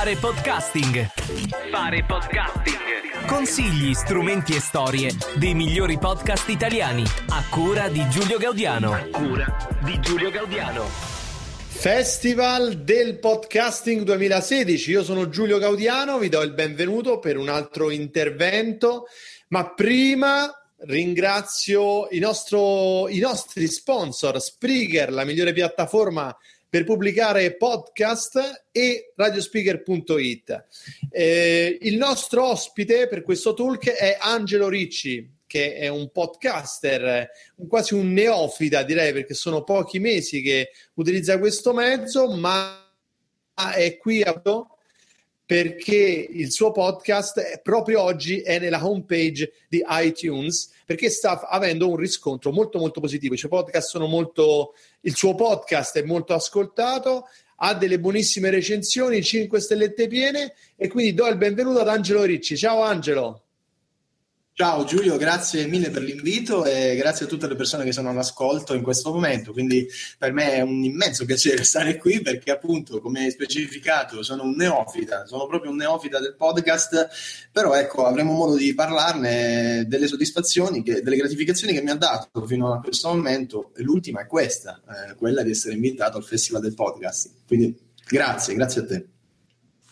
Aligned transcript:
Fare 0.00 0.16
podcasting. 0.16 1.10
Fare 1.70 2.04
podcasting. 2.06 3.26
Consigli, 3.26 3.92
strumenti 3.92 4.54
e 4.54 4.60
storie 4.60 5.10
dei 5.36 5.52
migliori 5.52 5.98
podcast 5.98 6.48
italiani. 6.48 7.04
A 7.28 7.44
cura 7.50 7.90
di 7.90 8.08
Giulio 8.08 8.38
Gaudiano. 8.38 8.94
A 8.94 9.06
cura 9.10 9.78
di 9.84 10.00
Giulio 10.00 10.30
Gaudiano. 10.30 10.86
Festival 10.86 12.78
del 12.78 13.18
Podcasting 13.18 14.00
2016. 14.00 14.90
Io 14.90 15.04
sono 15.04 15.28
Giulio 15.28 15.58
Gaudiano, 15.58 16.16
vi 16.16 16.30
do 16.30 16.40
il 16.40 16.54
benvenuto 16.54 17.18
per 17.18 17.36
un 17.36 17.50
altro 17.50 17.90
intervento, 17.90 19.04
ma 19.48 19.74
prima 19.74 20.50
ringrazio 20.86 22.08
i, 22.08 22.20
nostro, 22.20 23.06
i 23.08 23.18
nostri 23.18 23.66
sponsor, 23.66 24.40
Spreaker, 24.40 25.12
la 25.12 25.24
migliore 25.24 25.52
piattaforma 25.52 26.34
per 26.70 26.84
pubblicare 26.84 27.56
podcast 27.56 28.66
e 28.70 29.12
radiospeaker.it. 29.16 30.66
Eh, 31.10 31.78
il 31.82 31.96
nostro 31.96 32.46
ospite 32.46 33.08
per 33.08 33.22
questo 33.22 33.54
talk 33.54 33.90
è 33.90 34.16
Angelo 34.20 34.68
Ricci, 34.68 35.38
che 35.48 35.74
è 35.74 35.88
un 35.88 36.12
podcaster, 36.12 37.28
quasi 37.68 37.94
un 37.94 38.12
neofita 38.12 38.84
direi 38.84 39.12
perché 39.12 39.34
sono 39.34 39.64
pochi 39.64 39.98
mesi 39.98 40.40
che 40.42 40.70
utilizza 40.94 41.40
questo 41.40 41.74
mezzo, 41.74 42.30
ma 42.36 42.88
è 43.74 43.96
qui 43.96 44.22
a 44.22 44.40
perché 45.50 46.28
il 46.30 46.52
suo 46.52 46.70
podcast 46.70 47.60
proprio 47.60 48.02
oggi 48.02 48.40
è 48.40 48.60
nella 48.60 48.86
homepage 48.86 49.50
di 49.68 49.82
iTunes 49.88 50.70
perché 50.86 51.10
sta 51.10 51.40
avendo 51.48 51.88
un 51.88 51.96
riscontro 51.96 52.52
molto 52.52 52.78
molto 52.78 53.00
positivo. 53.00 53.34
Molto 54.06 54.74
il 55.00 55.16
suo 55.16 55.34
podcast 55.34 55.98
è 55.98 56.04
molto 56.04 56.34
ascoltato, 56.34 57.24
ha 57.56 57.74
delle 57.74 57.98
buonissime 57.98 58.48
recensioni, 58.48 59.24
5 59.24 59.58
stellette 59.58 60.06
piene 60.06 60.54
e 60.76 60.86
quindi 60.86 61.14
do 61.14 61.26
il 61.26 61.36
benvenuto 61.36 61.80
ad 61.80 61.88
Angelo 61.88 62.22
Ricci. 62.22 62.56
Ciao 62.56 62.82
Angelo. 62.82 63.49
Ciao 64.52 64.84
Giulio, 64.84 65.16
grazie 65.16 65.66
mille 65.66 65.88
per 65.88 66.02
l'invito 66.02 66.66
e 66.66 66.94
grazie 66.94 67.24
a 67.24 67.28
tutte 67.28 67.48
le 67.48 67.54
persone 67.54 67.82
che 67.82 67.92
sono 67.92 68.10
all'ascolto 68.10 68.74
in 68.74 68.82
questo 68.82 69.10
momento. 69.10 69.52
Quindi 69.52 69.88
per 70.18 70.32
me 70.32 70.52
è 70.52 70.60
un 70.60 70.84
immenso 70.84 71.24
piacere 71.24 71.64
stare 71.64 71.96
qui 71.96 72.20
perché 72.20 72.50
appunto, 72.50 73.00
come 73.00 73.30
specificato, 73.30 74.22
sono 74.22 74.42
un 74.42 74.54
neofita, 74.56 75.24
sono 75.24 75.46
proprio 75.46 75.70
un 75.70 75.78
neofita 75.78 76.20
del 76.20 76.34
podcast, 76.36 77.08
però 77.50 77.74
ecco, 77.74 78.04
avremo 78.04 78.32
modo 78.32 78.56
di 78.56 78.74
parlarne 78.74 79.86
delle 79.86 80.06
soddisfazioni, 80.06 80.82
che, 80.82 81.00
delle 81.00 81.16
gratificazioni 81.16 81.72
che 81.72 81.80
mi 81.80 81.90
ha 81.90 81.96
dato 81.96 82.44
fino 82.44 82.74
a 82.74 82.80
questo 82.80 83.08
momento 83.08 83.72
e 83.74 83.82
l'ultima 83.82 84.20
è 84.20 84.26
questa, 84.26 84.82
eh, 84.86 85.14
quella 85.14 85.42
di 85.42 85.52
essere 85.52 85.74
invitato 85.74 86.18
al 86.18 86.24
Festival 86.24 86.60
del 86.60 86.74
Podcast. 86.74 87.30
Quindi 87.46 87.74
grazie, 88.06 88.54
grazie 88.54 88.80
a 88.82 88.84
te. 88.84 89.06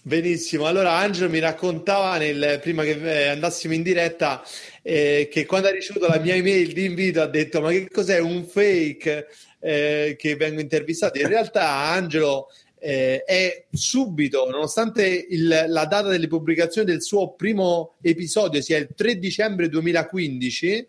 Benissimo, 0.08 0.64
allora 0.64 0.94
Angelo 0.94 1.28
mi 1.28 1.38
raccontava 1.38 2.16
nel, 2.16 2.60
prima 2.62 2.82
che 2.82 2.92
eh, 2.92 3.26
andassimo 3.26 3.74
in 3.74 3.82
diretta 3.82 4.42
eh, 4.80 5.28
che 5.30 5.44
quando 5.44 5.68
ha 5.68 5.70
ricevuto 5.70 6.06
la 6.06 6.18
mia 6.18 6.34
email 6.34 6.72
di 6.72 6.86
invito 6.86 7.20
ha 7.20 7.26
detto 7.26 7.60
ma 7.60 7.68
che 7.68 7.90
cos'è 7.90 8.18
un 8.18 8.46
fake 8.46 9.26
eh, 9.60 10.16
che 10.18 10.36
vengo 10.36 10.62
intervistato? 10.62 11.18
In 11.18 11.28
realtà 11.28 11.68
Angelo 11.68 12.46
eh, 12.78 13.22
è 13.22 13.66
subito, 13.70 14.48
nonostante 14.48 15.26
il, 15.28 15.66
la 15.68 15.84
data 15.84 16.08
delle 16.08 16.26
pubblicazioni 16.26 16.86
del 16.90 17.02
suo 17.02 17.34
primo 17.34 17.96
episodio 18.00 18.62
sia 18.62 18.78
il 18.78 18.88
3 18.96 19.18
dicembre 19.18 19.68
2015, 19.68 20.88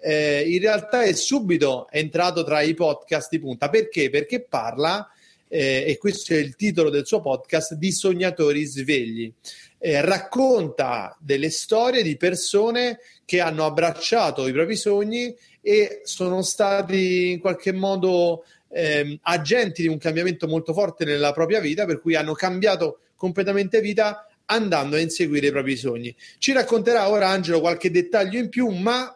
eh, 0.00 0.40
in 0.44 0.58
realtà 0.58 1.02
è 1.02 1.12
subito 1.12 1.86
entrato 1.88 2.42
tra 2.42 2.62
i 2.62 2.74
podcast 2.74 3.30
di 3.30 3.38
punta. 3.38 3.68
Perché? 3.68 4.10
Perché 4.10 4.40
parla 4.42 5.08
eh, 5.48 5.84
e 5.86 5.98
questo 5.98 6.32
è 6.32 6.36
il 6.36 6.56
titolo 6.56 6.90
del 6.90 7.06
suo 7.06 7.20
podcast, 7.20 7.74
di 7.74 7.92
Sognatori 7.92 8.64
Svegli. 8.64 9.32
Eh, 9.78 10.00
racconta 10.00 11.16
delle 11.20 11.50
storie 11.50 12.02
di 12.02 12.16
persone 12.16 12.98
che 13.24 13.40
hanno 13.40 13.64
abbracciato 13.64 14.46
i 14.48 14.52
propri 14.52 14.76
sogni 14.76 15.34
e 15.60 16.00
sono 16.04 16.42
stati 16.42 17.32
in 17.32 17.40
qualche 17.40 17.72
modo 17.72 18.44
eh, 18.70 19.18
agenti 19.22 19.82
di 19.82 19.88
un 19.88 19.98
cambiamento 19.98 20.46
molto 20.46 20.72
forte 20.72 21.04
nella 21.04 21.32
propria 21.32 21.60
vita, 21.60 21.86
per 21.86 22.00
cui 22.00 22.14
hanno 22.14 22.32
cambiato 22.32 23.00
completamente 23.16 23.80
vita 23.80 24.26
andando 24.46 24.96
a 24.96 25.00
inseguire 25.00 25.48
i 25.48 25.50
propri 25.50 25.76
sogni. 25.76 26.14
Ci 26.38 26.52
racconterà 26.52 27.08
ora 27.08 27.28
Angelo 27.28 27.60
qualche 27.60 27.90
dettaglio 27.90 28.38
in 28.38 28.48
più, 28.48 28.68
ma 28.68 29.15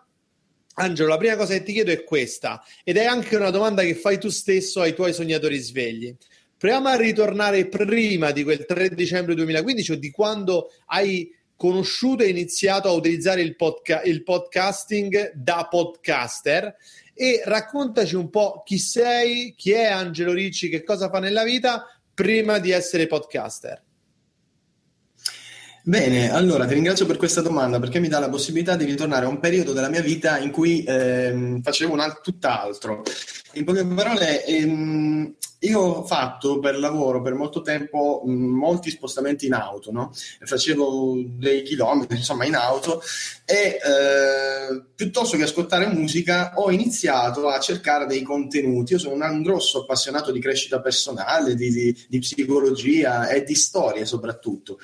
Angelo, 0.80 1.08
la 1.08 1.18
prima 1.18 1.36
cosa 1.36 1.52
che 1.52 1.62
ti 1.62 1.72
chiedo 1.72 1.90
è 1.90 2.04
questa, 2.04 2.64
ed 2.82 2.96
è 2.96 3.04
anche 3.04 3.36
una 3.36 3.50
domanda 3.50 3.82
che 3.82 3.94
fai 3.94 4.18
tu 4.18 4.30
stesso 4.30 4.80
ai 4.80 4.94
tuoi 4.94 5.12
sognatori 5.12 5.58
svegli. 5.58 6.14
Proviamo 6.56 6.88
a 6.88 6.96
ritornare 6.96 7.68
prima 7.68 8.30
di 8.30 8.42
quel 8.42 8.64
3 8.64 8.94
dicembre 8.94 9.34
2015 9.34 9.92
o 9.92 9.96
di 9.96 10.10
quando 10.10 10.70
hai 10.86 11.30
conosciuto 11.54 12.22
e 12.22 12.28
iniziato 12.28 12.88
a 12.88 12.92
utilizzare 12.92 13.42
il, 13.42 13.56
podca- 13.56 14.02
il 14.02 14.22
podcasting 14.22 15.32
da 15.34 15.66
podcaster 15.70 16.74
e 17.12 17.42
raccontaci 17.44 18.16
un 18.16 18.30
po' 18.30 18.62
chi 18.64 18.78
sei, 18.78 19.54
chi 19.54 19.72
è 19.72 19.84
Angelo 19.84 20.32
Ricci, 20.32 20.70
che 20.70 20.82
cosa 20.82 21.10
fa 21.10 21.18
nella 21.18 21.44
vita 21.44 21.84
prima 22.14 22.58
di 22.58 22.70
essere 22.70 23.06
podcaster. 23.06 23.82
Bene, 25.82 26.30
allora 26.30 26.66
ti 26.66 26.74
ringrazio 26.74 27.06
per 27.06 27.16
questa 27.16 27.40
domanda 27.40 27.78
perché 27.80 28.00
mi 28.00 28.08
dà 28.08 28.18
la 28.18 28.28
possibilità 28.28 28.76
di 28.76 28.84
ritornare 28.84 29.24
a 29.24 29.28
un 29.28 29.40
periodo 29.40 29.72
della 29.72 29.88
mia 29.88 30.02
vita 30.02 30.38
in 30.38 30.50
cui 30.50 30.84
ehm, 30.86 31.62
facevo 31.62 31.94
un 31.94 32.00
alt- 32.00 32.20
tutt'altro. 32.20 33.02
In 33.54 33.64
poche 33.64 33.86
parole, 33.86 34.44
ehm, 34.44 35.34
io 35.60 35.80
ho 35.80 36.04
fatto 36.04 36.58
per 36.58 36.78
lavoro 36.78 37.22
per 37.22 37.34
molto 37.34 37.62
tempo 37.62 38.22
mh, 38.24 38.30
molti 38.30 38.90
spostamenti 38.90 39.46
in 39.46 39.54
auto, 39.54 39.90
no? 39.90 40.12
facevo 40.40 41.14
dei 41.26 41.62
chilometri 41.62 42.16
insomma 42.16 42.44
in 42.44 42.54
auto 42.54 43.02
e 43.50 43.80
eh, 43.82 44.84
piuttosto 44.94 45.36
che 45.36 45.42
ascoltare 45.42 45.88
musica 45.88 46.52
ho 46.54 46.70
iniziato 46.70 47.48
a 47.48 47.58
cercare 47.58 48.06
dei 48.06 48.22
contenuti. 48.22 48.92
Io 48.92 49.00
sono 49.00 49.24
un 49.24 49.42
grosso 49.42 49.80
appassionato 49.80 50.30
di 50.30 50.38
crescita 50.38 50.80
personale, 50.80 51.56
di, 51.56 51.68
di, 51.72 52.06
di 52.08 52.18
psicologia 52.20 53.26
e 53.28 53.42
di 53.42 53.56
storia 53.56 54.04
soprattutto, 54.04 54.78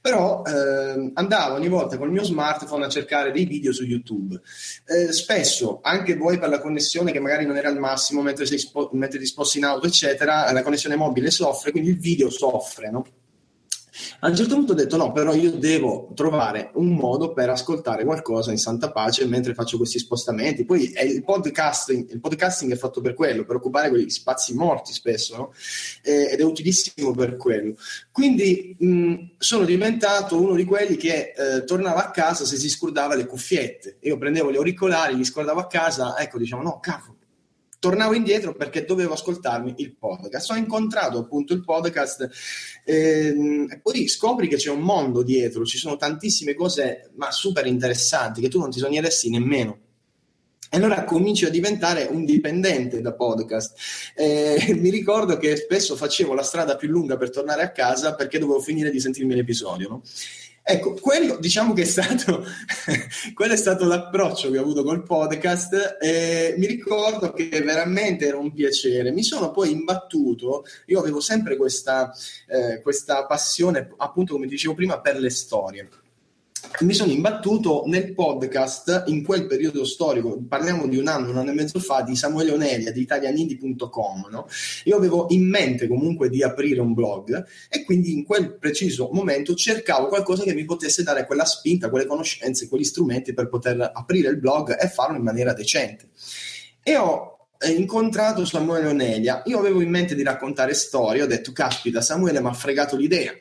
però 0.00 0.42
eh, 0.46 1.10
andavo 1.14 1.56
ogni 1.56 1.66
volta 1.66 1.98
con 1.98 2.06
il 2.06 2.12
mio 2.12 2.22
smartphone 2.22 2.84
a 2.84 2.88
cercare 2.88 3.32
dei 3.32 3.44
video 3.44 3.72
su 3.72 3.82
YouTube. 3.82 4.40
Eh, 4.86 5.10
spesso, 5.10 5.80
anche 5.82 6.14
voi 6.14 6.38
per 6.38 6.48
la 6.48 6.60
connessione 6.60 7.10
che 7.10 7.18
magari 7.18 7.44
non 7.44 7.56
era 7.56 7.70
al 7.70 7.78
massimo 7.78 8.22
mentre, 8.22 8.46
sei 8.46 8.58
spo- 8.58 8.90
mentre 8.92 9.18
ti 9.18 9.26
sposti 9.26 9.58
in 9.58 9.64
auto, 9.64 9.88
eccetera, 9.88 10.52
la 10.52 10.62
connessione 10.62 10.94
mobile 10.94 11.32
soffre, 11.32 11.72
quindi 11.72 11.90
il 11.90 11.98
video 11.98 12.30
soffre, 12.30 12.88
no? 12.88 13.04
A 14.20 14.28
un 14.28 14.36
certo 14.36 14.54
punto 14.54 14.72
ho 14.72 14.74
detto 14.74 14.96
no, 14.96 15.12
però 15.12 15.34
io 15.34 15.50
devo 15.50 16.10
trovare 16.14 16.70
un 16.74 16.94
modo 16.94 17.32
per 17.32 17.50
ascoltare 17.50 18.04
qualcosa 18.04 18.50
in 18.50 18.56
santa 18.58 18.90
pace 18.90 19.26
mentre 19.26 19.54
faccio 19.54 19.76
questi 19.76 19.98
spostamenti. 19.98 20.64
Poi 20.64 20.92
il 20.92 21.22
podcasting, 21.22 22.10
il 22.10 22.20
podcasting 22.20 22.72
è 22.72 22.76
fatto 22.76 23.00
per 23.00 23.14
quello, 23.14 23.44
per 23.44 23.56
occupare 23.56 23.90
quegli 23.90 24.08
spazi 24.08 24.54
morti 24.54 24.92
spesso, 24.92 25.36
no? 25.36 25.52
eh, 26.02 26.30
ed 26.32 26.40
è 26.40 26.44
utilissimo 26.44 27.12
per 27.12 27.36
quello. 27.36 27.74
Quindi 28.10 28.74
mh, 28.78 29.14
sono 29.38 29.64
diventato 29.64 30.40
uno 30.40 30.54
di 30.54 30.64
quelli 30.64 30.96
che 30.96 31.34
eh, 31.36 31.64
tornava 31.64 32.06
a 32.06 32.10
casa 32.10 32.44
se 32.44 32.56
si 32.56 32.70
scordava 32.70 33.14
le 33.14 33.26
cuffiette. 33.26 33.98
Io 34.00 34.16
prendevo 34.16 34.50
gli 34.50 34.56
auricolari, 34.56 35.16
li 35.16 35.24
scordavo 35.24 35.60
a 35.60 35.66
casa, 35.66 36.18
ecco, 36.18 36.38
diciamo 36.38 36.62
no, 36.62 36.80
cavolo 36.80 37.20
tornavo 37.82 38.14
indietro 38.14 38.54
perché 38.54 38.84
dovevo 38.84 39.14
ascoltarmi 39.14 39.74
il 39.78 39.96
podcast. 39.96 40.52
Ho 40.52 40.54
incontrato 40.54 41.18
appunto 41.18 41.52
il 41.52 41.64
podcast 41.64 42.30
ehm, 42.84 43.66
e 43.68 43.80
poi 43.80 44.06
scopri 44.06 44.46
che 44.46 44.54
c'è 44.54 44.70
un 44.70 44.82
mondo 44.82 45.24
dietro, 45.24 45.64
ci 45.64 45.78
sono 45.78 45.96
tantissime 45.96 46.54
cose 46.54 47.10
ma 47.16 47.32
super 47.32 47.66
interessanti 47.66 48.40
che 48.40 48.48
tu 48.48 48.60
non 48.60 48.70
ti 48.70 48.78
sogneresti 48.78 49.30
nemmeno. 49.30 49.80
E 50.70 50.76
allora 50.76 51.02
cominci 51.02 51.44
a 51.44 51.50
diventare 51.50 52.04
un 52.08 52.24
dipendente 52.24 53.00
da 53.00 53.14
podcast. 53.14 53.74
Eh, 54.14 54.74
mi 54.78 54.88
ricordo 54.88 55.36
che 55.36 55.56
spesso 55.56 55.96
facevo 55.96 56.34
la 56.34 56.44
strada 56.44 56.76
più 56.76 56.88
lunga 56.88 57.16
per 57.16 57.30
tornare 57.30 57.62
a 57.62 57.72
casa 57.72 58.14
perché 58.14 58.38
dovevo 58.38 58.60
finire 58.60 58.90
di 58.90 59.00
sentirmi 59.00 59.34
l'episodio. 59.34 59.88
No? 59.88 60.02
Ecco, 60.64 60.94
quello 60.94 61.38
diciamo 61.38 61.72
che 61.72 61.82
è 61.82 61.84
stato, 61.84 62.44
quello 63.34 63.52
è 63.52 63.56
stato 63.56 63.84
l'approccio 63.84 64.50
che 64.50 64.58
ho 64.58 64.62
avuto 64.62 64.84
col 64.84 65.02
podcast 65.02 65.98
e 66.00 66.54
mi 66.56 66.66
ricordo 66.66 67.32
che 67.32 67.48
veramente 67.64 68.26
era 68.26 68.38
un 68.38 68.52
piacere. 68.52 69.10
Mi 69.10 69.24
sono 69.24 69.50
poi 69.50 69.72
imbattuto, 69.72 70.64
io 70.86 71.00
avevo 71.00 71.20
sempre 71.20 71.56
questa, 71.56 72.14
eh, 72.46 72.80
questa 72.80 73.26
passione, 73.26 73.92
appunto 73.96 74.34
come 74.34 74.46
dicevo 74.46 74.74
prima, 74.74 75.00
per 75.00 75.18
le 75.18 75.30
storie 75.30 75.88
mi 76.80 76.94
sono 76.94 77.12
imbattuto 77.12 77.84
nel 77.86 78.14
podcast 78.14 79.04
in 79.06 79.22
quel 79.22 79.46
periodo 79.46 79.84
storico, 79.84 80.42
parliamo 80.48 80.88
di 80.88 80.96
un 80.96 81.06
anno, 81.06 81.30
un 81.30 81.36
anno 81.36 81.50
e 81.50 81.54
mezzo 81.54 81.78
fa, 81.78 82.02
di 82.02 82.16
Samuele 82.16 82.52
Onelia 82.52 82.90
di 82.90 83.00
italianindi.com. 83.00 84.28
No? 84.30 84.46
Io 84.84 84.96
avevo 84.96 85.26
in 85.30 85.48
mente 85.48 85.86
comunque 85.86 86.28
di 86.28 86.42
aprire 86.42 86.80
un 86.80 86.94
blog 86.94 87.44
e 87.68 87.84
quindi 87.84 88.12
in 88.12 88.24
quel 88.24 88.56
preciso 88.58 89.10
momento 89.12 89.54
cercavo 89.54 90.08
qualcosa 90.08 90.42
che 90.42 90.54
mi 90.54 90.64
potesse 90.64 91.02
dare 91.02 91.26
quella 91.26 91.44
spinta, 91.44 91.90
quelle 91.90 92.06
conoscenze, 92.06 92.68
quegli 92.68 92.84
strumenti 92.84 93.34
per 93.34 93.48
poter 93.48 93.90
aprire 93.92 94.30
il 94.30 94.38
blog 94.38 94.76
e 94.80 94.88
farlo 94.88 95.16
in 95.16 95.22
maniera 95.22 95.52
decente. 95.52 96.08
E 96.82 96.96
ho 96.96 97.48
eh, 97.58 97.70
incontrato 97.70 98.44
Samuele 98.44 98.88
Onelia. 98.88 99.42
Io 99.46 99.58
avevo 99.58 99.80
in 99.80 99.90
mente 99.90 100.14
di 100.14 100.22
raccontare 100.22 100.74
storie, 100.74 101.22
ho 101.22 101.26
detto, 101.26 101.52
caspita, 101.52 102.00
Samuele 102.00 102.40
mi 102.40 102.48
ha 102.48 102.52
fregato 102.52 102.96
l'idea 102.96 103.32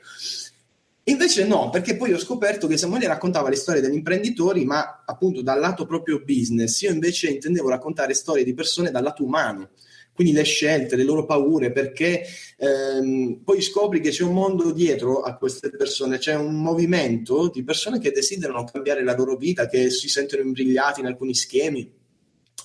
Invece 1.06 1.46
no, 1.46 1.72
perché 1.72 1.96
poi 1.96 2.14
ho 2.14 2.20
scoperto 2.20 2.68
che 2.68 2.78
Samuele 2.78 3.08
raccontava 3.08 3.50
le 3.50 3.56
storie 3.56 3.82
degli 3.82 3.96
imprenditori, 3.96 4.66
ma 4.66 5.04
appunto 5.04 5.42
dal 5.42 5.60
lato 5.60 5.88
proprio 5.88 6.22
business. 6.24 6.82
Io 6.82 6.92
invece 6.92 7.30
intendevo 7.30 7.70
raccontare 7.70 8.14
storie 8.14 8.44
di 8.44 8.54
persone 8.54 8.92
dal 8.92 9.02
lato 9.02 9.24
umano, 9.24 9.72
quindi 10.14 10.32
le 10.32 10.44
scelte, 10.44 10.96
le 10.96 11.04
loro 11.04 11.26
paure, 11.26 11.72
perché 11.72 12.24
ehm, 12.56 13.42
poi 13.44 13.62
scopri 13.62 14.00
che 14.00 14.12
c'è 14.12 14.24
un 14.24 14.34
mondo 14.34 14.72
dietro 14.72 15.22
a 15.22 15.36
queste 15.38 15.72
persone, 15.72 16.20
c'è 16.20 16.36
un 16.36 16.62
movimento 16.62 17.50
di 17.50 17.64
persone 17.64 17.98
che 17.98 18.12
desiderano 18.12 18.64
cambiare 18.66 19.04
la 19.04 19.16
loro 19.16 19.36
vita, 19.36 19.68
che 19.68 19.90
si 19.90 20.08
sentono 20.08 20.44
imbrigliati 20.44 21.00
in 21.00 21.08
alcuni 21.08 21.34
schemi. 21.34 21.92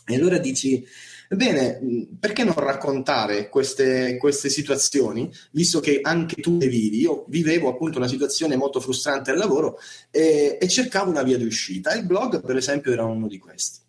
E 0.09 0.15
allora 0.15 0.37
dici, 0.37 0.87
Ebbene, 1.29 2.07
perché 2.21 2.45
non 2.45 2.55
raccontare 2.55 3.49
queste, 3.49 4.17
queste, 4.17 4.49
situazioni, 4.49 5.31
visto 5.51 5.81
che 5.81 5.99
anche 6.01 6.41
tu 6.41 6.57
le 6.59 6.69
vivi? 6.69 7.01
Io 7.01 7.25
vivevo 7.29 7.69
appunto 7.69 7.99
una 7.99 8.07
situazione 8.07 8.55
molto 8.57 8.81
frustrante 8.81 9.33
al 9.33 9.39
lavoro 9.39 9.79
e, 10.11 10.57
e 10.61 10.69
cercavo 10.69 11.11
una 11.11 11.23
via 11.23 11.37
di 11.37 11.45
uscita. 11.45 11.95
Il 11.95 12.07
blog, 12.07 12.43
per 12.45 12.57
esempio, 12.57 12.93
era 12.93 13.05
uno 13.05 13.27
di 13.27 13.39
questi. 13.39 13.81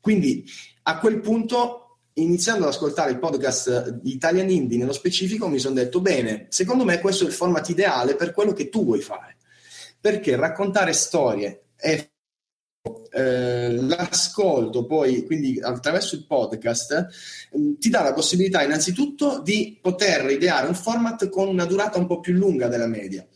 Quindi 0.00 0.44
a 0.82 0.98
quel 0.98 1.20
punto, 1.20 2.00
iniziando 2.14 2.64
ad 2.64 2.72
ascoltare 2.72 3.10
il 3.10 3.18
podcast 3.18 3.88
di 3.88 4.12
Italian 4.12 4.50
Indie 4.50 4.76
nello 4.76 4.92
specifico, 4.92 5.48
mi 5.48 5.58
sono 5.58 5.76
detto, 5.76 6.02
bene, 6.02 6.46
secondo 6.50 6.84
me 6.84 7.00
questo 7.00 7.24
è 7.24 7.26
il 7.26 7.32
format 7.32 7.66
ideale 7.70 8.16
per 8.16 8.32
quello 8.32 8.52
che 8.52 8.68
tu 8.68 8.84
vuoi 8.84 9.00
fare. 9.00 9.38
Perché 9.98 10.36
raccontare 10.36 10.92
storie 10.92 11.68
è 11.74 12.06
eh, 13.10 13.70
l'ascolto 13.80 14.84
poi, 14.84 15.24
quindi 15.24 15.58
attraverso 15.60 16.16
il 16.16 16.26
podcast, 16.26 16.92
eh, 17.52 17.78
ti 17.78 17.88
dà 17.88 18.02
la 18.02 18.12
possibilità 18.12 18.62
innanzitutto 18.62 19.40
di 19.40 19.78
poter 19.80 20.30
ideare 20.30 20.66
un 20.66 20.74
format 20.74 21.28
con 21.30 21.48
una 21.48 21.64
durata 21.64 21.98
un 21.98 22.06
po' 22.06 22.20
più 22.20 22.34
lunga 22.34 22.68
della 22.68 22.86
media 22.86 23.26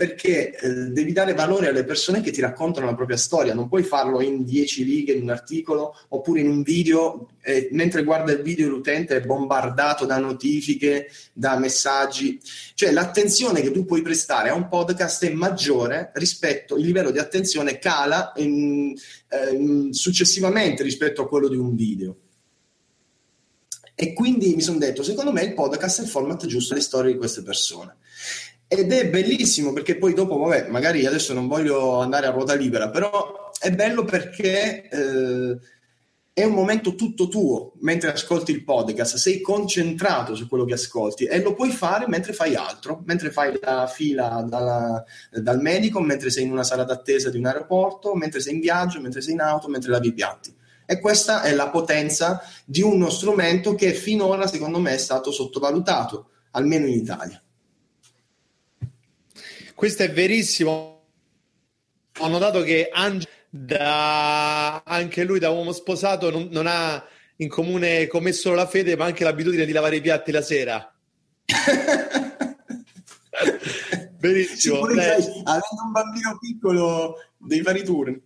perché 0.00 0.56
eh, 0.56 0.68
devi 0.92 1.12
dare 1.12 1.34
valore 1.34 1.68
alle 1.68 1.84
persone 1.84 2.22
che 2.22 2.30
ti 2.30 2.40
raccontano 2.40 2.86
la 2.86 2.94
propria 2.94 3.18
storia, 3.18 3.52
non 3.52 3.68
puoi 3.68 3.82
farlo 3.82 4.22
in 4.22 4.46
dieci 4.46 4.82
righe 4.82 5.12
in 5.12 5.24
un 5.24 5.28
articolo 5.28 5.94
oppure 6.08 6.40
in 6.40 6.48
un 6.48 6.62
video, 6.62 7.28
eh, 7.42 7.68
mentre 7.72 8.02
guarda 8.02 8.32
il 8.32 8.40
video 8.40 8.70
l'utente 8.70 9.16
è 9.16 9.20
bombardato 9.20 10.06
da 10.06 10.16
notifiche, 10.16 11.10
da 11.34 11.58
messaggi, 11.58 12.40
cioè 12.72 12.92
l'attenzione 12.92 13.60
che 13.60 13.72
tu 13.72 13.84
puoi 13.84 14.00
prestare 14.00 14.48
a 14.48 14.54
un 14.54 14.68
podcast 14.68 15.26
è 15.26 15.32
maggiore 15.34 16.12
rispetto, 16.14 16.78
il 16.78 16.86
livello 16.86 17.10
di 17.10 17.18
attenzione 17.18 17.78
cala 17.78 18.32
in, 18.36 18.94
eh, 19.28 19.88
successivamente 19.90 20.82
rispetto 20.82 21.20
a 21.20 21.28
quello 21.28 21.48
di 21.48 21.56
un 21.56 21.74
video. 21.74 22.16
E 23.94 24.14
quindi 24.14 24.54
mi 24.54 24.62
sono 24.62 24.78
detto, 24.78 25.02
secondo 25.02 25.30
me 25.30 25.42
il 25.42 25.52
podcast 25.52 26.00
è 26.00 26.04
il 26.04 26.08
format 26.08 26.46
giusto 26.46 26.72
alle 26.72 26.80
storie 26.80 27.12
di 27.12 27.18
queste 27.18 27.42
persone. 27.42 27.96
Ed 28.72 28.92
è 28.92 29.08
bellissimo 29.08 29.72
perché 29.72 29.96
poi 29.96 30.14
dopo, 30.14 30.38
vabbè, 30.38 30.68
magari 30.68 31.04
adesso 31.04 31.34
non 31.34 31.48
voglio 31.48 31.98
andare 31.98 32.28
a 32.28 32.30
ruota 32.30 32.54
libera, 32.54 32.88
però 32.88 33.50
è 33.58 33.72
bello 33.72 34.04
perché 34.04 34.88
eh, 34.88 35.58
è 36.32 36.44
un 36.44 36.52
momento 36.52 36.94
tutto 36.94 37.26
tuo 37.26 37.72
mentre 37.80 38.12
ascolti 38.12 38.52
il 38.52 38.62
podcast, 38.62 39.16
sei 39.16 39.40
concentrato 39.40 40.36
su 40.36 40.46
quello 40.46 40.64
che 40.64 40.74
ascolti 40.74 41.24
e 41.24 41.42
lo 41.42 41.54
puoi 41.54 41.70
fare 41.70 42.06
mentre 42.06 42.32
fai 42.32 42.54
altro, 42.54 43.02
mentre 43.06 43.32
fai 43.32 43.58
la 43.60 43.88
fila 43.88 44.46
dalla, 44.48 45.02
dal 45.32 45.60
medico, 45.60 45.98
mentre 45.98 46.30
sei 46.30 46.44
in 46.44 46.52
una 46.52 46.62
sala 46.62 46.84
d'attesa 46.84 47.28
di 47.28 47.38
un 47.38 47.46
aeroporto, 47.46 48.14
mentre 48.14 48.38
sei 48.38 48.54
in 48.54 48.60
viaggio, 48.60 49.00
mentre 49.00 49.20
sei 49.20 49.32
in 49.32 49.40
auto, 49.40 49.66
mentre 49.66 49.90
lavi 49.90 50.06
i 50.06 50.14
piatti. 50.14 50.54
E 50.86 51.00
questa 51.00 51.42
è 51.42 51.52
la 51.54 51.70
potenza 51.70 52.40
di 52.64 52.82
uno 52.82 53.10
strumento 53.10 53.74
che 53.74 53.94
finora, 53.94 54.46
secondo 54.46 54.78
me, 54.78 54.94
è 54.94 54.98
stato 54.98 55.32
sottovalutato, 55.32 56.28
almeno 56.52 56.86
in 56.86 56.94
Italia. 56.94 57.42
Questo 59.80 60.02
è 60.02 60.12
verissimo. 60.12 61.06
Ho 62.18 62.28
notato 62.28 62.60
che 62.60 62.90
Angelo, 62.92 63.30
da, 63.48 64.82
anche 64.82 65.24
lui 65.24 65.38
da 65.38 65.48
uomo 65.48 65.72
sposato, 65.72 66.30
non, 66.30 66.48
non 66.50 66.66
ha 66.66 67.02
in 67.36 67.48
comune 67.48 68.06
come 68.06 68.32
solo 68.32 68.56
la 68.56 68.66
fede, 68.66 68.94
ma 68.94 69.06
anche 69.06 69.24
l'abitudine 69.24 69.64
di 69.64 69.72
lavare 69.72 69.96
i 69.96 70.02
piatti 70.02 70.32
la 70.32 70.42
sera. 70.42 70.94
Benissimo. 74.20 74.86
Sì, 74.86 74.94
sai, 74.96 75.22
avendo 75.44 75.82
un 75.82 75.92
bambino 75.92 76.36
piccolo 76.38 77.14
devi 77.38 77.62
fare 77.62 77.78
i 77.78 77.84
turni. 77.84 78.22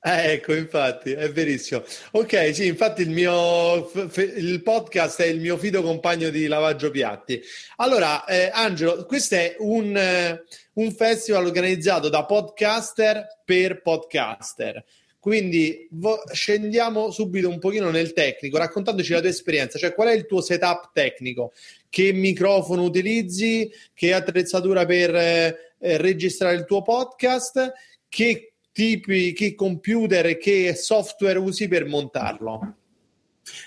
Eh, 0.00 0.32
ecco, 0.34 0.54
infatti, 0.54 1.10
è 1.10 1.28
verissimo. 1.30 1.82
Ok, 2.12 2.54
sì, 2.54 2.66
infatti 2.66 3.02
il 3.02 3.10
mio 3.10 3.90
il 4.36 4.62
podcast 4.62 5.22
è 5.22 5.26
il 5.26 5.40
mio 5.40 5.56
fido 5.56 5.82
compagno 5.82 6.30
di 6.30 6.46
lavaggio 6.46 6.90
piatti. 6.90 7.42
Allora, 7.76 8.24
eh, 8.24 8.48
Angelo, 8.52 9.04
questo 9.06 9.34
è 9.34 9.56
un, 9.58 9.96
eh, 9.96 10.44
un 10.74 10.92
festival 10.92 11.46
organizzato 11.46 12.08
da 12.08 12.24
podcaster 12.24 13.40
per 13.44 13.82
podcaster. 13.82 14.84
Quindi 15.18 15.88
vo- 15.90 16.22
scendiamo 16.32 17.10
subito 17.10 17.48
un 17.48 17.58
pochino 17.58 17.90
nel 17.90 18.12
tecnico, 18.12 18.56
raccontandoci 18.56 19.12
la 19.12 19.20
tua 19.20 19.30
esperienza, 19.30 19.78
cioè 19.78 19.94
qual 19.94 20.08
è 20.08 20.12
il 20.12 20.26
tuo 20.26 20.40
setup 20.40 20.90
tecnico, 20.92 21.52
che 21.90 22.12
microfono 22.12 22.84
utilizzi, 22.84 23.68
che 23.94 24.14
attrezzatura 24.14 24.86
per 24.86 25.14
eh, 25.16 25.56
registrare 25.98 26.54
il 26.54 26.64
tuo 26.64 26.82
podcast, 26.82 27.72
che 28.08 28.52
tipi, 28.78 29.32
che 29.32 29.56
computer 29.56 30.24
e 30.26 30.38
che 30.38 30.72
software 30.76 31.40
usi 31.40 31.66
per 31.66 31.84
montarlo? 31.84 32.74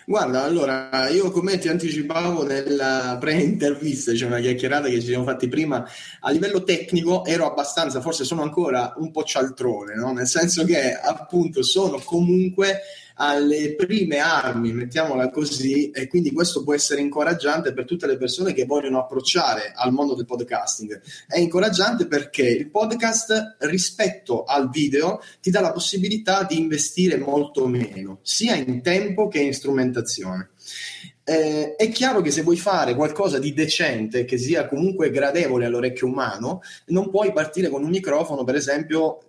Guarda, 0.05 0.43
allora 0.43 1.09
io 1.09 1.31
come 1.31 1.57
ti 1.57 1.67
anticipavo 1.67 2.45
nella 2.45 3.17
pre-intervista, 3.19 4.11
c'è 4.11 4.17
cioè 4.19 4.27
una 4.29 4.39
chiacchierata 4.39 4.87
che 4.87 5.01
ci 5.01 5.07
siamo 5.07 5.25
fatti 5.25 5.49
prima, 5.49 5.85
a 6.21 6.31
livello 6.31 6.63
tecnico 6.63 7.25
ero 7.25 7.45
abbastanza, 7.45 7.99
forse 7.99 8.23
sono 8.23 8.41
ancora 8.41 8.93
un 8.97 9.11
po' 9.11 9.23
cialtrone, 9.23 9.95
no? 9.95 10.13
nel 10.13 10.27
senso 10.27 10.63
che 10.63 10.93
appunto 10.93 11.61
sono 11.61 11.99
comunque 11.99 12.79
alle 13.23 13.75
prime 13.75 14.18
armi, 14.18 14.73
mettiamola 14.73 15.29
così, 15.29 15.91
e 15.91 16.07
quindi 16.07 16.31
questo 16.31 16.63
può 16.63 16.73
essere 16.73 17.01
incoraggiante 17.01 17.71
per 17.71 17.85
tutte 17.85 18.07
le 18.07 18.18
persone 18.18 18.51
che 18.51 18.65
vogliono 18.65 19.00
approcciare 19.00 19.73
al 19.75 19.91
mondo 19.91 20.15
del 20.15 20.25
podcasting. 20.25 21.00
È 21.27 21.38
incoraggiante 21.38 22.07
perché 22.07 22.50
il 22.50 22.71
podcast 22.71 23.57
rispetto 23.59 24.44
al 24.44 24.71
video 24.71 25.21
ti 25.39 25.51
dà 25.51 25.62
la 25.62 25.71
possibilità 25.71 26.45
di 26.45 26.57
investire 26.57 27.18
molto 27.18 27.68
meno, 27.68 28.21
sia 28.23 28.56
in 28.56 28.81
tempo 28.81 29.27
che 29.27 29.39
in 29.39 29.53
strumentazione. 29.53 30.50
Eh, 31.24 31.75
è 31.75 31.91
chiaro 31.91 32.21
che 32.21 32.31
se 32.31 32.41
vuoi 32.41 32.57
fare 32.57 32.95
qualcosa 32.95 33.38
di 33.38 33.53
decente, 33.53 34.25
che 34.25 34.39
sia 34.39 34.67
comunque 34.67 35.12
gradevole 35.12 35.67
all'orecchio 35.67 36.07
umano, 36.07 36.62
non 36.88 37.12
puoi 37.12 37.31
partire 37.31 37.69
con 37.69 37.83
un 37.83 37.89
microfono, 37.91 38.43
per 38.43 38.55
esempio, 38.55 39.19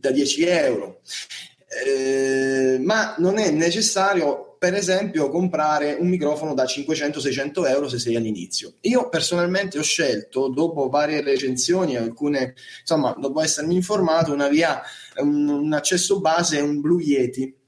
da 0.00 0.10
10 0.10 0.44
euro. 0.44 1.00
Eh, 1.82 2.78
ma 2.78 3.14
non 3.18 3.38
è 3.38 3.50
necessario, 3.50 4.56
per 4.58 4.74
esempio, 4.74 5.28
comprare 5.28 5.96
un 5.98 6.08
microfono 6.08 6.54
da 6.54 6.64
500-600 6.64 7.68
euro 7.68 7.88
se 7.88 7.98
sei 7.98 8.16
all'inizio. 8.16 8.74
Io 8.82 9.08
personalmente 9.08 9.78
ho 9.78 9.82
scelto, 9.82 10.48
dopo 10.48 10.88
varie 10.88 11.22
recensioni, 11.22 11.96
alcune, 11.96 12.54
insomma, 12.80 13.14
dopo 13.18 13.40
essermi 13.40 13.74
informato, 13.74 14.32
una 14.32 14.48
via, 14.48 14.80
un, 15.16 15.48
un 15.48 15.72
accesso 15.72 16.20
base 16.20 16.60
un 16.60 16.80
Blue 16.80 17.02
Yeti 17.02 17.62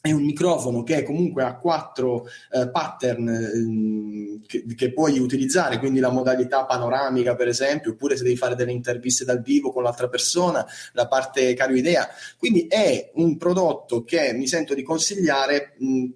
è 0.00 0.12
un 0.12 0.24
microfono 0.24 0.82
che 0.82 1.02
comunque 1.02 1.42
ha 1.42 1.56
quattro 1.56 2.26
eh, 2.52 2.70
pattern 2.70 3.28
eh, 3.28 4.46
che, 4.46 4.64
che, 4.74 4.92
puoi 4.92 5.18
utilizzare, 5.18 5.78
quindi 5.78 5.98
la 5.98 6.10
modalità 6.10 6.64
panoramica 6.64 7.34
per 7.34 7.48
esempio, 7.48 7.92
oppure 7.92 8.16
se 8.16 8.22
devi 8.22 8.36
fare 8.36 8.54
delle 8.54 8.72
interviste 8.72 9.24
dal 9.24 9.42
vivo 9.42 9.72
con 9.72 9.82
l'altra 9.82 10.08
persona, 10.08 10.64
la 10.92 11.08
parte 11.08 11.54
caro 11.54 11.74
idea. 11.74 12.08
Quindi 12.36 12.66
è 12.68 13.10
un 13.14 13.36
prodotto 13.36 14.04
che 14.04 14.32
mi 14.34 14.46
sento 14.46 14.74
di 14.74 14.82
consigliare 14.82 15.74
mh, 15.78 16.06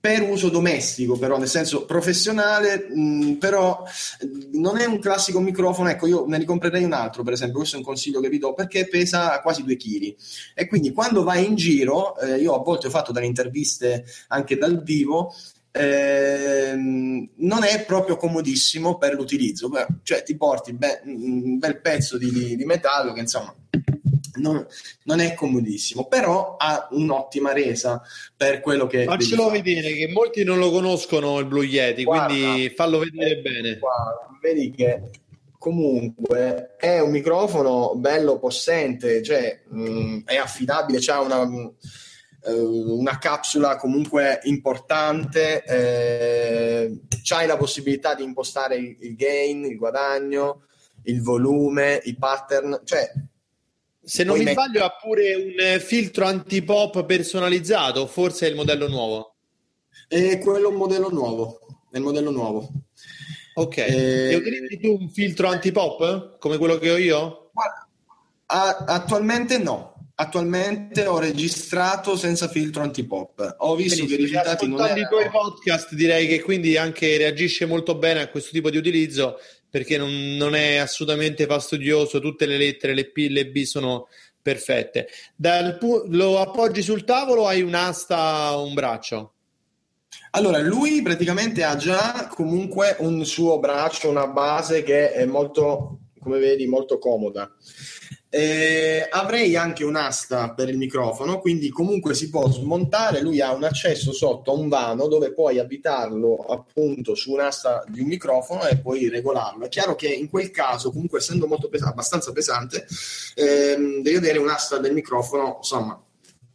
per 0.00 0.22
uso 0.22 0.48
domestico, 0.48 1.18
però 1.18 1.38
nel 1.38 1.48
senso 1.48 1.84
professionale, 1.84 2.88
mh, 2.88 3.32
però 3.32 3.82
non 4.52 4.78
è 4.78 4.84
un 4.84 5.00
classico 5.00 5.40
microfono. 5.40 5.88
Ecco, 5.88 6.06
io 6.06 6.24
ne 6.26 6.38
ricomprerei 6.38 6.84
un 6.84 6.92
altro, 6.92 7.22
per 7.22 7.32
esempio. 7.32 7.58
Questo 7.58 7.76
è 7.76 7.78
un 7.80 7.84
consiglio 7.84 8.20
che 8.20 8.28
vi 8.28 8.38
do 8.38 8.54
perché 8.54 8.86
pesa 8.86 9.40
quasi 9.40 9.64
due 9.64 9.76
kg. 9.76 10.14
E 10.54 10.66
quindi 10.68 10.92
quando 10.92 11.24
vai 11.24 11.46
in 11.46 11.56
giro, 11.56 12.16
eh, 12.18 12.36
io 12.36 12.54
a 12.54 12.62
volte 12.62 12.86
ho 12.86 12.90
fatto 12.90 13.12
delle 13.12 13.26
interviste 13.26 14.04
anche 14.28 14.56
dal 14.56 14.82
vivo. 14.82 15.34
Ehm, 15.72 17.28
non 17.36 17.62
è 17.62 17.84
proprio 17.84 18.16
comodissimo 18.16 18.96
per 18.98 19.14
l'utilizzo, 19.14 19.70
cioè 20.02 20.22
ti 20.22 20.36
porti 20.36 20.72
be- 20.72 21.02
un 21.04 21.58
bel 21.58 21.80
pezzo 21.80 22.16
di, 22.16 22.32
di, 22.32 22.56
di 22.56 22.64
metallo 22.64 23.12
che 23.12 23.20
insomma 23.20 23.54
non, 24.38 24.66
non, 25.04 25.20
è 25.20 25.34
comodissimo, 25.34 26.06
però 26.06 26.56
ha 26.56 26.88
un'ottima 26.90 27.52
resa 27.52 28.02
per 28.36 28.60
quello 28.60 28.86
che. 28.86 29.04
Faccelo 29.04 29.50
vedere, 29.50 29.92
che 29.92 30.08
molti 30.08 30.44
non 30.44 30.58
lo 30.58 30.70
conoscono 30.70 31.38
il 31.38 31.46
Blue 31.46 31.64
Yeti, 31.64 32.04
guarda, 32.04 32.26
quindi 32.26 32.70
fallo 32.70 32.98
vedere 32.98 33.40
bene. 33.40 33.78
Guarda, 33.78 34.28
vedi 34.40 34.70
che 34.70 35.02
comunque 35.58 36.76
è 36.76 37.00
un 37.00 37.10
microfono 37.10 37.94
bello 37.96 38.38
possente, 38.38 39.22
cioè 39.22 39.62
mh, 39.68 39.90
mm, 39.90 40.18
è 40.24 40.36
affidabile, 40.36 40.98
c'ha 41.00 41.20
una, 41.20 41.44
mh, 41.44 41.74
eh, 42.44 42.52
una 42.52 43.18
capsula 43.18 43.76
comunque 43.76 44.40
importante, 44.44 45.64
eh, 45.64 47.00
c'hai 47.22 47.46
la 47.46 47.56
possibilità 47.56 48.14
di 48.14 48.22
impostare 48.22 48.76
il, 48.76 48.96
il 49.00 49.14
gain, 49.16 49.64
il 49.64 49.76
guadagno 49.76 50.62
il 51.08 51.22
volume, 51.22 52.00
i 52.04 52.16
pattern, 52.16 52.80
cioè 52.84 53.10
se 54.08 54.24
non 54.24 54.38
mi 54.38 54.44
met- 54.44 54.54
sbaglio 54.54 54.84
ha 54.84 54.96
pure 55.00 55.34
un 55.34 55.80
filtro 55.80 56.24
anti-pop 56.24 57.04
personalizzato, 57.04 58.06
forse 58.06 58.46
è 58.46 58.48
il 58.48 58.56
modello 58.56 58.88
nuovo. 58.88 59.34
È 60.08 60.38
quello 60.38 60.70
un 60.70 60.76
modello 60.76 61.10
nuovo, 61.10 61.58
è 61.90 61.98
il 61.98 62.02
modello 62.02 62.30
nuovo. 62.30 62.70
Ok, 63.54 63.76
eh, 63.76 64.30
e 64.30 64.34
utilizzi 64.34 64.78
tu 64.80 64.96
un 64.98 65.10
filtro 65.10 65.48
anti-pop 65.48 66.38
come 66.38 66.56
quello 66.56 66.78
che 66.78 66.90
ho 66.90 66.96
io? 66.96 67.50
Guarda, 67.52 67.86
a- 68.46 68.84
attualmente 68.86 69.58
no. 69.58 69.92
Attualmente 70.20 71.06
ho 71.06 71.20
registrato 71.20 72.16
senza 72.16 72.48
filtro 72.48 72.82
antipop. 72.82 73.56
Ho 73.58 73.76
visto 73.76 74.02
Benissimo, 74.02 74.08
che 74.08 74.14
i 74.14 74.24
risultati 74.24 74.66
non 74.66 74.80
erano... 74.80 75.00
i 75.00 75.06
tuoi 75.06 75.28
podcast 75.30 75.94
direi 75.94 76.26
che 76.26 76.42
quindi 76.42 76.76
anche 76.76 77.16
reagisce 77.18 77.66
molto 77.66 77.94
bene 77.94 78.22
a 78.22 78.28
questo 78.28 78.50
tipo 78.50 78.68
di 78.68 78.78
utilizzo 78.78 79.38
perché 79.70 79.98
non, 79.98 80.36
non 80.36 80.54
è 80.54 80.76
assolutamente 80.76 81.46
fastidioso, 81.46 82.20
tutte 82.20 82.46
le 82.46 82.56
lettere, 82.56 82.94
le 82.94 83.10
P 83.10 83.18
e 83.18 83.30
le 83.30 83.46
B 83.48 83.62
sono 83.62 84.08
perfette. 84.40 85.08
Dal, 85.36 85.78
lo 86.08 86.40
appoggi 86.40 86.82
sul 86.82 87.04
tavolo 87.04 87.42
o 87.42 87.46
hai 87.46 87.62
un'asta 87.62 88.56
un 88.56 88.74
braccio? 88.74 89.32
Allora, 90.30 90.58
lui 90.60 91.02
praticamente 91.02 91.64
ha 91.64 91.76
già 91.76 92.28
comunque 92.32 92.96
un 93.00 93.24
suo 93.24 93.58
braccio, 93.58 94.08
una 94.08 94.26
base 94.26 94.82
che 94.82 95.12
è 95.12 95.24
molto, 95.24 95.98
come 96.18 96.38
vedi, 96.38 96.66
molto 96.66 96.98
comoda. 96.98 97.50
Eh, 98.30 99.06
avrei 99.08 99.56
anche 99.56 99.84
un'asta 99.84 100.52
per 100.52 100.68
il 100.68 100.76
microfono, 100.76 101.38
quindi 101.38 101.70
comunque 101.70 102.14
si 102.14 102.28
può 102.28 102.50
smontare. 102.50 103.20
Lui 103.20 103.40
ha 103.40 103.52
un 103.52 103.64
accesso 103.64 104.12
sotto 104.12 104.50
a 104.50 104.54
un 104.54 104.68
vano 104.68 105.08
dove 105.08 105.32
puoi 105.32 105.58
abitarlo 105.58 106.36
appunto 106.36 107.14
su 107.14 107.32
un'asta 107.32 107.84
di 107.88 108.00
un 108.00 108.06
microfono 108.06 108.66
e 108.66 108.78
puoi 108.78 109.08
regolarlo. 109.08 109.64
È 109.64 109.68
chiaro 109.68 109.94
che 109.94 110.08
in 110.08 110.28
quel 110.28 110.50
caso, 110.50 110.90
comunque 110.90 111.20
essendo 111.20 111.46
molto 111.46 111.68
pes- 111.68 111.82
abbastanza 111.82 112.32
pesante, 112.32 112.86
ehm, 113.34 114.02
devi 114.02 114.16
avere 114.16 114.38
un'asta 114.38 114.76
del 114.78 114.92
microfono, 114.92 115.56
insomma, 115.58 116.02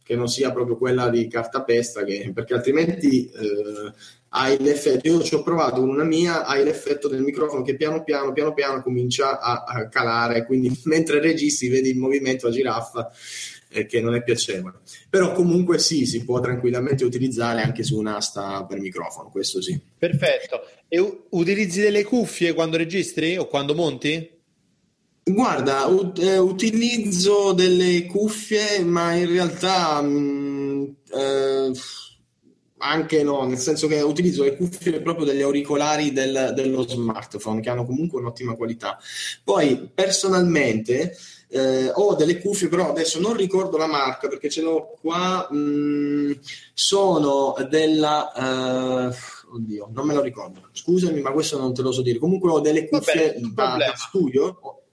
che 0.04 0.14
non 0.14 0.28
sia 0.28 0.52
proprio 0.52 0.76
quella 0.76 1.08
di 1.08 1.26
cartapesta, 1.26 2.04
che, 2.04 2.30
perché 2.32 2.54
altrimenti 2.54 3.26
eh, 3.26 3.92
hai 4.36 4.56
l'effetto, 4.58 5.06
io 5.06 5.22
ci 5.22 5.34
ho 5.34 5.42
provato 5.42 5.80
con 5.80 5.88
una 5.88 6.02
mia, 6.02 6.44
hai 6.44 6.64
l'effetto 6.64 7.06
del 7.06 7.22
microfono 7.22 7.62
che 7.62 7.76
piano 7.76 8.02
piano, 8.02 8.32
piano 8.32 8.52
piano 8.52 8.82
comincia 8.82 9.38
a, 9.38 9.64
a 9.64 9.88
calare, 9.88 10.44
quindi 10.44 10.76
mentre 10.84 11.20
registri 11.20 11.68
vedi 11.68 11.90
il 11.90 11.98
movimento 11.98 12.48
a 12.48 12.50
giraffa 12.50 13.10
eh, 13.68 13.86
che 13.86 14.00
non 14.00 14.14
è 14.16 14.24
piacevole. 14.24 14.80
Però 15.08 15.32
comunque 15.32 15.78
sì, 15.78 16.04
si 16.04 16.24
può 16.24 16.40
tranquillamente 16.40 17.04
utilizzare 17.04 17.62
anche 17.62 17.84
su 17.84 17.96
un'asta 17.96 18.64
per 18.64 18.80
microfono, 18.80 19.30
questo 19.30 19.62
sì. 19.62 19.80
Perfetto. 19.96 20.62
E 20.88 20.98
u- 20.98 21.26
utilizzi 21.30 21.80
delle 21.80 22.02
cuffie 22.02 22.54
quando 22.54 22.76
registri 22.76 23.36
o 23.36 23.46
quando 23.46 23.74
monti? 23.74 24.30
Guarda, 25.22 25.84
ut- 25.86 26.18
eh, 26.18 26.38
utilizzo 26.38 27.52
delle 27.52 28.04
cuffie, 28.06 28.80
ma 28.80 29.12
in 29.12 29.28
realtà... 29.28 30.02
Mh, 30.02 30.08
mm, 30.08 30.84
eh, 31.12 31.72
anche 32.84 33.22
no, 33.22 33.44
nel 33.44 33.58
senso 33.58 33.86
che 33.86 34.00
utilizzo 34.02 34.44
le 34.44 34.56
cuffie 34.56 35.00
proprio 35.00 35.24
degli 35.24 35.40
auricolari 35.40 36.12
del, 36.12 36.52
dello 36.54 36.86
smartphone 36.86 37.60
che 37.60 37.70
hanno 37.70 37.86
comunque 37.86 38.20
un'ottima 38.20 38.54
qualità. 38.54 38.98
Poi 39.42 39.90
personalmente 39.92 41.16
eh, 41.48 41.90
ho 41.94 42.14
delle 42.14 42.40
cuffie, 42.40 42.68
però 42.68 42.90
adesso 42.90 43.18
non 43.20 43.34
ricordo 43.34 43.78
la 43.78 43.86
marca 43.86 44.28
perché 44.28 44.50
ce 44.50 44.60
l'ho 44.60 44.96
qua. 45.00 45.48
Mh, 45.50 45.56
mm, 45.56 46.32
sono 46.74 47.54
della. 47.70 48.32
Uh, 48.34 49.54
oddio, 49.56 49.88
non 49.92 50.06
me 50.06 50.14
lo 50.14 50.20
ricordo. 50.20 50.68
Scusami, 50.72 51.20
ma 51.22 51.30
questo 51.32 51.58
non 51.58 51.72
te 51.72 51.80
lo 51.80 51.90
so 51.90 52.02
dire. 52.02 52.18
Comunque 52.18 52.50
ho 52.50 52.60
delle 52.60 52.86
cuffie 52.86 53.36
da, 53.54 53.76
da 53.78 53.94
studio 53.96 54.83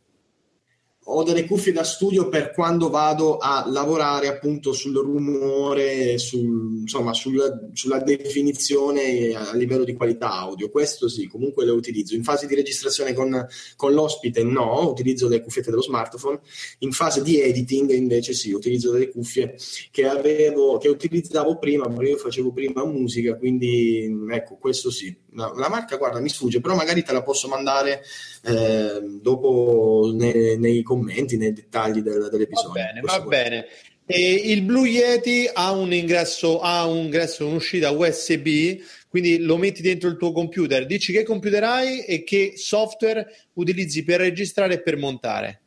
ho 1.03 1.23
delle 1.23 1.45
cuffie 1.45 1.73
da 1.73 1.83
studio 1.83 2.29
per 2.29 2.51
quando 2.51 2.89
vado 2.89 3.37
a 3.37 3.65
lavorare 3.67 4.27
appunto 4.27 4.71
sul 4.71 4.95
rumore, 4.95 6.19
sul, 6.19 6.81
insomma 6.81 7.11
sul, 7.13 7.71
sulla 7.73 7.99
definizione 7.99 9.33
a 9.33 9.55
livello 9.55 9.83
di 9.83 9.93
qualità 9.93 10.31
audio. 10.31 10.69
Questo 10.69 11.09
sì, 11.09 11.27
comunque 11.27 11.65
le 11.65 11.71
utilizzo. 11.71 12.13
In 12.13 12.23
fase 12.23 12.45
di 12.45 12.53
registrazione 12.53 13.13
con, 13.13 13.47
con 13.75 13.93
l'ospite 13.93 14.43
no, 14.43 14.87
utilizzo 14.89 15.27
le 15.27 15.41
cuffiette 15.41 15.71
dello 15.71 15.81
smartphone. 15.81 16.39
In 16.79 16.91
fase 16.91 17.23
di 17.23 17.41
editing 17.41 17.89
invece 17.91 18.33
sì, 18.33 18.51
utilizzo 18.51 18.91
delle 18.91 19.09
cuffie 19.09 19.55
che 19.89 20.05
avevo, 20.05 20.77
che 20.77 20.87
utilizzavo 20.87 21.57
prima, 21.57 21.87
perché 21.87 22.11
io 22.11 22.17
facevo 22.17 22.51
prima 22.51 22.85
musica, 22.85 23.35
quindi 23.37 24.07
ecco, 24.29 24.57
questo 24.57 24.91
sì. 24.91 25.15
No, 25.33 25.53
la 25.53 25.69
marca, 25.69 25.95
guarda, 25.95 26.19
mi 26.19 26.29
sfugge, 26.29 26.59
però 26.59 26.75
magari 26.75 27.03
te 27.03 27.13
la 27.13 27.23
posso 27.23 27.47
mandare 27.47 28.03
eh, 28.43 28.99
dopo 29.01 30.11
nei, 30.13 30.57
nei 30.57 30.83
commenti 30.83 31.37
nei 31.37 31.53
dettagli 31.53 32.01
del, 32.01 32.27
dell'episodio. 32.29 32.81
Va 32.81 32.85
bene, 32.85 33.01
va 33.01 33.21
bene. 33.21 33.67
E 34.05 34.33
il 34.33 34.63
Blue 34.63 34.89
Yeti 34.89 35.49
ha 35.51 35.71
un 35.71 35.93
ingresso, 35.93 36.59
ha 36.59 36.85
un 36.85 36.97
ingresso, 36.97 37.47
un'uscita 37.47 37.91
USB, 37.91 38.81
quindi 39.07 39.39
lo 39.39 39.55
metti 39.55 39.81
dentro 39.81 40.09
il 40.09 40.17
tuo 40.17 40.33
computer. 40.33 40.85
Dici 40.85 41.13
che 41.13 41.23
computer 41.23 41.63
hai 41.63 42.03
e 42.03 42.23
che 42.23 42.53
software 42.57 43.25
utilizzi 43.53 44.03
per 44.03 44.19
registrare 44.19 44.75
e 44.75 44.81
per 44.81 44.97
montare. 44.97 45.61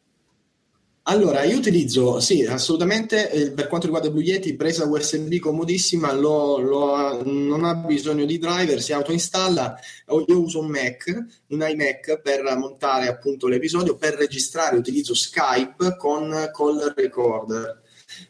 Allora, 1.06 1.44
io 1.44 1.58
utilizzo, 1.58 2.18
sì, 2.18 2.46
assolutamente, 2.46 3.30
eh, 3.30 3.50
per 3.50 3.66
quanto 3.66 3.84
riguarda 3.86 4.10
Blue 4.10 4.22
Yeti, 4.22 4.56
presa 4.56 4.86
USB 4.86 5.36
comodissima, 5.38 6.14
lo, 6.14 6.56
lo, 6.56 7.22
non 7.22 7.62
ha 7.64 7.74
bisogno 7.74 8.24
di 8.24 8.38
driver, 8.38 8.80
si 8.80 8.94
autoinstalla. 8.94 9.78
Io 10.26 10.40
uso 10.40 10.60
un 10.60 10.68
Mac, 10.68 11.04
un 11.48 11.66
iMac 11.68 12.22
per 12.22 12.42
montare 12.56 13.08
appunto 13.08 13.48
l'episodio, 13.48 13.96
per 13.96 14.14
registrare 14.14 14.76
utilizzo 14.78 15.14
Skype 15.14 15.96
con 15.98 16.50
Call 16.50 16.94
Recorder. 16.96 17.82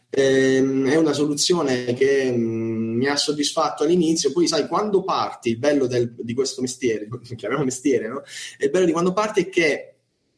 Ehm, 0.09 0.89
è 0.89 0.95
una 0.97 1.13
soluzione 1.13 1.93
che 1.93 2.29
mh, 2.29 2.35
mm, 2.37 2.97
mi 2.97 3.07
ha 3.07 3.15
soddisfatto 3.15 3.83
all'inizio, 3.83 4.33
poi 4.33 4.47
sai, 4.47 4.67
quando 4.67 5.03
parti, 5.03 5.51
il 5.51 5.59
bello 5.59 5.87
del, 5.87 6.13
di 6.17 6.33
questo 6.33 6.59
mestiere, 6.59 7.07
chiamiamo 7.37 7.63
mestiere, 7.63 8.09
no? 8.09 8.21
Il 8.59 8.69
bello 8.69 8.85
di 8.85 8.91
quando 8.91 9.13
parti 9.13 9.43
è 9.43 9.49
che 9.49 9.94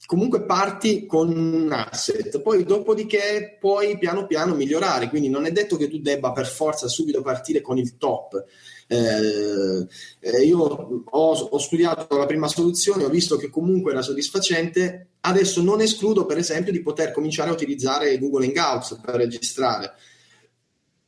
comunque 0.08 0.46
parti 0.46 1.06
con 1.06 1.28
un 1.30 1.70
asset, 1.70 2.40
poi 2.42 2.64
dopodiché 2.64 3.58
puoi 3.60 3.98
piano 3.98 4.26
piano 4.26 4.56
migliorare, 4.56 5.10
quindi 5.10 5.28
non 5.28 5.46
è 5.46 5.52
detto 5.52 5.76
che 5.76 5.90
tu 5.90 6.00
debba 6.00 6.32
per 6.32 6.48
forza 6.48 6.88
subito 6.88 7.22
partire 7.22 7.60
con 7.60 7.78
il 7.78 7.98
top. 7.98 8.42
Eh, 8.88 9.86
eh, 10.22 10.46
io 10.46 10.60
ho, 10.60 11.04
ho, 11.04 11.58
studiato 11.58 12.18
la 12.18 12.26
prima 12.26 12.48
soluzione, 12.48 13.04
ho 13.04 13.10
visto 13.10 13.36
che 13.36 13.50
comunque 13.50 13.92
era 13.92 14.02
soddisfacente, 14.02 15.10
adesso 15.20 15.62
non 15.62 15.82
escludo 15.82 16.26
per 16.26 16.38
esempio 16.38 16.72
di 16.72 16.82
poter 16.82 17.12
cominciare 17.12 17.50
a 17.50 17.54
utilizzare 17.54 18.18
Google 18.18 18.46
Hangouts 18.46 19.02
per 19.04 19.16
registrare. 19.16 19.92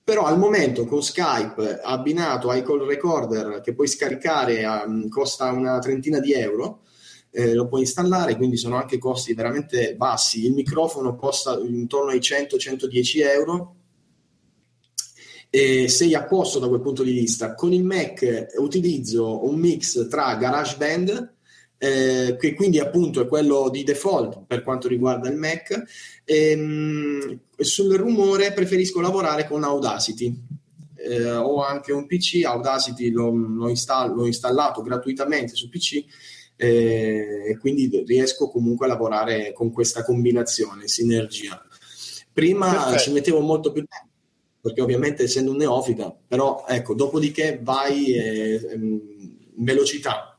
Però 0.03 0.25
al 0.25 0.37
momento 0.37 0.85
con 0.85 1.01
Skype 1.01 1.79
abbinato 1.81 2.49
ai 2.49 2.63
call 2.63 2.85
recorder 2.85 3.61
che 3.61 3.73
puoi 3.73 3.87
scaricare 3.87 4.65
um, 4.65 5.07
costa 5.07 5.49
una 5.51 5.79
trentina 5.79 6.19
di 6.19 6.33
euro, 6.33 6.81
eh, 7.31 7.53
lo 7.53 7.67
puoi 7.67 7.81
installare, 7.81 8.35
quindi 8.35 8.57
sono 8.57 8.75
anche 8.77 8.97
costi 8.97 9.33
veramente 9.33 9.95
bassi. 9.95 10.45
Il 10.45 10.53
microfono 10.53 11.15
costa 11.15 11.59
intorno 11.59 12.11
ai 12.11 12.19
100-110 12.19 13.21
euro. 13.21 13.75
E 15.51 15.87
sei 15.87 16.13
a 16.13 16.25
posto 16.25 16.59
da 16.59 16.67
quel 16.67 16.81
punto 16.81 17.03
di 17.03 17.11
vista. 17.11 17.55
Con 17.55 17.73
il 17.73 17.83
Mac 17.83 18.47
utilizzo 18.57 19.47
un 19.47 19.59
mix 19.59 20.07
tra 20.07 20.35
GarageBand, 20.35 21.33
eh, 21.77 22.35
che 22.39 22.53
quindi 22.53 22.77
appunto 22.79 23.21
è 23.21 23.27
quello 23.27 23.69
di 23.71 23.83
default 23.83 24.43
per 24.45 24.63
quanto 24.63 24.87
riguarda 24.87 25.29
il 25.29 25.37
Mac, 25.37 25.83
e, 26.23 26.55
mh, 26.55 27.39
sul 27.57 27.95
rumore 27.95 28.53
preferisco 28.53 29.01
lavorare 29.01 29.47
con 29.47 29.63
Audacity. 29.63 30.39
Eh, 30.95 31.31
ho 31.31 31.63
anche 31.63 31.93
un 31.93 32.05
PC, 32.05 32.43
Audacity 32.43 33.09
l'ho, 33.09 33.31
l'ho, 33.31 33.69
install- 33.69 34.13
l'ho 34.13 34.25
installato 34.25 34.81
gratuitamente 34.81 35.55
su 35.55 35.69
PC 35.69 36.03
e 36.61 37.57
quindi 37.57 38.03
riesco 38.05 38.49
comunque 38.49 38.85
a 38.85 38.89
lavorare 38.89 39.53
con 39.53 39.71
questa 39.71 40.03
combinazione, 40.03 40.89
sinergia. 40.89 41.65
Prima 42.33 42.69
Perfetto. 42.69 42.97
ci 42.99 43.11
mettevo 43.11 43.39
molto 43.39 43.71
più 43.71 43.85
tempo, 43.87 44.13
perché 44.59 44.81
ovviamente 44.81 45.23
essendo 45.23 45.51
un 45.51 45.57
neofita, 45.57 46.13
però 46.27 46.65
ecco, 46.67 46.95
dopodiché 46.95 47.59
vai 47.61 48.13
eh, 48.13 48.59
velocità, 49.55 50.37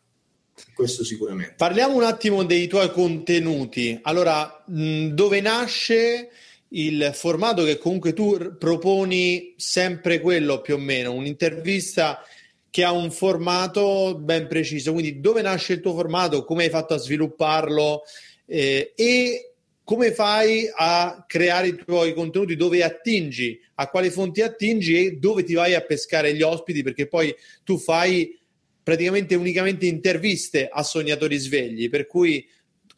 questo 0.75 1.05
sicuramente. 1.05 1.55
Parliamo 1.57 1.97
un 1.97 2.05
attimo 2.05 2.45
dei 2.45 2.67
tuoi 2.67 2.91
contenuti. 2.93 3.99
Allora, 4.03 4.63
dove 4.67 5.41
nasce 5.41 6.29
il 6.69 7.13
formato 7.15 7.65
che 7.65 7.79
comunque 7.79 8.13
tu 8.13 8.57
proponi 8.59 9.55
sempre 9.57 10.21
quello 10.21 10.61
più 10.61 10.75
o 10.75 10.79
meno, 10.79 11.15
un'intervista 11.15 12.23
che 12.71 12.85
ha 12.85 12.93
un 12.93 13.11
formato 13.11 14.17
ben 14.19 14.47
preciso. 14.47 14.93
Quindi 14.93 15.21
dove 15.21 15.43
nasce 15.43 15.75
il 15.75 15.81
tuo 15.81 15.95
formato, 15.95 16.45
come 16.45 16.65
hai 16.65 16.71
fatto 16.71 16.95
a 16.95 16.99
svilupparlo? 16.99 18.03
Eh, 18.47 18.93
e 18.95 19.53
come 19.83 20.13
fai 20.13 20.71
a 20.73 21.25
creare 21.27 21.69
i 21.69 21.75
tuoi 21.75 22.15
contenuti, 22.15 22.55
dove 22.55 22.85
attingi, 22.85 23.61
a 23.75 23.89
quali 23.89 24.09
fonti 24.11 24.41
attingi? 24.41 24.97
E 24.97 25.17
dove 25.17 25.43
ti 25.43 25.55
vai 25.55 25.75
a 25.75 25.81
pescare 25.81 26.33
gli 26.33 26.43
ospiti, 26.43 26.83
perché 26.83 27.09
poi 27.09 27.35
tu 27.65 27.77
fai 27.77 28.39
praticamente 28.83 29.35
unicamente 29.35 29.87
interviste 29.87 30.69
a 30.71 30.83
sognatori 30.83 31.37
svegli, 31.37 31.89
per 31.89 32.07
cui 32.07 32.47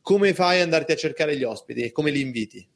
come 0.03 0.35
fai 0.35 0.57
ad 0.57 0.65
andarti 0.65 0.93
a 0.93 0.97
cercare 0.97 1.37
gli 1.37 1.45
ospiti 1.45 1.81
e 1.81 1.93
come 1.93 2.11
li 2.11 2.21
inviti? 2.21 2.67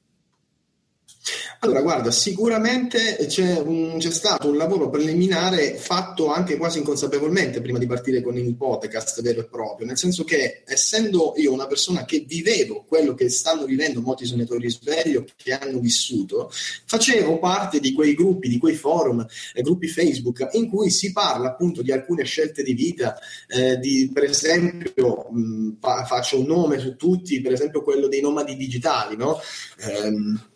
Allora, 1.60 1.80
guarda, 1.80 2.10
sicuramente 2.10 3.16
c'è, 3.26 3.58
un, 3.58 3.96
c'è, 3.98 4.10
stato 4.10 4.48
un 4.48 4.56
lavoro 4.56 4.88
preliminare 4.88 5.74
fatto 5.74 6.32
anche 6.32 6.56
quasi 6.56 6.78
inconsapevolmente 6.78 7.60
prima 7.60 7.78
di 7.78 7.86
partire 7.86 8.22
con 8.22 8.36
il 8.36 8.54
podcast 8.54 9.22
vero 9.22 9.40
e 9.40 9.48
proprio, 9.48 9.86
nel 9.86 9.98
senso 9.98 10.22
che 10.22 10.62
essendo 10.64 11.34
io 11.36 11.52
una 11.52 11.66
persona 11.66 12.04
che 12.04 12.24
vivevo 12.26 12.84
quello 12.86 13.14
che 13.14 13.28
stanno 13.28 13.64
vivendo 13.64 14.00
molti 14.00 14.26
sognatori 14.26 14.60
risveglio 14.60 15.24
che 15.36 15.52
hanno 15.52 15.80
vissuto, 15.80 16.50
facevo 16.50 17.38
parte 17.38 17.80
di 17.80 17.92
quei 17.92 18.14
gruppi, 18.14 18.48
di 18.48 18.58
quei 18.58 18.74
forum, 18.74 19.26
eh, 19.54 19.62
gruppi 19.62 19.88
Facebook 19.88 20.48
in 20.52 20.68
cui 20.68 20.90
si 20.90 21.12
parla 21.12 21.48
appunto 21.48 21.82
di 21.82 21.90
alcune 21.90 22.24
scelte 22.24 22.62
di 22.62 22.74
vita, 22.74 23.18
eh, 23.48 23.78
di, 23.78 24.10
per 24.12 24.24
esempio, 24.24 25.28
mh, 25.30 25.78
fa, 25.80 26.04
faccio 26.04 26.38
un 26.38 26.46
nome 26.46 26.78
su 26.78 26.94
tutti, 26.96 27.40
per 27.40 27.52
esempio 27.52 27.82
quello 27.82 28.06
dei 28.06 28.20
nomadi 28.20 28.56
digitali, 28.56 29.16
no? 29.16 29.40
Eh, 29.78 30.54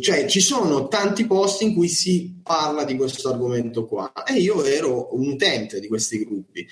cioè 0.00 0.26
ci 0.26 0.40
sono 0.40 0.88
tanti 0.88 1.26
posti 1.26 1.64
in 1.64 1.74
cui 1.74 1.88
si 1.88 2.40
parla 2.42 2.84
di 2.84 2.96
questo 2.96 3.30
argomento 3.30 3.86
qua 3.86 4.12
e 4.24 4.34
io 4.34 4.64
ero 4.64 5.14
un 5.14 5.28
utente 5.28 5.80
di 5.80 5.88
questi 5.88 6.24
gruppi. 6.24 6.66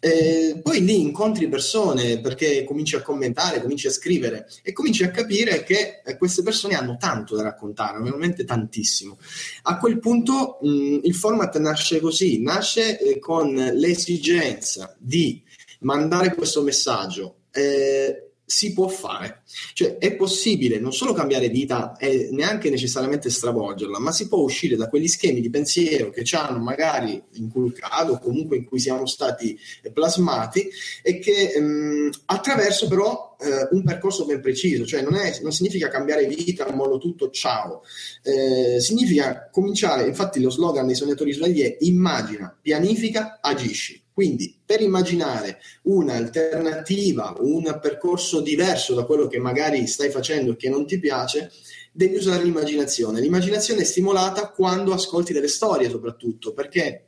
Eh, 0.00 0.60
poi 0.62 0.84
lì 0.84 1.00
incontri 1.00 1.48
persone 1.48 2.20
perché 2.20 2.64
cominci 2.64 2.94
a 2.94 3.00
commentare, 3.00 3.62
cominci 3.62 3.86
a 3.86 3.90
scrivere 3.90 4.46
e 4.62 4.72
cominci 4.74 5.02
a 5.02 5.10
capire 5.10 5.62
che 5.62 6.02
eh, 6.04 6.18
queste 6.18 6.42
persone 6.42 6.74
hanno 6.74 6.96
tanto 6.98 7.34
da 7.36 7.42
raccontare, 7.42 8.02
veramente 8.02 8.44
tantissimo. 8.44 9.18
A 9.62 9.78
quel 9.78 9.98
punto 10.00 10.58
mh, 10.60 11.00
il 11.04 11.14
format 11.14 11.56
nasce 11.58 12.00
così, 12.00 12.42
nasce 12.42 12.98
eh, 12.98 13.18
con 13.18 13.54
l'esigenza 13.54 14.94
di 14.98 15.42
mandare 15.80 16.34
questo 16.34 16.62
messaggio. 16.62 17.36
Eh, 17.50 18.33
si 18.44 18.72
può 18.72 18.88
fare. 18.88 19.42
Cioè 19.72 19.98
è 19.98 20.14
possibile 20.14 20.78
non 20.78 20.92
solo 20.92 21.12
cambiare 21.12 21.48
vita 21.48 21.96
e 21.96 22.28
neanche 22.32 22.70
necessariamente 22.70 23.30
stravolgerla, 23.30 23.98
ma 23.98 24.12
si 24.12 24.28
può 24.28 24.38
uscire 24.38 24.76
da 24.76 24.88
quegli 24.88 25.08
schemi 25.08 25.40
di 25.40 25.50
pensiero 25.50 26.10
che 26.10 26.24
ci 26.24 26.36
hanno 26.36 26.58
magari 26.58 27.22
inculcato 27.34 28.12
o 28.12 28.18
comunque 28.18 28.56
in 28.56 28.64
cui 28.64 28.78
siamo 28.78 29.06
stati 29.06 29.58
plasmati 29.92 30.68
e 31.02 31.18
che 31.18 31.52
ehm, 31.54 32.10
attraverso 32.26 32.88
però 32.88 33.36
eh, 33.40 33.68
un 33.70 33.82
percorso 33.82 34.24
ben 34.24 34.40
preciso, 34.40 34.84
cioè 34.84 35.02
non, 35.02 35.14
è, 35.14 35.38
non 35.42 35.52
significa 35.52 35.88
cambiare 35.88 36.26
vita, 36.26 36.70
mollo 36.72 36.98
tutto, 36.98 37.30
ciao, 37.30 37.82
eh, 38.22 38.80
significa 38.80 39.48
cominciare, 39.50 40.06
infatti 40.06 40.40
lo 40.40 40.50
slogan 40.50 40.86
dei 40.86 40.94
sognatori 40.94 41.32
svegli 41.32 41.62
è 41.62 41.76
immagina, 41.80 42.56
pianifica, 42.60 43.38
agisci 43.40 44.03
quindi 44.14 44.56
per 44.64 44.80
immaginare 44.80 45.58
un'alternativa, 45.82 47.34
un 47.40 47.78
percorso 47.82 48.40
diverso 48.40 48.94
da 48.94 49.04
quello 49.04 49.26
che 49.26 49.40
magari 49.40 49.88
stai 49.88 50.08
facendo 50.08 50.52
e 50.52 50.56
che 50.56 50.68
non 50.68 50.86
ti 50.86 51.00
piace, 51.00 51.50
devi 51.92 52.14
usare 52.14 52.44
l'immaginazione. 52.44 53.20
L'immaginazione 53.20 53.80
è 53.80 53.84
stimolata 53.84 54.50
quando 54.50 54.92
ascolti 54.92 55.32
delle 55.32 55.48
storie 55.48 55.90
soprattutto, 55.90 56.52
perché 56.52 57.06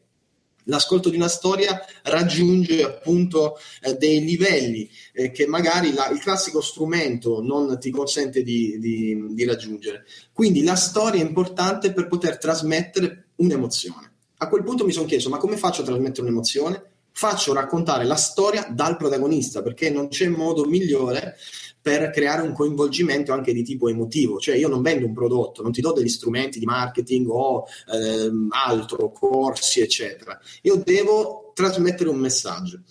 l'ascolto 0.65 1.09
di 1.09 1.15
una 1.15 1.29
storia 1.29 1.81
raggiunge 2.03 2.83
appunto 2.83 3.57
eh, 3.83 3.95
dei 3.95 4.25
livelli 4.25 4.91
eh, 5.13 5.31
che 5.31 5.47
magari 5.47 5.93
la, 5.93 6.09
il 6.09 6.19
classico 6.19 6.61
strumento 6.61 7.41
non 7.41 7.79
ti 7.79 7.91
consente 7.91 8.43
di, 8.43 8.81
di, 8.81 9.27
di 9.31 9.45
raggiungere. 9.45 10.05
Quindi 10.33 10.65
la 10.65 10.75
storia 10.75 11.23
è 11.23 11.25
importante 11.25 11.93
per 11.93 12.09
poter 12.09 12.37
trasmettere 12.39 13.29
un'emozione. 13.37 14.11
A 14.39 14.49
quel 14.49 14.65
punto 14.65 14.85
mi 14.85 14.93
sono 14.93 15.07
chiesto, 15.07 15.29
ma 15.29 15.39
come 15.39 15.57
faccio 15.57 15.83
a 15.83 15.85
trasmettere 15.85 16.27
un'emozione? 16.27 16.95
Faccio 17.17 17.55
raccontare 17.55 18.05
la 18.05 18.15
storia 18.15 18.69
dal 18.71 18.99
protagonista, 18.99 19.63
perché 19.63 19.89
non 19.89 20.09
c'è 20.09 20.29
modo 20.29 20.67
migliore 20.67 21.37
per 21.81 22.11
creare 22.11 22.43
un 22.43 22.53
coinvolgimento 22.53 23.33
anche 23.33 23.55
di 23.55 23.63
tipo 23.63 23.89
emotivo, 23.89 24.39
cioè 24.39 24.55
io 24.55 24.69
non 24.69 24.83
vendo 24.83 25.07
un 25.07 25.15
prodotto, 25.15 25.63
non 25.63 25.73
ti 25.73 25.81
do 25.81 25.93
degli 25.93 26.11
strumenti 26.11 26.59
di 26.59 26.67
marketing 26.67 27.27
o 27.31 27.65
ehm, 27.91 28.49
altro, 28.51 29.11
corsi, 29.13 29.81
eccetera. 29.81 30.39
Io 30.63 30.77
devo 30.85 31.53
trasmettere 31.55 32.11
un 32.11 32.19
messaggio. 32.19 32.83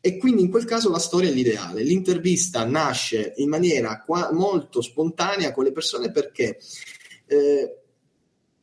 E 0.00 0.16
quindi 0.16 0.42
in 0.42 0.50
quel 0.50 0.64
caso 0.64 0.88
la 0.88 1.00
storia 1.00 1.30
è 1.30 1.32
l'ideale. 1.32 1.82
L'intervista 1.82 2.64
nasce 2.64 3.32
in 3.38 3.48
maniera 3.48 4.00
qua- 4.00 4.30
molto 4.32 4.80
spontanea 4.80 5.50
con 5.50 5.64
le 5.64 5.72
persone 5.72 6.12
perché 6.12 6.58
eh, 7.26 7.81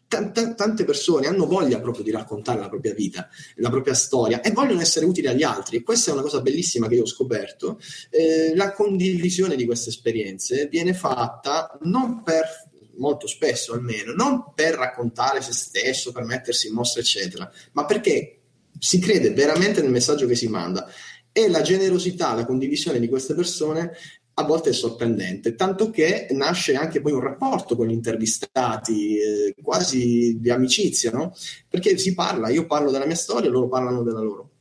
t- 0.09 0.55
tante 0.55 0.83
persone 0.83 1.27
hanno 1.27 1.45
voglia 1.45 1.79
proprio 1.79 2.03
di 2.03 2.11
raccontare 2.11 2.59
la 2.59 2.67
propria 2.67 2.93
vita, 2.93 3.29
la 3.55 3.69
propria 3.69 3.93
storia 3.93 4.41
e 4.41 4.51
vogliono 4.51 4.81
essere 4.81 5.05
utili 5.05 5.27
agli 5.27 5.43
altri. 5.43 5.77
E 5.77 5.83
questa 5.83 6.09
è 6.09 6.13
una 6.13 6.23
cosa 6.23 6.41
bellissima 6.41 6.87
che 6.87 6.95
io 6.95 7.03
ho 7.03 7.07
scoperto. 7.07 7.79
Eh, 8.09 8.55
la 8.55 8.73
condivisione 8.73 9.55
di 9.55 9.65
queste 9.65 9.89
esperienze 9.89 10.67
viene 10.67 10.93
fatta 10.93 11.77
non 11.83 12.23
per 12.23 12.67
molto 12.97 13.27
spesso 13.27 13.73
almeno, 13.73 14.13
non 14.13 14.51
per 14.53 14.73
raccontare 14.73 15.41
se 15.41 15.53
stesso, 15.53 16.11
per 16.11 16.23
mettersi 16.23 16.67
in 16.67 16.73
mostra, 16.73 16.99
eccetera, 16.99 17.49
ma 17.71 17.85
perché 17.85 18.41
si 18.77 18.99
crede 18.99 19.31
veramente 19.31 19.81
nel 19.81 19.91
messaggio 19.91 20.27
che 20.27 20.35
si 20.35 20.47
manda 20.47 20.89
e 21.31 21.47
la 21.47 21.61
generosità, 21.61 22.33
la 22.33 22.45
condivisione 22.45 22.99
di 22.99 23.07
queste 23.07 23.35
persone 23.35 23.93
a 24.39 24.43
volte 24.43 24.69
è 24.69 24.73
sorprendente, 24.73 25.55
tanto 25.55 25.89
che 25.89 26.27
nasce 26.31 26.75
anche 26.75 27.01
poi 27.01 27.11
un 27.11 27.19
rapporto 27.19 27.75
con 27.75 27.87
gli 27.87 27.91
intervistati, 27.91 29.17
eh, 29.17 29.55
quasi 29.61 30.39
di 30.39 30.49
amicizia, 30.49 31.11
no? 31.11 31.35
Perché 31.67 31.97
si 31.97 32.13
parla, 32.13 32.47
io 32.49 32.65
parlo 32.65 32.89
della 32.89 33.05
mia 33.05 33.15
storia, 33.15 33.49
loro 33.49 33.67
parlano 33.67 34.01
della 34.01 34.21
loro. 34.21 34.51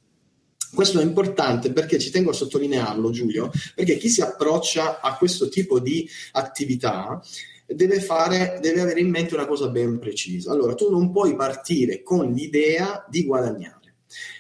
Questo 0.74 0.98
è 0.98 1.04
importante 1.04 1.72
perché 1.72 1.98
ci 1.98 2.10
tengo 2.10 2.30
a 2.30 2.34
sottolinearlo, 2.34 3.10
Giulio, 3.10 3.50
perché 3.74 3.96
chi 3.96 4.08
si 4.08 4.20
approccia 4.20 5.00
a 5.00 5.16
questo 5.16 5.48
tipo 5.48 5.78
di 5.78 6.08
attività 6.32 7.22
deve, 7.64 8.00
fare, 8.00 8.58
deve 8.60 8.80
avere 8.80 9.00
in 9.00 9.10
mente 9.10 9.34
una 9.34 9.46
cosa 9.46 9.68
ben 9.68 10.00
precisa. 10.00 10.50
Allora, 10.50 10.74
tu 10.74 10.90
non 10.90 11.12
puoi 11.12 11.36
partire 11.36 12.02
con 12.02 12.32
l'idea 12.32 13.06
di 13.08 13.24
guadagnare 13.24 13.77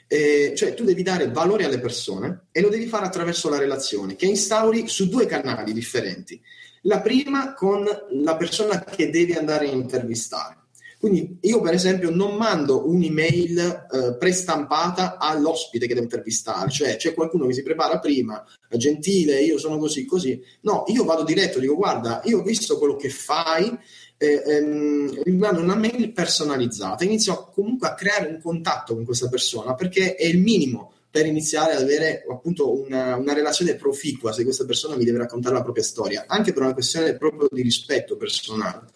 eh, 0.06 0.52
cioè 0.56 0.74
tu 0.74 0.84
devi 0.84 1.02
dare 1.02 1.30
valore 1.30 1.64
alle 1.64 1.78
persone 1.78 2.46
e 2.50 2.60
lo 2.60 2.68
devi 2.68 2.86
fare 2.86 3.06
attraverso 3.06 3.48
la 3.48 3.58
relazione 3.58 4.16
che 4.16 4.26
instauri 4.26 4.88
su 4.88 5.08
due 5.08 5.26
canali 5.26 5.72
differenti. 5.72 6.40
La 6.82 7.00
prima 7.00 7.54
con 7.54 7.86
la 8.10 8.36
persona 8.36 8.84
che 8.84 9.10
devi 9.10 9.32
andare 9.32 9.68
a 9.68 9.72
intervistare. 9.72 10.56
Quindi 10.98 11.38
io 11.42 11.60
per 11.60 11.74
esempio 11.74 12.10
non 12.10 12.34
mando 12.34 12.88
un'email 12.88 13.58
eh, 13.58 14.16
prestampata 14.18 15.16
all'ospite 15.16 15.86
che 15.86 15.94
devo 15.94 16.06
intervistare, 16.06 16.70
cioè 16.70 16.96
c'è 16.96 17.14
qualcuno 17.14 17.46
che 17.46 17.52
si 17.52 17.62
prepara 17.62 18.00
prima, 18.00 18.44
gentile, 18.68 19.40
io 19.40 19.58
sono 19.58 19.78
così, 19.78 20.04
così. 20.04 20.42
No, 20.62 20.82
io 20.88 21.04
vado 21.04 21.22
diretto, 21.22 21.60
dico 21.60 21.76
guarda, 21.76 22.20
io 22.24 22.40
ho 22.40 22.42
visto 22.42 22.78
quello 22.78 22.96
che 22.96 23.10
fai, 23.10 23.78
eh, 24.18 24.42
ehm, 24.44 25.22
mando 25.36 25.60
una 25.60 25.76
mail 25.76 26.12
personalizzata, 26.12 27.04
inizio 27.04 27.50
comunque 27.54 27.88
a 27.88 27.94
creare 27.94 28.28
un 28.28 28.40
contatto 28.42 28.94
con 28.94 29.04
questa 29.04 29.28
persona 29.28 29.74
perché 29.74 30.16
è 30.16 30.26
il 30.26 30.38
minimo 30.38 30.92
per 31.10 31.24
iniziare 31.24 31.72
ad 31.72 31.82
avere 31.82 32.24
appunto 32.30 32.82
una, 32.82 33.16
una, 33.16 33.32
relazione 33.32 33.76
proficua 33.76 34.32
se 34.32 34.44
questa 34.44 34.66
persona 34.66 34.94
mi 34.94 35.04
deve 35.04 35.18
raccontare 35.18 35.54
la 35.54 35.62
propria 35.62 35.82
storia, 35.82 36.24
anche 36.26 36.52
per 36.52 36.62
una 36.62 36.74
questione 36.74 37.16
proprio 37.16 37.48
di 37.50 37.62
rispetto 37.62 38.16
personale. 38.16 38.88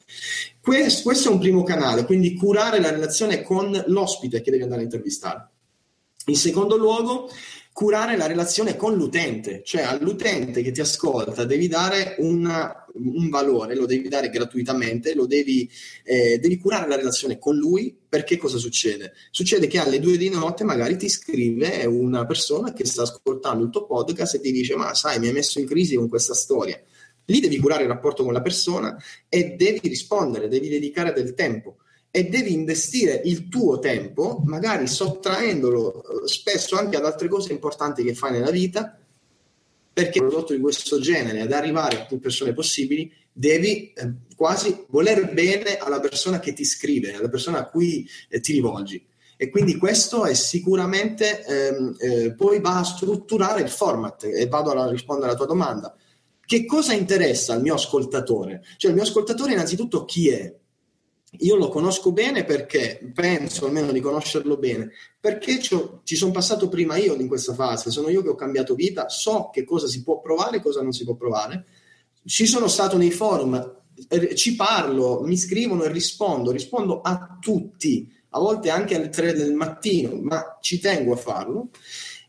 Questo, 0.61 1.03
questo 1.05 1.31
è 1.31 1.33
un 1.33 1.39
primo 1.39 1.63
canale, 1.63 2.05
quindi 2.05 2.35
curare 2.35 2.81
la 2.81 2.91
relazione 2.91 3.43
con 3.43 3.83
l'ospite 3.87 4.43
che 4.43 4.51
devi 4.51 4.63
andare 4.63 4.83
a 4.83 4.85
intervistare. 4.85 5.49
In 6.27 6.37
secondo 6.37 6.77
luogo, 6.77 7.31
curare 7.73 8.17
la 8.17 8.27
relazione 8.27 8.77
con 8.77 8.95
l'utente, 8.95 9.63
cioè 9.65 9.83
all'utente 9.83 10.63
che 10.63 10.73
ti 10.73 10.83
ascolta 10.83 11.45
devi 11.45 11.69
dare 11.69 12.17
una, 12.19 12.85
un 12.95 13.31
valore, 13.31 13.75
lo 13.75 13.87
devi 13.87 14.09
dare 14.09 14.29
gratuitamente, 14.29 15.15
lo 15.15 15.27
devi, 15.27 15.69
eh, 16.05 16.39
devi 16.39 16.59
curare 16.59 16.87
la 16.87 16.97
relazione 16.97 17.39
con 17.39 17.57
lui 17.57 17.97
perché 18.07 18.37
cosa 18.37 18.59
succede? 18.59 19.15
Succede 19.31 19.67
che 19.69 19.79
alle 19.79 20.01
due 20.01 20.19
di 20.19 20.29
notte 20.29 20.65
magari 20.65 20.99
ti 20.99 21.09
scrive 21.09 21.87
una 21.87 22.27
persona 22.27 22.75
che 22.75 22.85
sta 22.85 23.03
ascoltando 23.03 23.65
il 23.65 23.71
tuo 23.71 23.87
podcast 23.87 24.35
e 24.35 24.41
ti 24.41 24.53
dice 24.53 24.77
ma 24.77 24.93
sai 24.93 25.19
mi 25.19 25.29
hai 25.29 25.33
messo 25.33 25.59
in 25.59 25.67
crisi 25.67 25.97
con 25.97 26.09
questa 26.09 26.35
storia. 26.35 26.79
Lì 27.27 27.41
devi 27.41 27.59
curare 27.59 27.85
il 27.85 27.89
rapporto 27.89 28.23
con 28.23 28.35
la 28.35 28.43
persona 28.43 28.97
e 29.29 29.55
devi 29.57 29.81
rispondere, 29.85 30.49
devi 30.49 30.69
dedicare 30.69 31.13
del 31.13 31.35
tempo 31.35 31.77
e 32.14 32.25
devi 32.25 32.53
investire 32.53 33.22
il 33.25 33.48
tuo 33.48 33.79
tempo, 33.79 34.42
magari 34.44 34.87
sottraendolo 34.87 36.25
eh, 36.25 36.29
spesso 36.29 36.77
anche 36.77 36.98
ad 36.98 37.07
altre 37.07 37.27
cose 37.27 37.53
importanti 37.53 38.05
che 38.05 38.14
fai 38.14 38.33
nella 38.33 38.51
vita, 38.51 38.98
perché 39.90 40.20
un 40.20 40.29
prodotto 40.29 40.53
di 40.53 40.61
questo 40.61 41.01
genere, 41.01 41.40
ad 41.40 41.53
arrivare 41.53 42.03
a 42.03 42.05
più 42.05 42.20
persone 42.20 42.53
possibili, 42.53 43.11
devi 43.33 43.94
eh, 43.94 44.12
quasi 44.37 44.85
voler 44.88 45.33
bene 45.33 45.79
alla 45.79 46.01
persona 46.01 46.38
che 46.38 46.53
ti 46.53 46.66
scrive, 46.66 47.14
alla 47.14 47.31
persona 47.31 47.61
a 47.61 47.68
cui 47.70 48.07
eh, 48.29 48.40
ti 48.40 48.53
rivolgi. 48.53 49.03
E 49.38 49.48
quindi 49.48 49.79
questo 49.79 50.27
è 50.27 50.35
sicuramente, 50.35 51.44
ehm, 51.46 51.96
eh, 51.98 52.35
poi 52.35 52.61
va 52.61 52.79
a 52.79 52.85
strutturare 52.85 53.62
il 53.62 53.70
format 53.70 54.25
e 54.25 54.46
vado 54.48 54.70
a 54.70 54.90
rispondere 54.90 55.29
alla 55.29 55.38
tua 55.38 55.46
domanda. 55.46 55.96
Che 56.44 56.66
cosa 56.66 56.92
interessa 56.92 57.55
al 57.55 57.62
mio 57.62 57.72
ascoltatore? 57.72 58.62
Cioè 58.77 58.90
il 58.90 58.96
mio 58.96 59.07
ascoltatore 59.07 59.53
innanzitutto 59.53 60.05
chi 60.05 60.29
è? 60.29 60.55
Io 61.38 61.57
lo 61.57 61.68
conosco 61.68 62.12
bene 62.12 62.45
perché 62.45 63.01
penso 63.14 63.66
almeno 63.66 63.90
di 63.90 64.01
conoscerlo 64.01 64.59
bene, 64.59 64.90
perché 65.18 65.61
ci 65.61 66.16
sono 66.16 66.31
passato 66.31 66.68
prima 66.68 66.97
io 66.97 67.14
in 67.14 67.27
questa 67.27 67.55
fase, 67.55 67.90
sono 67.90 68.11
io 68.11 68.23
che 68.23 68.29
ho 68.29 68.35
cambiato 68.35 68.75
vita, 68.75 69.09
so 69.09 69.51
che 69.51 69.64
cosa 69.64 69.87
si 69.87 70.03
può 70.03 70.21
provare 70.21 70.59
e 70.59 70.62
cosa 70.62 70.83
non 70.83 70.92
si 70.92 71.05
può 71.05 71.14
provare. 71.14 71.64
Ci 72.25 72.47
sono 72.47 72.68
stato 72.68 72.99
nei 72.99 73.11
forum, 73.11 73.81
eh, 74.09 74.35
ci 74.35 74.55
parlo, 74.55 75.23
mi 75.23 75.37
scrivono 75.37 75.85
e 75.85 75.90
rispondo, 75.90 76.51
rispondo 76.51 77.01
a 77.01 77.38
tutti, 77.40 78.12
a 78.31 78.38
volte 78.38 78.71
anche 78.71 78.95
alle 78.95 79.09
3 79.09 79.33
del 79.33 79.55
mattino, 79.55 80.18
ma 80.21 80.59
ci 80.61 80.79
tengo 80.81 81.14
a 81.14 81.16
farlo. 81.16 81.71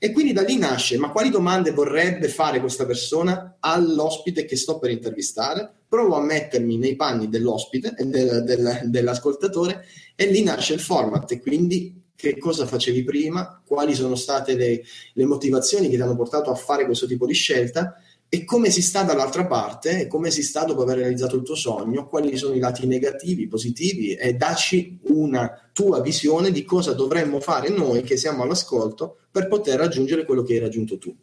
E 0.03 0.11
quindi 0.11 0.33
da 0.33 0.41
lì 0.41 0.57
nasce, 0.57 0.97
ma 0.97 1.11
quali 1.11 1.29
domande 1.29 1.71
vorrebbe 1.71 2.27
fare 2.27 2.59
questa 2.59 2.85
persona 2.85 3.55
all'ospite 3.61 4.43
che 4.43 4.57
sto 4.57 4.77
per 4.77 4.89
intervistare? 4.89 5.71
Provo 5.87 6.17
a 6.17 6.21
mettermi 6.21 6.77
nei 6.77 6.97
panni 6.97 7.29
dell'ospite 7.29 7.93
del, 7.97 8.43
del, 8.43 8.81
dell'ascoltatore 8.83 9.85
e 10.13 10.25
lì 10.25 10.43
nasce 10.43 10.73
il 10.73 10.81
format. 10.81 11.31
E 11.31 11.39
quindi 11.39 12.01
che 12.17 12.37
cosa 12.37 12.65
facevi 12.65 13.01
prima, 13.05 13.61
quali 13.65 13.93
sono 13.95 14.15
state 14.15 14.55
le, 14.55 14.83
le 15.13 15.25
motivazioni 15.25 15.87
che 15.87 15.95
ti 15.95 16.01
hanno 16.01 16.17
portato 16.17 16.51
a 16.51 16.55
fare 16.55 16.83
questo 16.83 17.07
tipo 17.07 17.25
di 17.25 17.33
scelta 17.33 17.95
e 18.33 18.45
come 18.45 18.71
si 18.71 18.81
sta 18.81 19.03
dall'altra 19.03 19.45
parte 19.45 19.99
e 19.99 20.07
come 20.07 20.31
si 20.31 20.41
sta 20.41 20.63
dopo 20.63 20.81
aver 20.81 20.97
realizzato 20.97 21.35
il 21.35 21.43
tuo 21.43 21.53
sogno, 21.53 22.07
quali 22.07 22.35
sono 22.35 22.55
i 22.55 22.59
lati 22.59 22.87
negativi, 22.87 23.47
positivi 23.47 24.15
e 24.15 24.33
dacci 24.33 24.97
una 25.09 25.69
tua 25.71 26.01
visione 26.01 26.49
di 26.49 26.63
cosa 26.63 26.93
dovremmo 26.93 27.39
fare 27.39 27.69
noi 27.69 28.01
che 28.01 28.17
siamo 28.17 28.41
all'ascolto 28.41 29.17
per 29.29 29.47
poter 29.47 29.77
raggiungere 29.77 30.25
quello 30.25 30.41
che 30.41 30.53
hai 30.53 30.59
raggiunto 30.61 30.97
tu. 30.97 31.15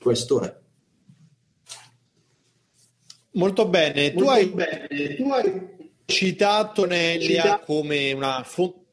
Questo 0.00 0.40
è. 0.40 0.56
Molto 3.32 3.68
bene, 3.68 4.14
Molto 4.14 4.22
tu, 4.22 4.30
hai, 4.30 4.46
bene. 4.46 5.14
tu 5.16 5.30
hai 5.32 5.68
citato 6.06 6.86
Nelia 6.86 7.58
come 7.58 8.14
una 8.14 8.42
fonte 8.42 8.83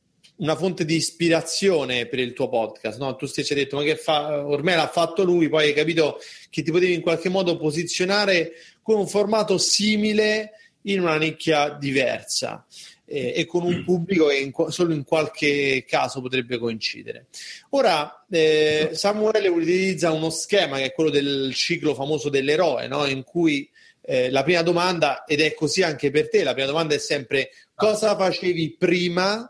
una 0.41 0.55
fonte 0.55 0.85
di 0.85 0.95
ispirazione 0.95 2.07
per 2.07 2.19
il 2.19 2.33
tuo 2.33 2.49
podcast, 2.49 2.99
no? 2.99 3.15
Tu 3.15 3.25
stessi 3.27 3.53
hai 3.53 3.59
detto, 3.59 3.77
ma 3.77 3.83
che 3.83 3.95
fa? 3.95 4.45
Ormai 4.45 4.75
l'ha 4.75 4.87
fatto 4.87 5.23
lui, 5.23 5.49
poi 5.49 5.67
hai 5.67 5.73
capito 5.73 6.19
che 6.49 6.63
ti 6.63 6.71
potevi 6.71 6.93
in 6.93 7.01
qualche 7.01 7.29
modo 7.29 7.57
posizionare 7.57 8.53
con 8.81 8.97
un 8.97 9.07
formato 9.07 9.57
simile 9.57 10.51
in 10.83 11.01
una 11.01 11.17
nicchia 11.17 11.69
diversa 11.69 12.65
eh, 13.05 13.33
e 13.35 13.45
con 13.45 13.63
un 13.63 13.83
pubblico 13.83 14.27
che 14.27 14.37
in, 14.37 14.51
solo 14.69 14.93
in 14.93 15.03
qualche 15.03 15.85
caso 15.87 16.21
potrebbe 16.21 16.57
coincidere. 16.57 17.27
Ora, 17.69 18.25
eh, 18.27 18.89
Samuele 18.93 19.47
utilizza 19.47 20.11
uno 20.11 20.31
schema 20.31 20.77
che 20.77 20.85
è 20.85 20.93
quello 20.93 21.11
del 21.11 21.53
ciclo 21.53 21.93
famoso 21.93 22.29
dell'eroe, 22.29 22.87
no? 22.87 23.05
in 23.05 23.23
cui 23.23 23.69
eh, 24.01 24.31
la 24.31 24.41
prima 24.41 24.63
domanda, 24.63 25.23
ed 25.25 25.39
è 25.39 25.53
così 25.53 25.83
anche 25.83 26.09
per 26.09 26.29
te, 26.29 26.43
la 26.43 26.53
prima 26.53 26.67
domanda 26.67 26.95
è 26.95 26.99
sempre 26.99 27.51
cosa 27.75 28.15
facevi 28.15 28.75
prima 28.79 29.47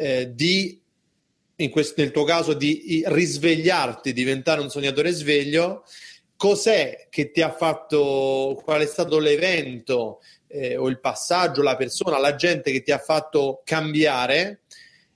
eh, 0.00 0.34
di, 0.34 0.80
questo, 1.70 2.00
nel 2.00 2.10
tuo 2.10 2.24
caso, 2.24 2.54
di 2.54 3.02
risvegliarti, 3.06 4.14
diventare 4.14 4.62
un 4.62 4.70
sognatore 4.70 5.12
sveglio, 5.12 5.84
cos'è 6.36 7.08
che 7.10 7.30
ti 7.30 7.42
ha 7.42 7.52
fatto, 7.52 8.58
qual 8.64 8.80
è 8.80 8.86
stato 8.86 9.18
l'evento 9.18 10.20
eh, 10.48 10.76
o 10.76 10.88
il 10.88 11.00
passaggio, 11.00 11.62
la 11.62 11.76
persona, 11.76 12.18
la 12.18 12.34
gente 12.34 12.72
che 12.72 12.82
ti 12.82 12.92
ha 12.92 12.98
fatto 12.98 13.60
cambiare, 13.62 14.62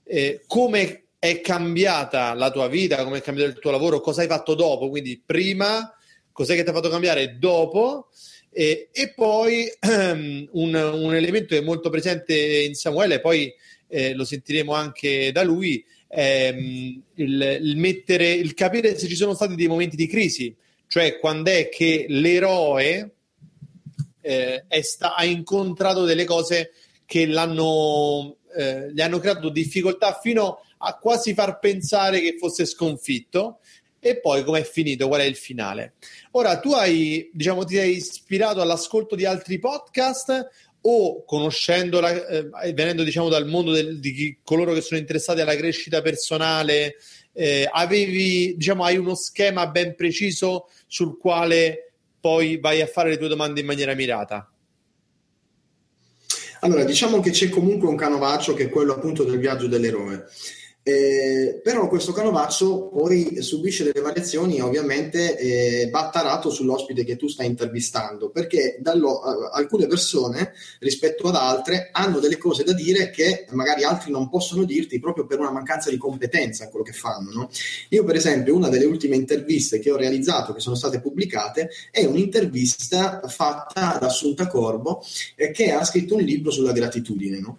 eh, 0.03 0.43
come 0.45 1.05
è 1.17 1.41
cambiata 1.41 2.35
la 2.35 2.51
tua 2.51 2.67
vita, 2.67 3.03
come 3.03 3.17
è 3.17 3.21
cambiato 3.21 3.49
il 3.49 3.59
tuo 3.59 3.71
lavoro, 3.71 3.99
cosa 3.99 4.21
hai 4.21 4.27
fatto 4.27 4.53
dopo, 4.53 4.89
quindi 4.89 5.19
prima, 5.25 5.91
cos'è 6.31 6.53
che 6.53 6.63
ti 6.63 6.69
ha 6.69 6.73
fatto 6.73 6.89
cambiare 6.89 7.39
dopo. 7.39 8.09
Eh, 8.57 8.89
e 8.93 9.13
poi 9.13 9.67
um, 9.81 10.47
un, 10.53 10.75
un, 10.75 11.13
elemento 11.15 11.55
che 11.55 11.57
è 11.57 11.63
molto 11.63 11.89
presente 11.89 12.61
in 12.61 12.75
Samuele, 12.75 13.19
poi 13.19 13.53
eh, 13.87 14.13
lo 14.13 14.25
sentiremo 14.25 14.73
anche 14.73 15.31
da 15.31 15.43
lui, 15.43 15.83
ehm, 16.07 17.01
il, 17.15 17.59
il, 17.61 17.77
mettere, 17.77 18.31
il 18.31 18.53
capire 18.53 18.97
se 18.97 19.07
ci 19.07 19.15
sono 19.15 19.33
stati 19.33 19.55
dei 19.55 19.67
momenti 19.67 19.95
di 19.95 20.07
crisi, 20.07 20.55
cioè 20.87 21.19
quando 21.19 21.51
è 21.51 21.69
che 21.69 22.05
l'eroe 22.07 23.11
eh, 24.21 24.63
sta, 24.81 25.15
ha 25.15 25.25
incontrato 25.25 26.05
delle 26.05 26.25
cose 26.25 26.71
che 27.05 27.25
l'hanno, 27.27 28.37
eh, 28.57 28.91
gli 28.91 29.01
hanno 29.01 29.19
creato 29.19 29.49
difficoltà 29.49 30.19
fino 30.21 30.61
a 30.79 30.97
quasi 30.97 31.33
far 31.33 31.59
pensare 31.59 32.19
che 32.19 32.35
fosse 32.37 32.65
sconfitto 32.65 33.59
e 33.99 34.19
poi 34.19 34.43
com'è 34.43 34.63
finito, 34.63 35.07
qual 35.07 35.21
è 35.21 35.23
il 35.23 35.35
finale. 35.35 35.93
Ora, 36.31 36.59
tu 36.59 36.73
hai, 36.73 37.27
diciamo, 37.33 37.63
ti 37.65 37.73
sei 37.73 37.95
ispirato 37.95 38.61
all'ascolto 38.61 39.15
di 39.15 39.25
altri 39.25 39.57
podcast 39.57 40.47
o 40.87 41.23
conoscendola, 41.23 42.27
eh, 42.27 42.73
venendo 42.73 43.03
diciamo 43.03 43.29
dal 43.29 43.47
mondo 43.47 43.71
del, 43.71 43.99
di 43.99 44.13
chi, 44.13 44.37
coloro 44.43 44.73
che 44.73 44.81
sono 44.81 44.99
interessati 44.99 45.41
alla 45.41 45.55
crescita 45.55 46.01
personale, 46.01 46.95
eh, 47.33 47.67
avevi, 47.71 48.55
diciamo, 48.55 48.83
hai 48.83 48.97
uno 48.97 49.15
schema 49.15 49.67
ben 49.67 49.95
preciso 49.95 50.69
sul 50.87 51.17
quale 51.17 51.93
poi 52.19 52.59
vai 52.59 52.81
a 52.81 52.87
fare 52.87 53.09
le 53.09 53.17
tue 53.17 53.27
domande 53.27 53.59
in 53.59 53.65
maniera 53.65 53.93
mirata? 53.93 54.49
Allora, 56.61 56.83
diciamo 56.83 57.19
che 57.19 57.31
c'è 57.31 57.49
comunque 57.49 57.87
un 57.87 57.95
canovaccio 57.95 58.53
che 58.53 58.63
è 58.63 58.69
quello 58.69 58.93
appunto 58.93 59.23
del 59.23 59.37
viaggio 59.39 59.67
dell'eroe. 59.67 60.25
Eh, 60.87 61.61
però 61.63 61.87
questo 61.87 62.11
canovaccio 62.11 62.89
poi 62.89 63.41
subisce 63.41 63.83
delle 63.83 64.01
variazioni 64.01 64.61
ovviamente 64.61 65.35
eh, 65.35 65.89
va 65.89 66.11
tarato 66.11 66.51
sull'ospite 66.51 67.03
che 67.03 67.15
tu 67.15 67.27
stai 67.27 67.47
intervistando 67.47 68.29
perché 68.29 68.77
dallo, 68.79 69.13
uh, 69.13 69.49
alcune 69.51 69.87
persone 69.87 70.53
rispetto 70.81 71.27
ad 71.27 71.37
altre 71.37 71.89
hanno 71.91 72.19
delle 72.19 72.37
cose 72.37 72.63
da 72.63 72.73
dire 72.73 73.09
che 73.09 73.47
magari 73.53 73.83
altri 73.83 74.11
non 74.11 74.29
possono 74.29 74.63
dirti 74.63 74.99
proprio 74.99 75.25
per 75.25 75.39
una 75.39 75.49
mancanza 75.49 75.89
di 75.89 75.97
competenza 75.97 76.65
in 76.65 76.69
quello 76.69 76.85
che 76.85 76.93
fanno 76.93 77.31
no? 77.31 77.49
io 77.89 78.03
per 78.03 78.17
esempio 78.17 78.53
una 78.53 78.69
delle 78.69 78.85
ultime 78.85 79.15
interviste 79.15 79.79
che 79.79 79.89
ho 79.89 79.97
realizzato 79.97 80.53
che 80.53 80.59
sono 80.59 80.75
state 80.75 81.01
pubblicate 81.01 81.67
è 81.89 82.05
un'intervista 82.05 83.21
fatta 83.27 83.97
da 83.99 84.05
Assunta 84.05 84.45
Corbo 84.45 85.03
eh, 85.35 85.49
che 85.49 85.71
ha 85.71 85.83
scritto 85.83 86.13
un 86.13 86.21
libro 86.21 86.51
sulla 86.51 86.73
gratitudine 86.73 87.39
no? 87.39 87.57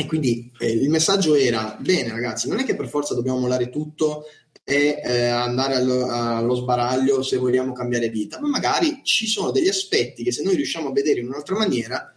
E 0.00 0.06
quindi 0.06 0.50
eh, 0.58 0.70
il 0.70 0.88
messaggio 0.88 1.34
era: 1.34 1.76
bene, 1.78 2.10
ragazzi, 2.10 2.48
non 2.48 2.58
è 2.58 2.64
che 2.64 2.74
per 2.74 2.88
forza 2.88 3.14
dobbiamo 3.14 3.40
mollare 3.40 3.68
tutto 3.68 4.24
e 4.64 4.98
eh, 5.04 5.26
andare 5.26 5.74
allo, 5.74 6.06
allo, 6.06 6.54
sbaraglio 6.54 7.22
se 7.22 7.36
vogliamo 7.36 7.74
cambiare 7.74 8.08
vita, 8.08 8.40
ma 8.40 8.48
magari 8.48 9.00
ci 9.02 9.26
sono 9.26 9.50
degli 9.50 9.68
aspetti 9.68 10.22
che 10.22 10.32
se 10.32 10.42
noi 10.42 10.54
riusciamo 10.54 10.88
a 10.88 10.92
vedere 10.92 11.20
in 11.20 11.26
un'altra 11.26 11.54
maniera, 11.54 12.14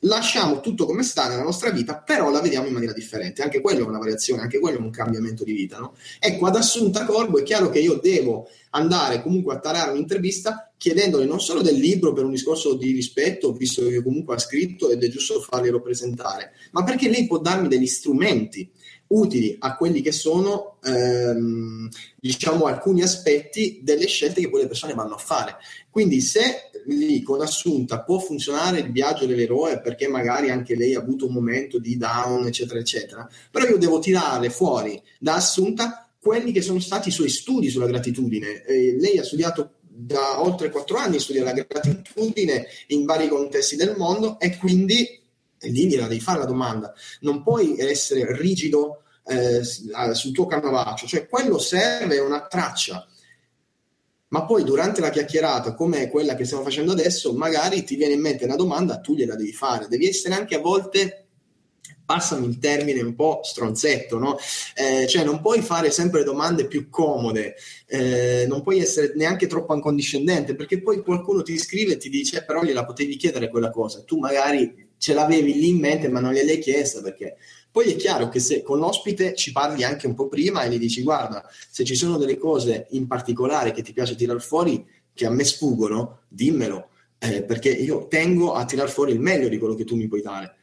lasciamo 0.00 0.60
tutto 0.60 0.86
come 0.86 1.02
sta 1.02 1.28
nella 1.28 1.42
nostra 1.42 1.70
vita, 1.70 1.98
però 1.98 2.30
la 2.30 2.40
vediamo 2.40 2.66
in 2.66 2.72
maniera 2.72 2.92
differente. 2.92 3.42
Anche 3.42 3.60
quello 3.60 3.84
è 3.84 3.88
una 3.88 3.98
variazione, 3.98 4.42
anche 4.42 4.58
quello 4.58 4.78
è 4.78 4.80
un 4.80 4.90
cambiamento 4.90 5.44
di 5.44 5.52
vita. 5.52 5.78
No? 5.78 5.94
Ecco, 6.18 6.46
ad 6.46 6.56
Assunta 6.56 7.04
Corbo 7.04 7.38
è 7.38 7.42
chiaro 7.42 7.70
che 7.70 7.80
io 7.80 7.94
devo 7.94 8.48
andare 8.70 9.22
comunque 9.22 9.54
a 9.54 9.58
tarare 9.58 9.90
un'intervista 9.90 10.72
chiedendole 10.76 11.24
non 11.24 11.40
solo 11.40 11.60
del 11.60 11.74
libro 11.74 12.12
per 12.12 12.24
un 12.24 12.30
discorso 12.30 12.74
di 12.74 12.92
rispetto, 12.92 13.52
visto 13.52 13.86
che 13.86 14.02
comunque 14.02 14.36
ha 14.36 14.38
scritto 14.38 14.90
ed 14.90 15.02
è 15.02 15.08
giusto 15.08 15.40
farglielo 15.40 15.80
presentare, 15.80 16.52
ma 16.70 16.84
perché 16.84 17.08
lei 17.08 17.26
può 17.26 17.38
darmi 17.38 17.68
degli 17.68 17.86
strumenti 17.86 18.70
utili 19.08 19.56
a 19.58 19.74
quelli 19.76 20.00
che 20.00 20.12
sono 20.12 20.78
ehm, 20.82 21.88
diciamo 22.16 22.66
alcuni 22.66 23.02
aspetti 23.02 23.80
delle 23.82 24.06
scelte 24.06 24.40
che 24.40 24.50
poi 24.50 24.62
le 24.62 24.66
persone 24.66 24.94
vanno 24.94 25.14
a 25.14 25.18
fare. 25.18 25.56
Quindi 25.90 26.20
se 26.20 26.67
lì 26.88 27.22
con 27.22 27.40
Assunta 27.40 28.02
può 28.02 28.18
funzionare 28.18 28.80
il 28.80 28.90
viaggio 28.90 29.26
dell'eroe 29.26 29.80
perché 29.80 30.08
magari 30.08 30.50
anche 30.50 30.74
lei 30.74 30.94
ha 30.94 31.00
avuto 31.00 31.26
un 31.26 31.32
momento 31.32 31.78
di 31.78 31.96
down, 31.96 32.46
eccetera, 32.46 32.78
eccetera, 32.78 33.28
però 33.50 33.66
io 33.66 33.78
devo 33.78 33.98
tirare 33.98 34.50
fuori 34.50 35.00
da 35.18 35.34
Assunta 35.34 36.08
quelli 36.20 36.52
che 36.52 36.62
sono 36.62 36.80
stati 36.80 37.08
i 37.08 37.12
suoi 37.12 37.28
studi 37.28 37.68
sulla 37.68 37.86
gratitudine. 37.86 38.64
Eh, 38.64 38.96
lei 38.98 39.18
ha 39.18 39.24
studiato 39.24 39.74
da 39.80 40.42
oltre 40.42 40.70
quattro 40.70 40.96
anni, 40.96 41.18
studia 41.18 41.42
la 41.42 41.52
gratitudine 41.52 42.66
in 42.88 43.04
vari 43.04 43.28
contesti 43.28 43.76
del 43.76 43.94
mondo 43.96 44.38
e 44.38 44.56
quindi 44.56 45.18
e 45.60 45.70
lì 45.70 45.88
gliela 45.88 46.06
devi 46.06 46.20
fare 46.20 46.38
la 46.38 46.44
domanda. 46.44 46.94
Non 47.20 47.42
puoi 47.42 47.78
essere 47.78 48.36
rigido 48.36 49.02
eh, 49.26 49.62
sul 49.64 50.32
tuo 50.32 50.46
canovaccio, 50.46 51.06
cioè 51.06 51.26
quello 51.26 51.58
serve 51.58 52.18
una 52.18 52.46
traccia 52.46 53.06
ma 54.28 54.44
poi 54.44 54.64
durante 54.64 55.00
la 55.00 55.10
chiacchierata, 55.10 55.74
come 55.74 56.08
quella 56.08 56.34
che 56.34 56.44
stiamo 56.44 56.62
facendo 56.62 56.92
adesso, 56.92 57.32
magari 57.32 57.84
ti 57.84 57.96
viene 57.96 58.14
in 58.14 58.20
mente 58.20 58.44
una 58.44 58.56
domanda, 58.56 59.00
tu 59.00 59.14
gliela 59.14 59.34
devi 59.34 59.52
fare. 59.52 59.88
Devi 59.88 60.06
essere 60.06 60.34
anche 60.34 60.54
a 60.54 60.60
volte 60.60 61.28
passami 62.08 62.46
il 62.46 62.58
termine 62.58 63.02
un 63.02 63.14
po' 63.14 63.40
stronzetto, 63.42 64.18
no? 64.18 64.38
Eh, 64.74 65.06
cioè 65.06 65.24
non 65.24 65.42
puoi 65.42 65.60
fare 65.60 65.90
sempre 65.90 66.24
domande 66.24 66.66
più 66.66 66.88
comode, 66.88 67.54
eh, 67.86 68.46
non 68.48 68.62
puoi 68.62 68.80
essere 68.80 69.12
neanche 69.14 69.46
troppo 69.46 69.74
accondiscendente, 69.74 70.54
perché 70.54 70.80
poi 70.80 71.02
qualcuno 71.02 71.42
ti 71.42 71.58
scrive 71.58 71.92
e 71.92 71.96
ti 71.98 72.08
dice, 72.08 72.38
eh, 72.38 72.44
però 72.44 72.62
gliela 72.62 72.86
potevi 72.86 73.16
chiedere 73.16 73.50
quella 73.50 73.70
cosa, 73.70 74.02
tu 74.04 74.18
magari 74.18 74.88
ce 74.96 75.12
l'avevi 75.12 75.52
lì 75.54 75.68
in 75.68 75.78
mente 75.78 76.08
ma 76.08 76.18
non 76.20 76.32
gliel'hai 76.32 76.58
chiesta 76.58 77.00
perché 77.00 77.36
poi 77.70 77.92
è 77.92 77.96
chiaro 77.96 78.28
che 78.28 78.40
se 78.40 78.62
con 78.62 78.78
l'ospite 78.78 79.34
ci 79.34 79.52
parli 79.52 79.84
anche 79.84 80.06
un 80.06 80.14
po' 80.14 80.28
prima 80.28 80.62
e 80.62 80.70
gli 80.70 80.78
dici 80.78 81.02
guarda, 81.02 81.48
se 81.70 81.84
ci 81.84 81.94
sono 81.94 82.16
delle 82.16 82.38
cose 82.38 82.86
in 82.90 83.06
particolare 83.06 83.72
che 83.72 83.82
ti 83.82 83.92
piace 83.92 84.14
tirare 84.14 84.40
fuori, 84.40 84.84
che 85.12 85.26
a 85.26 85.30
me 85.30 85.44
sfuggono, 85.44 86.20
dimmelo, 86.28 86.88
eh, 87.18 87.42
perché 87.42 87.70
io 87.70 88.06
tengo 88.06 88.54
a 88.54 88.64
tirar 88.64 88.88
fuori 88.88 89.12
il 89.12 89.20
meglio 89.20 89.48
di 89.48 89.58
quello 89.58 89.74
che 89.74 89.84
tu 89.84 89.96
mi 89.96 90.08
puoi 90.08 90.22
dare. 90.22 90.54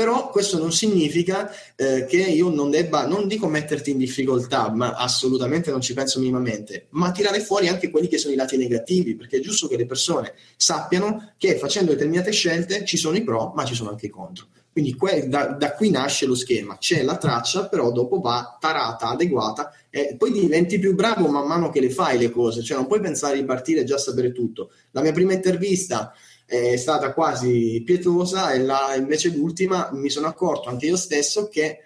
Però 0.00 0.30
questo 0.30 0.56
non 0.56 0.72
significa 0.72 1.52
eh, 1.76 2.06
che 2.06 2.16
io 2.16 2.48
non 2.48 2.70
debba, 2.70 3.06
non 3.06 3.28
dico 3.28 3.46
metterti 3.48 3.90
in 3.90 3.98
difficoltà, 3.98 4.70
ma 4.70 4.92
assolutamente 4.92 5.70
non 5.70 5.82
ci 5.82 5.92
penso 5.92 6.20
minimamente, 6.20 6.86
ma 6.90 7.10
tirare 7.12 7.40
fuori 7.40 7.68
anche 7.68 7.90
quelli 7.90 8.08
che 8.08 8.16
sono 8.16 8.32
i 8.32 8.36
lati 8.36 8.56
negativi, 8.56 9.14
perché 9.14 9.36
è 9.36 9.40
giusto 9.40 9.68
che 9.68 9.76
le 9.76 9.84
persone 9.84 10.32
sappiano 10.56 11.34
che 11.36 11.58
facendo 11.58 11.92
determinate 11.92 12.30
scelte 12.32 12.86
ci 12.86 12.96
sono 12.96 13.16
i 13.16 13.22
pro, 13.22 13.52
ma 13.54 13.66
ci 13.66 13.74
sono 13.74 13.90
anche 13.90 14.06
i 14.06 14.10
contro. 14.10 14.46
Quindi 14.80 14.96
que- 14.96 15.28
da, 15.28 15.46
da, 15.48 15.72
qui 15.72 15.90
nasce 15.90 16.24
lo 16.24 16.34
schema, 16.34 16.78
c'è 16.78 17.02
la 17.02 17.18
traccia, 17.18 17.68
però 17.68 17.92
dopo 17.92 18.18
va 18.18 18.56
tarata, 18.58 19.08
adeguata 19.08 19.74
e 19.90 20.14
poi 20.16 20.32
diventi 20.32 20.78
più 20.78 20.94
bravo 20.94 21.28
man 21.28 21.46
mano 21.46 21.68
che 21.68 21.80
le 21.80 21.90
fai 21.90 22.16
le 22.16 22.30
cose, 22.30 22.62
cioè 22.62 22.78
non 22.78 22.86
puoi 22.86 23.00
pensare 23.00 23.36
di 23.36 23.44
partire 23.44 23.80
e 23.80 23.84
già 23.84 23.98
sapere 23.98 24.32
tutto. 24.32 24.70
La 24.92 25.02
mia 25.02 25.12
prima 25.12 25.34
intervista 25.34 26.14
è 26.46 26.76
stata 26.76 27.12
quasi 27.12 27.82
pietosa 27.84 28.52
e 28.52 28.60
la, 28.60 28.94
invece 28.96 29.28
l'ultima 29.28 29.90
mi 29.92 30.08
sono 30.08 30.28
accorto 30.28 30.70
anche 30.70 30.86
io 30.86 30.96
stesso 30.96 31.48
che 31.48 31.78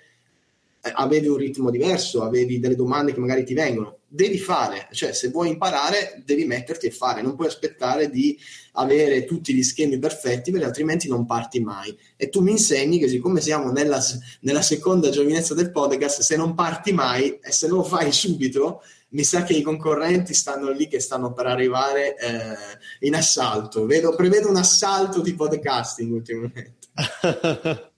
eh, 0.81 0.93
avevi 0.95 1.27
un 1.27 1.37
ritmo 1.37 1.71
diverso, 1.71 2.23
avevi 2.23 2.61
delle 2.61 2.77
domande 2.77 3.13
che 3.13 3.19
magari 3.19 3.45
ti 3.45 3.55
vengono 3.55 3.99
devi 4.14 4.38
fare, 4.38 4.87
cioè 4.92 5.12
se 5.12 5.29
vuoi 5.31 5.48
imparare 5.48 6.22
devi 6.24 6.44
metterti 6.44 6.87
e 6.87 6.92
fare, 6.92 7.20
non 7.20 7.35
puoi 7.35 7.48
aspettare 7.48 8.09
di 8.09 8.38
avere 8.74 9.24
tutti 9.24 9.53
gli 9.53 9.62
schemi 9.64 9.98
perfetti 9.98 10.53
perché 10.53 10.66
altrimenti 10.66 11.09
non 11.09 11.27
parti 11.27 11.59
mai. 11.59 11.96
E 12.16 12.29
tu 12.29 12.40
mi 12.40 12.53
insegni 12.53 13.00
che 13.00 13.09
siccome 13.09 13.40
siamo 13.40 13.72
nella, 13.72 14.00
nella 14.40 14.62
seconda 14.62 15.11
giovinezza 15.11 15.55
del 15.55 15.72
podcast, 15.72 16.20
se 16.20 16.37
non 16.37 16.55
parti 16.55 16.92
mai 16.92 17.40
e 17.42 17.50
se 17.50 17.66
non 17.66 17.79
lo 17.79 17.83
fai 17.83 18.12
subito, 18.12 18.83
mi 19.09 19.24
sa 19.24 19.42
che 19.42 19.55
i 19.55 19.62
concorrenti 19.62 20.33
stanno 20.33 20.70
lì 20.70 20.87
che 20.87 21.00
stanno 21.00 21.33
per 21.33 21.46
arrivare 21.46 22.16
eh, 22.16 23.07
in 23.07 23.16
assalto. 23.16 23.85
Vedo, 23.85 24.14
prevedo 24.14 24.48
un 24.48 24.57
assalto 24.57 25.22
di 25.22 25.35
podcasting 25.35 26.12
ultimamente. 26.12 26.74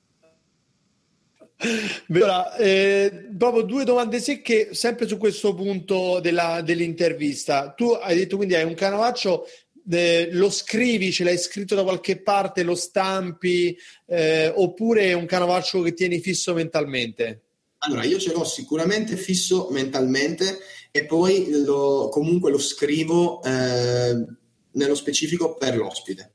Allora, 2.10 2.54
eh, 2.56 3.28
proprio 3.36 3.62
due 3.62 3.84
domande 3.84 4.20
secche, 4.20 4.74
sempre 4.74 5.08
su 5.08 5.16
questo 5.16 5.54
punto 5.54 6.20
della, 6.20 6.60
dell'intervista. 6.62 7.72
Tu 7.74 7.90
hai 7.90 8.16
detto 8.16 8.36
quindi 8.36 8.54
hai 8.54 8.64
un 8.64 8.74
canovaccio, 8.74 9.46
eh, 9.90 10.28
lo 10.32 10.50
scrivi, 10.50 11.12
ce 11.12 11.24
l'hai 11.24 11.38
scritto 11.38 11.74
da 11.74 11.82
qualche 11.82 12.20
parte, 12.20 12.62
lo 12.62 12.74
stampi, 12.74 13.76
eh, 14.06 14.52
oppure 14.54 15.06
è 15.06 15.12
un 15.14 15.26
canovaccio 15.26 15.80
che 15.82 15.94
tieni 15.94 16.20
fisso 16.20 16.52
mentalmente? 16.52 17.40
Allora, 17.78 18.04
io 18.04 18.18
ce 18.18 18.32
l'ho 18.32 18.44
sicuramente 18.44 19.16
fisso 19.16 19.68
mentalmente 19.70 20.58
e 20.90 21.04
poi 21.04 21.62
lo, 21.62 22.08
comunque 22.10 22.50
lo 22.50 22.58
scrivo 22.58 23.42
eh, 23.42 24.24
nello 24.72 24.94
specifico 24.94 25.54
per 25.54 25.76
l'ospite. 25.76 26.32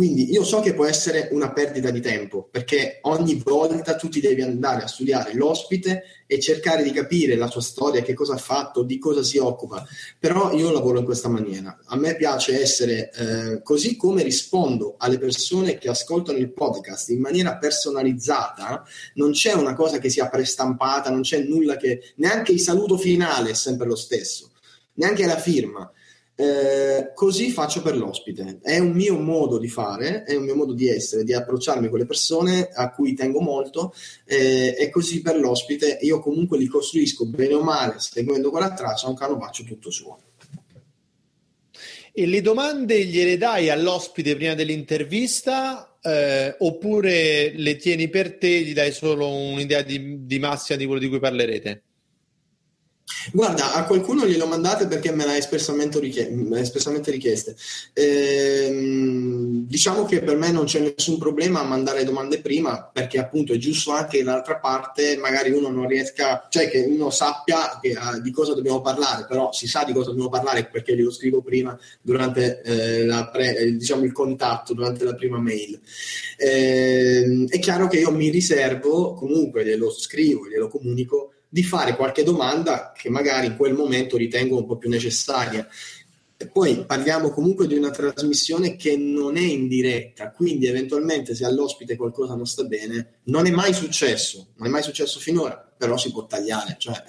Quindi 0.00 0.32
io 0.32 0.44
so 0.44 0.60
che 0.60 0.72
può 0.72 0.86
essere 0.86 1.28
una 1.32 1.52
perdita 1.52 1.90
di 1.90 2.00
tempo, 2.00 2.48
perché 2.50 3.00
ogni 3.02 3.34
volta 3.34 3.96
tu 3.96 4.08
ti 4.08 4.18
devi 4.18 4.40
andare 4.40 4.82
a 4.82 4.86
studiare 4.86 5.34
l'ospite 5.34 6.04
e 6.26 6.40
cercare 6.40 6.82
di 6.82 6.90
capire 6.90 7.36
la 7.36 7.48
sua 7.48 7.60
storia, 7.60 8.00
che 8.00 8.14
cosa 8.14 8.32
ha 8.32 8.38
fatto, 8.38 8.82
di 8.82 8.98
cosa 8.98 9.22
si 9.22 9.36
occupa. 9.36 9.86
Però 10.18 10.54
io 10.54 10.70
lavoro 10.70 11.00
in 11.00 11.04
questa 11.04 11.28
maniera. 11.28 11.78
A 11.84 11.96
me 11.96 12.16
piace 12.16 12.58
essere 12.62 13.10
eh, 13.10 13.62
così 13.62 13.96
come 13.96 14.22
rispondo 14.22 14.94
alle 14.96 15.18
persone 15.18 15.76
che 15.76 15.90
ascoltano 15.90 16.38
il 16.38 16.50
podcast 16.50 17.10
in 17.10 17.20
maniera 17.20 17.58
personalizzata, 17.58 18.82
non 19.16 19.32
c'è 19.32 19.52
una 19.52 19.74
cosa 19.74 19.98
che 19.98 20.08
sia 20.08 20.30
prestampata, 20.30 21.10
non 21.10 21.20
c'è 21.20 21.42
nulla 21.42 21.76
che... 21.76 22.14
neanche 22.16 22.52
il 22.52 22.60
saluto 22.60 22.96
finale 22.96 23.50
è 23.50 23.54
sempre 23.54 23.86
lo 23.86 23.96
stesso, 23.96 24.52
neanche 24.94 25.26
la 25.26 25.36
firma 25.36 25.92
eh, 26.40 27.12
così 27.14 27.50
faccio 27.50 27.82
per 27.82 27.94
l'ospite. 27.94 28.60
È 28.62 28.78
un 28.78 28.92
mio 28.92 29.18
modo 29.18 29.58
di 29.58 29.68
fare, 29.68 30.22
è 30.22 30.34
un 30.34 30.44
mio 30.44 30.54
modo 30.54 30.72
di 30.72 30.88
essere, 30.88 31.22
di 31.22 31.34
approcciarmi 31.34 31.90
con 31.90 31.98
le 31.98 32.06
persone 32.06 32.70
a 32.72 32.90
cui 32.90 33.12
tengo 33.12 33.40
molto 33.40 33.92
eh, 34.24 34.74
e 34.78 34.88
così 34.88 35.20
per 35.20 35.38
l'ospite 35.38 35.98
io 36.00 36.18
comunque 36.20 36.56
li 36.56 36.66
costruisco 36.66 37.26
bene 37.26 37.52
o 37.52 37.62
male, 37.62 37.96
seguendo 37.98 38.48
quella 38.50 38.72
traccia, 38.72 39.08
un 39.08 39.16
canovaccio 39.16 39.64
tutto 39.64 39.90
suo. 39.90 40.18
E 42.12 42.26
le 42.26 42.40
domande 42.40 43.04
gliele 43.04 43.36
dai 43.36 43.68
all'ospite 43.68 44.34
prima 44.34 44.54
dell'intervista 44.54 45.98
eh, 46.00 46.56
oppure 46.58 47.52
le 47.54 47.76
tieni 47.76 48.08
per 48.08 48.38
te, 48.38 48.62
gli 48.62 48.72
dai 48.72 48.92
solo 48.92 49.28
un'idea 49.28 49.82
di, 49.82 50.24
di 50.24 50.38
massima 50.38 50.78
di 50.78 50.86
quello 50.86 51.00
di 51.00 51.08
cui 51.08 51.20
parlerete? 51.20 51.82
Guarda, 53.32 53.74
a 53.74 53.84
qualcuno 53.84 54.26
glielo 54.26 54.46
mandate 54.46 54.86
perché 54.86 55.12
me 55.12 55.24
l'ha 55.24 55.36
espressamente, 55.36 55.98
richie- 55.98 56.30
espressamente 56.54 57.10
richieste. 57.10 57.56
Ehm, 57.92 59.66
diciamo 59.66 60.04
che 60.04 60.22
per 60.22 60.36
me 60.36 60.50
non 60.50 60.64
c'è 60.64 60.80
nessun 60.80 61.18
problema 61.18 61.60
a 61.60 61.64
mandare 61.64 62.04
domande 62.04 62.40
prima 62.40 62.88
perché 62.92 63.18
appunto 63.18 63.52
è 63.52 63.56
giusto 63.56 63.92
anche 63.92 64.18
che 64.18 64.24
dall'altra 64.24 64.58
parte 64.58 65.16
magari 65.16 65.50
uno 65.50 65.68
non 65.68 65.86
riesca, 65.86 66.46
cioè 66.48 66.68
che 66.68 66.80
uno 66.80 67.10
sappia 67.10 67.78
che, 67.80 67.96
uh, 67.96 68.20
di 68.20 68.30
cosa 68.30 68.54
dobbiamo 68.54 68.80
parlare, 68.80 69.26
però 69.28 69.52
si 69.52 69.66
sa 69.66 69.84
di 69.84 69.92
cosa 69.92 70.10
dobbiamo 70.10 70.30
parlare 70.30 70.66
perché 70.66 70.96
glielo 70.96 71.10
scrivo 71.10 71.42
prima 71.42 71.78
durante 72.00 72.62
eh, 72.62 73.28
pre- 73.32 73.56
eh, 73.56 73.72
diciamo 73.76 74.04
il 74.04 74.12
contatto, 74.12 74.74
durante 74.74 75.04
la 75.04 75.14
prima 75.14 75.38
mail. 75.38 75.80
Ehm, 76.38 77.48
è 77.48 77.58
chiaro 77.58 77.86
che 77.86 77.98
io 77.98 78.10
mi 78.10 78.30
riservo, 78.30 79.14
comunque 79.14 79.64
glielo 79.64 79.90
scrivo, 79.90 80.48
glielo 80.48 80.68
comunico 80.68 81.32
di 81.52 81.64
fare 81.64 81.96
qualche 81.96 82.22
domanda 82.22 82.92
che 82.96 83.10
magari 83.10 83.48
in 83.48 83.56
quel 83.56 83.74
momento 83.74 84.16
ritengo 84.16 84.56
un 84.58 84.66
po' 84.66 84.76
più 84.76 84.88
necessaria. 84.88 85.66
E 86.36 86.46
poi 86.46 86.86
parliamo 86.86 87.30
comunque 87.30 87.66
di 87.66 87.74
una 87.74 87.90
trasmissione 87.90 88.76
che 88.76 88.96
non 88.96 89.36
è 89.36 89.42
in 89.42 89.68
diretta, 89.68 90.30
quindi 90.30 90.66
eventualmente 90.66 91.34
se 91.34 91.44
all'ospite 91.44 91.96
qualcosa 91.96 92.34
non 92.34 92.46
sta 92.46 92.64
bene, 92.64 93.18
non 93.24 93.44
è 93.44 93.50
mai 93.50 93.74
successo, 93.74 94.52
non 94.56 94.68
è 94.68 94.70
mai 94.70 94.82
successo 94.82 95.18
finora, 95.18 95.56
però 95.76 95.98
si 95.98 96.10
può 96.10 96.24
tagliare. 96.24 96.76
Cioè, 96.78 97.02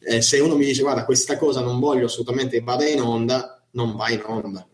eh, 0.00 0.22
se 0.22 0.38
uno 0.38 0.56
mi 0.56 0.64
dice 0.64 0.80
guarda 0.80 1.04
questa 1.04 1.36
cosa 1.36 1.60
non 1.60 1.78
voglio 1.78 2.06
assolutamente 2.06 2.58
che 2.58 2.64
vada 2.64 2.88
in 2.88 3.02
onda, 3.02 3.62
non 3.72 3.96
va 3.96 4.08
in 4.08 4.22
onda. 4.24 4.66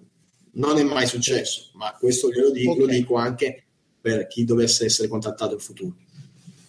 Non 0.52 0.78
è 0.78 0.84
mai 0.84 1.06
successo, 1.06 1.70
ma 1.74 1.96
questo 1.98 2.30
glielo 2.30 2.50
dico, 2.50 2.72
okay. 2.72 2.82
lo 2.82 2.86
dico 2.92 3.16
anche 3.16 3.64
per 4.00 4.28
chi 4.28 4.44
dovesse 4.44 4.84
essere 4.84 5.08
contattato 5.08 5.54
in 5.54 5.60
futuro. 5.60 5.96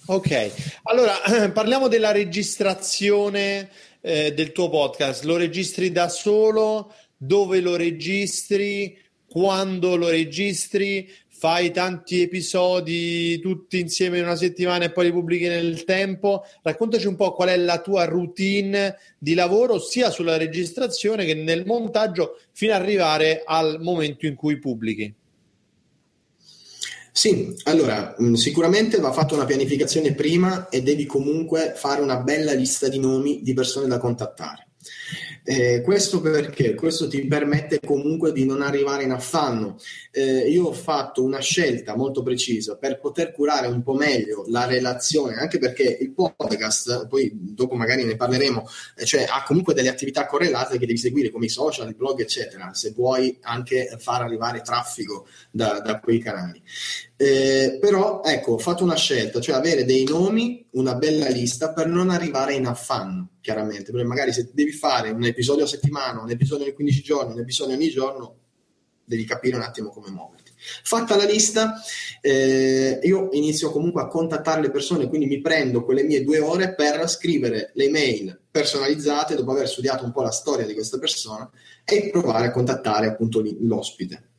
Ok, 0.07 0.51
allora 0.83 1.13
parliamo 1.53 1.87
della 1.87 2.11
registrazione 2.11 3.69
eh, 4.01 4.33
del 4.33 4.51
tuo 4.51 4.67
podcast. 4.69 5.23
Lo 5.25 5.37
registri 5.37 5.91
da 5.91 6.09
solo? 6.09 6.93
Dove 7.15 7.59
lo 7.59 7.75
registri? 7.75 8.97
Quando 9.27 9.95
lo 9.95 10.09
registri? 10.09 11.07
Fai 11.27 11.71
tanti 11.71 12.21
episodi 12.21 13.39
tutti 13.39 13.79
insieme 13.79 14.17
in 14.17 14.23
una 14.23 14.35
settimana 14.35 14.85
e 14.85 14.91
poi 14.91 15.05
li 15.05 15.11
pubblichi 15.11 15.47
nel 15.47 15.83
tempo? 15.83 16.45
Raccontaci 16.63 17.05
un 17.05 17.15
po' 17.15 17.33
qual 17.33 17.49
è 17.49 17.57
la 17.57 17.79
tua 17.79 18.05
routine 18.05 18.97
di 19.19 19.35
lavoro 19.35 19.79
sia 19.79 20.09
sulla 20.09 20.37
registrazione 20.37 21.25
che 21.25 21.35
nel 21.35 21.65
montaggio 21.65 22.39
fino 22.51 22.73
ad 22.73 22.81
arrivare 22.81 23.43
al 23.45 23.79
momento 23.81 24.25
in 24.25 24.35
cui 24.35 24.57
pubblichi. 24.57 25.13
Sì, 27.13 27.53
allora 27.63 28.15
mm, 28.21 28.33
sicuramente 28.33 28.99
va 28.99 29.11
fatta 29.11 29.35
una 29.35 29.45
pianificazione 29.45 30.13
prima 30.13 30.69
e 30.69 30.81
devi 30.81 31.05
comunque 31.05 31.73
fare 31.75 32.01
una 32.01 32.17
bella 32.17 32.53
lista 32.53 32.87
di 32.87 32.99
nomi 32.99 33.41
di 33.41 33.53
persone 33.53 33.87
da 33.87 33.97
contattare. 33.97 34.70
Eh, 35.43 35.81
questo 35.81 36.21
perché? 36.21 36.75
Questo 36.75 37.07
ti 37.07 37.25
permette 37.25 37.79
comunque 37.79 38.31
di 38.31 38.45
non 38.45 38.61
arrivare 38.61 39.03
in 39.03 39.11
affanno. 39.11 39.77
Eh, 40.11 40.49
io 40.49 40.65
ho 40.65 40.73
fatto 40.73 41.23
una 41.23 41.39
scelta 41.39 41.95
molto 41.95 42.21
precisa 42.21 42.75
per 42.75 42.99
poter 42.99 43.31
curare 43.31 43.67
un 43.67 43.81
po' 43.81 43.93
meglio 43.93 44.45
la 44.47 44.65
relazione, 44.65 45.35
anche 45.35 45.57
perché 45.57 45.97
il 45.99 46.11
podcast, 46.11 47.07
poi 47.07 47.31
dopo 47.33 47.75
magari 47.75 48.03
ne 48.03 48.15
parleremo, 48.15 48.67
eh, 48.97 49.05
cioè 49.05 49.25
ha 49.27 49.43
comunque 49.43 49.73
delle 49.73 49.89
attività 49.89 50.27
correlate 50.27 50.77
che 50.77 50.85
devi 50.85 50.97
seguire 50.97 51.31
come 51.31 51.45
i 51.45 51.49
social, 51.49 51.89
i 51.89 51.95
blog, 51.95 52.19
eccetera, 52.19 52.73
se 52.73 52.91
vuoi 52.91 53.37
anche 53.41 53.95
far 53.97 54.21
arrivare 54.21 54.61
traffico 54.61 55.25
da, 55.49 55.79
da 55.79 55.99
quei 55.99 56.19
canali. 56.19 56.61
Eh, 57.21 57.77
però 57.79 58.23
ecco, 58.23 58.53
ho 58.53 58.57
fatto 58.57 58.83
una 58.83 58.95
scelta, 58.95 59.39
cioè 59.39 59.55
avere 59.55 59.85
dei 59.85 60.05
nomi, 60.05 60.65
una 60.71 60.95
bella 60.95 61.27
lista 61.29 61.71
per 61.71 61.85
non 61.85 62.09
arrivare 62.09 62.55
in 62.55 62.65
affanno, 62.65 63.33
chiaramente, 63.41 63.91
perché 63.91 64.07
magari 64.07 64.33
se 64.33 64.49
devi 64.51 64.71
fare 64.71 65.11
un 65.11 65.23
episodio 65.23 65.65
a 65.65 65.67
settimana, 65.67 66.19
un 66.19 66.31
episodio 66.31 66.65
ogni 66.65 66.73
15 66.73 67.01
giorni, 67.03 67.33
un 67.33 67.41
episodio 67.41 67.75
ogni 67.75 67.89
giorno, 67.89 68.37
devi 69.05 69.23
capire 69.23 69.55
un 69.55 69.61
attimo 69.61 69.89
come 69.89 70.09
muoverti. 70.09 70.51
Fatta 70.55 71.15
la 71.15 71.25
lista, 71.25 71.75
eh, 72.21 72.99
io 73.03 73.29
inizio 73.33 73.69
comunque 73.69 74.01
a 74.01 74.07
contattare 74.07 74.59
le 74.59 74.71
persone, 74.71 75.07
quindi 75.07 75.27
mi 75.27 75.41
prendo 75.41 75.85
quelle 75.85 76.01
mie 76.01 76.23
due 76.23 76.39
ore 76.39 76.73
per 76.73 77.07
scrivere 77.07 77.69
le 77.75 77.89
mail 77.91 78.41
personalizzate 78.49 79.35
dopo 79.35 79.51
aver 79.51 79.69
studiato 79.69 80.03
un 80.05 80.11
po' 80.11 80.23
la 80.23 80.31
storia 80.31 80.65
di 80.65 80.73
questa 80.73 80.97
persona 80.97 81.47
e 81.85 82.09
provare 82.09 82.47
a 82.47 82.51
contattare 82.51 83.05
appunto 83.05 83.43
l'ospite. 83.59 84.30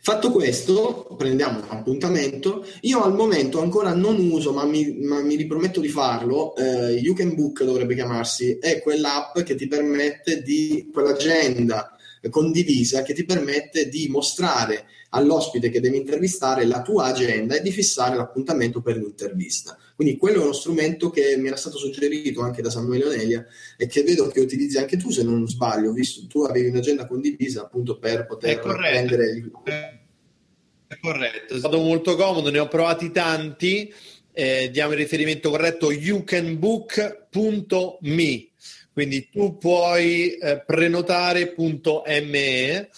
Fatto 0.00 0.30
questo, 0.30 1.14
prendiamo 1.16 1.58
un 1.58 1.66
appuntamento. 1.68 2.66
Io 2.82 3.02
al 3.02 3.14
momento 3.14 3.60
ancora 3.60 3.94
non 3.94 4.18
uso, 4.30 4.52
ma 4.52 4.64
mi, 4.64 4.98
ma 5.00 5.20
mi 5.20 5.36
riprometto 5.36 5.80
di 5.80 5.88
farlo. 5.88 6.54
Eh, 6.56 6.92
you 6.94 7.14
Can 7.14 7.34
Book 7.34 7.64
dovrebbe 7.64 7.94
chiamarsi, 7.94 8.58
è 8.60 8.80
quell'app 8.80 9.40
che 9.40 9.54
ti 9.54 9.66
permette 9.66 10.42
di 10.42 10.90
quell'agenda 10.92 11.94
condivisa 12.30 13.02
che 13.02 13.14
ti 13.14 13.24
permette 13.24 13.88
di 13.88 14.08
mostrare 14.08 14.86
all'ospite 15.10 15.70
che 15.70 15.80
devi 15.80 15.98
intervistare 15.98 16.64
la 16.64 16.82
tua 16.82 17.04
agenda 17.04 17.54
e 17.54 17.62
di 17.62 17.70
fissare 17.70 18.16
l'appuntamento 18.16 18.80
per 18.80 18.96
l'intervista. 18.96 19.78
Quindi 19.94 20.16
quello 20.16 20.40
è 20.40 20.42
uno 20.42 20.52
strumento 20.52 21.10
che 21.10 21.36
mi 21.36 21.46
era 21.46 21.54
stato 21.56 21.78
suggerito 21.78 22.40
anche 22.40 22.62
da 22.62 22.70
Samuele 22.70 23.04
Onelia 23.04 23.46
e 23.76 23.86
che 23.86 24.02
vedo 24.02 24.26
che 24.26 24.40
utilizzi 24.40 24.78
anche 24.78 24.96
tu 24.96 25.10
se 25.10 25.22
non 25.22 25.48
sbaglio, 25.48 25.92
visto 25.92 26.26
tu 26.26 26.42
avevi 26.42 26.66
un'agenda 26.68 27.06
condivisa 27.06 27.60
appunto 27.62 27.96
per 27.98 28.26
poter 28.26 28.58
prendere 28.58 29.30
il... 29.30 29.52
È 30.86 30.98
corretto, 31.00 31.54
è 31.54 31.58
stato 31.58 31.78
molto 31.78 32.16
comodo, 32.16 32.50
ne 32.50 32.58
ho 32.58 32.66
provati 32.66 33.12
tanti, 33.12 33.94
eh, 34.32 34.68
diamo 34.72 34.90
il 34.92 34.98
riferimento 34.98 35.50
corretto 35.50 35.92
youcanbook.me, 35.92 38.48
quindi 38.92 39.28
tu 39.30 39.56
puoi 39.58 40.34
eh, 40.34 40.60
prenotare.me 40.66 42.88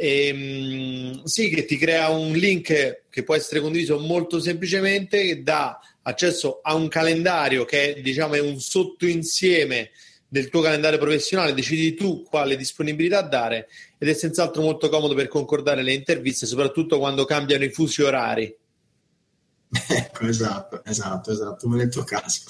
e, 0.00 0.28
ehm, 0.28 1.24
sì, 1.24 1.50
che 1.50 1.66
ti 1.66 1.76
crea 1.76 2.08
un 2.08 2.32
link 2.32 3.02
che 3.10 3.22
può 3.22 3.34
essere 3.34 3.60
condiviso 3.60 3.98
molto 3.98 4.40
semplicemente, 4.40 5.22
che 5.22 5.42
dà 5.42 5.78
accesso 6.02 6.60
a 6.62 6.74
un 6.74 6.88
calendario 6.88 7.64
che 7.64 8.00
diciamo, 8.02 8.34
è 8.34 8.40
un 8.40 8.58
sottoinsieme 8.60 9.90
del 10.28 10.48
tuo 10.48 10.60
calendario 10.60 10.98
professionale, 10.98 11.54
decidi 11.54 11.94
tu 11.94 12.22
quale 12.22 12.56
disponibilità 12.56 13.20
dare 13.22 13.68
ed 13.98 14.08
è 14.08 14.12
senz'altro 14.12 14.62
molto 14.62 14.88
comodo 14.88 15.14
per 15.14 15.26
concordare 15.26 15.82
le 15.82 15.92
interviste, 15.92 16.46
soprattutto 16.46 16.98
quando 16.98 17.24
cambiano 17.24 17.64
i 17.64 17.70
fusi 17.70 18.02
orari. 18.02 18.56
Ecco, 19.88 20.26
esatto, 20.26 20.82
esatto, 20.84 21.30
esatto, 21.30 21.66
come 21.66 21.76
nel 21.76 21.90
tuo 21.90 22.02
caso. 22.02 22.40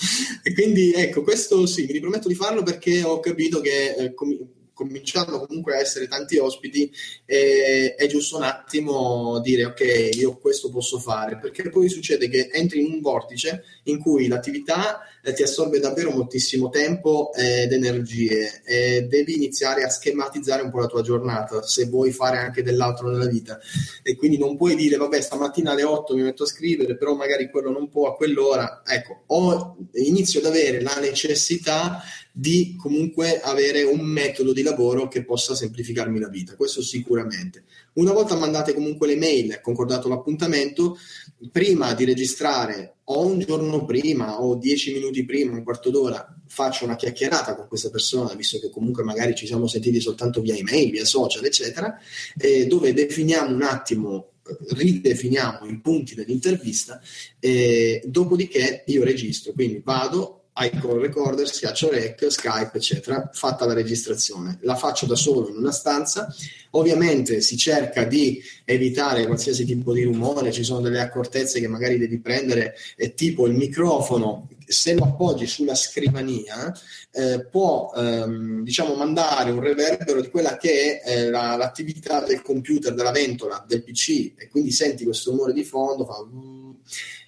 E 0.42 0.54
quindi 0.54 0.92
ecco, 0.94 1.22
questo 1.22 1.66
sì, 1.66 1.84
mi 1.84 1.92
riprometto 1.92 2.28
di 2.28 2.34
farlo 2.34 2.62
perché 2.62 3.02
ho 3.02 3.20
capito 3.20 3.60
che 3.60 3.94
eh, 3.94 4.14
com- 4.14 4.38
cominciando 4.80 5.44
comunque 5.44 5.74
a 5.74 5.80
essere 5.80 6.08
tanti 6.08 6.38
ospiti, 6.38 6.90
eh, 7.26 7.94
è 7.94 8.06
giusto 8.06 8.38
un 8.38 8.44
attimo 8.44 9.38
dire 9.40 9.66
ok, 9.66 10.10
io 10.14 10.38
questo 10.38 10.70
posso 10.70 10.98
fare, 10.98 11.38
perché 11.38 11.68
poi 11.68 11.90
succede 11.90 12.30
che 12.30 12.48
entri 12.50 12.80
in 12.80 12.92
un 12.94 13.00
vortice 13.02 13.64
in 13.84 13.98
cui 13.98 14.26
l'attività 14.26 15.00
eh, 15.22 15.34
ti 15.34 15.42
assorbe 15.42 15.80
davvero 15.80 16.12
moltissimo 16.12 16.70
tempo 16.70 17.30
ed 17.34 17.72
energie 17.72 18.62
e 18.64 19.02
devi 19.02 19.34
iniziare 19.34 19.82
a 19.82 19.90
schematizzare 19.90 20.62
un 20.62 20.70
po' 20.70 20.78
la 20.78 20.86
tua 20.86 21.02
giornata 21.02 21.62
se 21.62 21.84
vuoi 21.86 22.10
fare 22.10 22.38
anche 22.38 22.62
dell'altro 22.62 23.10
nella 23.10 23.26
vita. 23.26 23.58
E 24.02 24.16
quindi 24.16 24.38
non 24.38 24.56
puoi 24.56 24.74
dire 24.76 24.96
vabbè 24.96 25.20
stamattina 25.20 25.72
alle 25.72 25.84
8 25.84 26.14
mi 26.14 26.22
metto 26.22 26.44
a 26.44 26.46
scrivere 26.46 26.96
però 26.96 27.14
magari 27.14 27.50
quello 27.50 27.70
non 27.70 27.90
può 27.90 28.08
a 28.08 28.14
quell'ora. 28.14 28.82
Ecco 28.86 29.24
ho, 29.26 29.76
inizio 29.92 30.40
ad 30.40 30.46
avere 30.46 30.80
la 30.80 30.96
necessità 31.00 32.02
di 32.32 32.76
comunque 32.76 33.40
avere 33.40 33.82
un 33.82 34.00
metodo 34.00 34.52
di 34.52 34.62
lavoro 34.62 35.08
che 35.08 35.24
possa 35.24 35.54
semplificarmi 35.54 36.18
la 36.18 36.28
vita, 36.28 36.56
questo 36.56 36.82
sicuramente. 36.82 37.64
Una 37.94 38.12
volta 38.12 38.36
mandate 38.36 38.74
comunque 38.74 39.06
le 39.06 39.16
mail, 39.16 39.60
concordato 39.60 40.08
l'appuntamento, 40.08 40.96
prima 41.50 41.94
di 41.94 42.04
registrare 42.04 42.96
o 43.04 43.26
un 43.26 43.40
giorno 43.40 43.84
prima 43.84 44.40
o 44.40 44.54
dieci 44.54 44.92
minuti 44.92 45.24
prima, 45.24 45.52
un 45.52 45.64
quarto 45.64 45.90
d'ora, 45.90 46.34
faccio 46.46 46.84
una 46.84 46.96
chiacchierata 46.96 47.56
con 47.56 47.66
questa 47.66 47.90
persona, 47.90 48.34
visto 48.34 48.58
che 48.58 48.70
comunque 48.70 49.02
magari 49.02 49.34
ci 49.34 49.46
siamo 49.46 49.66
sentiti 49.66 50.00
soltanto 50.00 50.40
via 50.40 50.54
email, 50.54 50.90
via 50.90 51.04
social, 51.04 51.44
eccetera, 51.44 51.98
eh, 52.38 52.66
dove 52.66 52.92
definiamo 52.92 53.52
un 53.54 53.62
attimo 53.62 54.30
ridefiniamo 54.68 55.66
i 55.66 55.78
punti 55.78 56.14
dell'intervista, 56.14 57.00
eh, 57.38 58.02
dopodiché 58.04 58.82
io 58.86 59.04
registro, 59.04 59.52
quindi 59.52 59.80
vado, 59.84 60.39
iCall 60.60 61.00
Recorder, 61.00 61.48
schiaccio 61.48 61.90
rec, 61.90 62.30
Skype, 62.30 62.76
eccetera, 62.76 63.30
fatta 63.32 63.64
la 63.64 63.72
registrazione. 63.72 64.58
La 64.62 64.76
faccio 64.76 65.06
da 65.06 65.16
solo 65.16 65.48
in 65.48 65.56
una 65.56 65.72
stanza. 65.72 66.32
Ovviamente 66.72 67.40
si 67.40 67.56
cerca 67.56 68.04
di 68.04 68.40
evitare 68.64 69.26
qualsiasi 69.26 69.64
tipo 69.64 69.92
di 69.92 70.04
rumore, 70.04 70.52
ci 70.52 70.62
sono 70.62 70.80
delle 70.80 71.00
accortezze 71.00 71.58
che 71.58 71.66
magari 71.66 71.98
devi 71.98 72.20
prendere, 72.20 72.74
eh, 72.96 73.14
tipo 73.14 73.46
il 73.46 73.54
microfono, 73.54 74.48
se 74.66 74.94
lo 74.94 75.04
appoggi 75.04 75.46
sulla 75.46 75.74
scrivania, 75.74 76.72
eh, 77.10 77.44
può 77.50 77.92
ehm, 77.96 78.62
diciamo 78.62 78.94
mandare 78.94 79.50
un 79.50 79.60
reverbero 79.60 80.20
di 80.20 80.28
quella 80.28 80.56
che 80.56 81.00
è 81.00 81.10
eh, 81.10 81.30
la, 81.30 81.56
l'attività 81.56 82.24
del 82.24 82.42
computer, 82.42 82.94
della 82.94 83.10
ventola, 83.10 83.64
del 83.66 83.82
PC, 83.82 84.34
e 84.36 84.48
quindi 84.48 84.70
senti 84.70 85.04
questo 85.04 85.30
rumore 85.32 85.52
di 85.52 85.64
fondo, 85.64 86.04
fa 86.04 86.24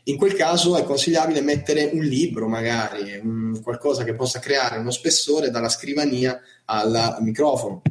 in 0.05 0.17
quel 0.17 0.35
caso 0.35 0.77
è 0.77 0.83
consigliabile 0.83 1.43
mettere 1.43 1.91
un 1.93 2.03
libro, 2.03 2.49
magari, 2.49 3.21
un, 3.23 3.61
qualcosa 3.63 4.03
che 4.03 4.15
possa 4.15 4.41
creare 4.41 4.79
uno 4.79 4.91
spessore 4.91 5.51
dalla 5.51 5.69
scrivania 5.69 6.41
al 6.65 7.19
microfono. 7.21 7.83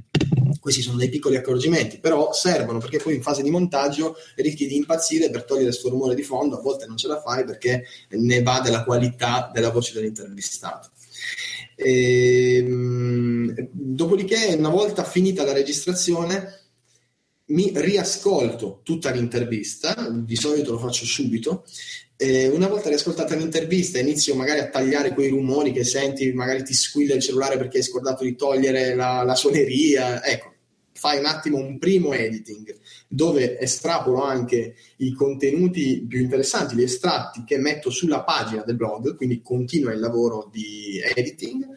Questi 0.60 0.82
sono 0.82 0.98
dei 0.98 1.10
piccoli 1.10 1.38
accorgimenti, 1.38 2.00
però 2.00 2.34
servono 2.34 2.80
perché 2.80 2.98
poi 2.98 3.16
in 3.16 3.22
fase 3.22 3.42
di 3.42 3.50
montaggio 3.50 4.16
rischi 4.36 4.68
di 4.68 4.76
impazzire 4.76 5.30
per 5.30 5.46
togliere 5.46 5.70
questo 5.70 5.90
rumore 5.90 6.14
di 6.14 6.22
fondo, 6.22 6.58
a 6.58 6.62
volte 6.62 6.86
non 6.86 6.98
ce 6.98 7.08
la 7.08 7.22
fai 7.22 7.46
perché 7.46 7.86
ne 8.10 8.44
va 8.44 8.60
della 8.60 8.84
qualità 8.84 9.50
della 9.54 9.72
voce 9.72 9.94
dell'intervistato. 9.94 10.90
E, 11.76 12.58
ehm, 12.58 13.70
dopodiché, 13.72 14.54
una 14.58 14.70
volta 14.70 15.04
finita 15.04 15.44
la 15.44 15.54
registrazione, 15.54 16.61
mi 17.52 17.72
riascolto 17.74 18.80
tutta 18.84 19.12
l'intervista, 19.12 20.10
di 20.10 20.36
solito 20.36 20.72
lo 20.72 20.80
faccio 20.80 21.06
subito, 21.06 21.64
eh, 22.18 22.48
una 22.48 22.68
volta 22.68 22.90
riascoltata 22.90 23.36
l'intervista 23.36 23.98
inizio 23.98 24.36
magari 24.36 24.60
a 24.60 24.70
tagliare 24.70 25.14
quei 25.14 25.30
rumori 25.30 25.72
che 25.72 25.84
senti, 25.84 26.32
magari 26.34 26.64
ti 26.64 26.74
squilla 26.74 27.16
il 27.16 27.22
cellulare 27.22 27.58
perché 27.58 27.78
hai 27.78 27.84
scordato 27.84 28.24
di 28.24 28.36
togliere 28.36 28.94
la, 28.96 29.24
la 29.24 29.36
suoneria, 29.36 30.24
ecco, 30.24 30.54
fai 30.94 31.18
un 31.18 31.26
attimo 31.26 31.58
un 31.58 31.80
primo 31.80 32.14
editing 32.14 32.78
dove 33.08 33.60
estrapolo 33.60 34.22
anche 34.22 34.76
i 34.98 35.14
contenuti 35.14 36.06
più 36.08 36.20
interessanti, 36.20 36.76
gli 36.76 36.84
estratti 36.84 37.44
che 37.44 37.58
metto 37.58 37.90
sulla 37.90 38.22
pagina 38.22 38.62
del 38.62 38.76
blog, 38.76 39.16
quindi 39.16 39.42
continua 39.42 39.92
il 39.92 40.00
lavoro 40.00 40.48
di 40.52 41.02
editing 41.16 41.68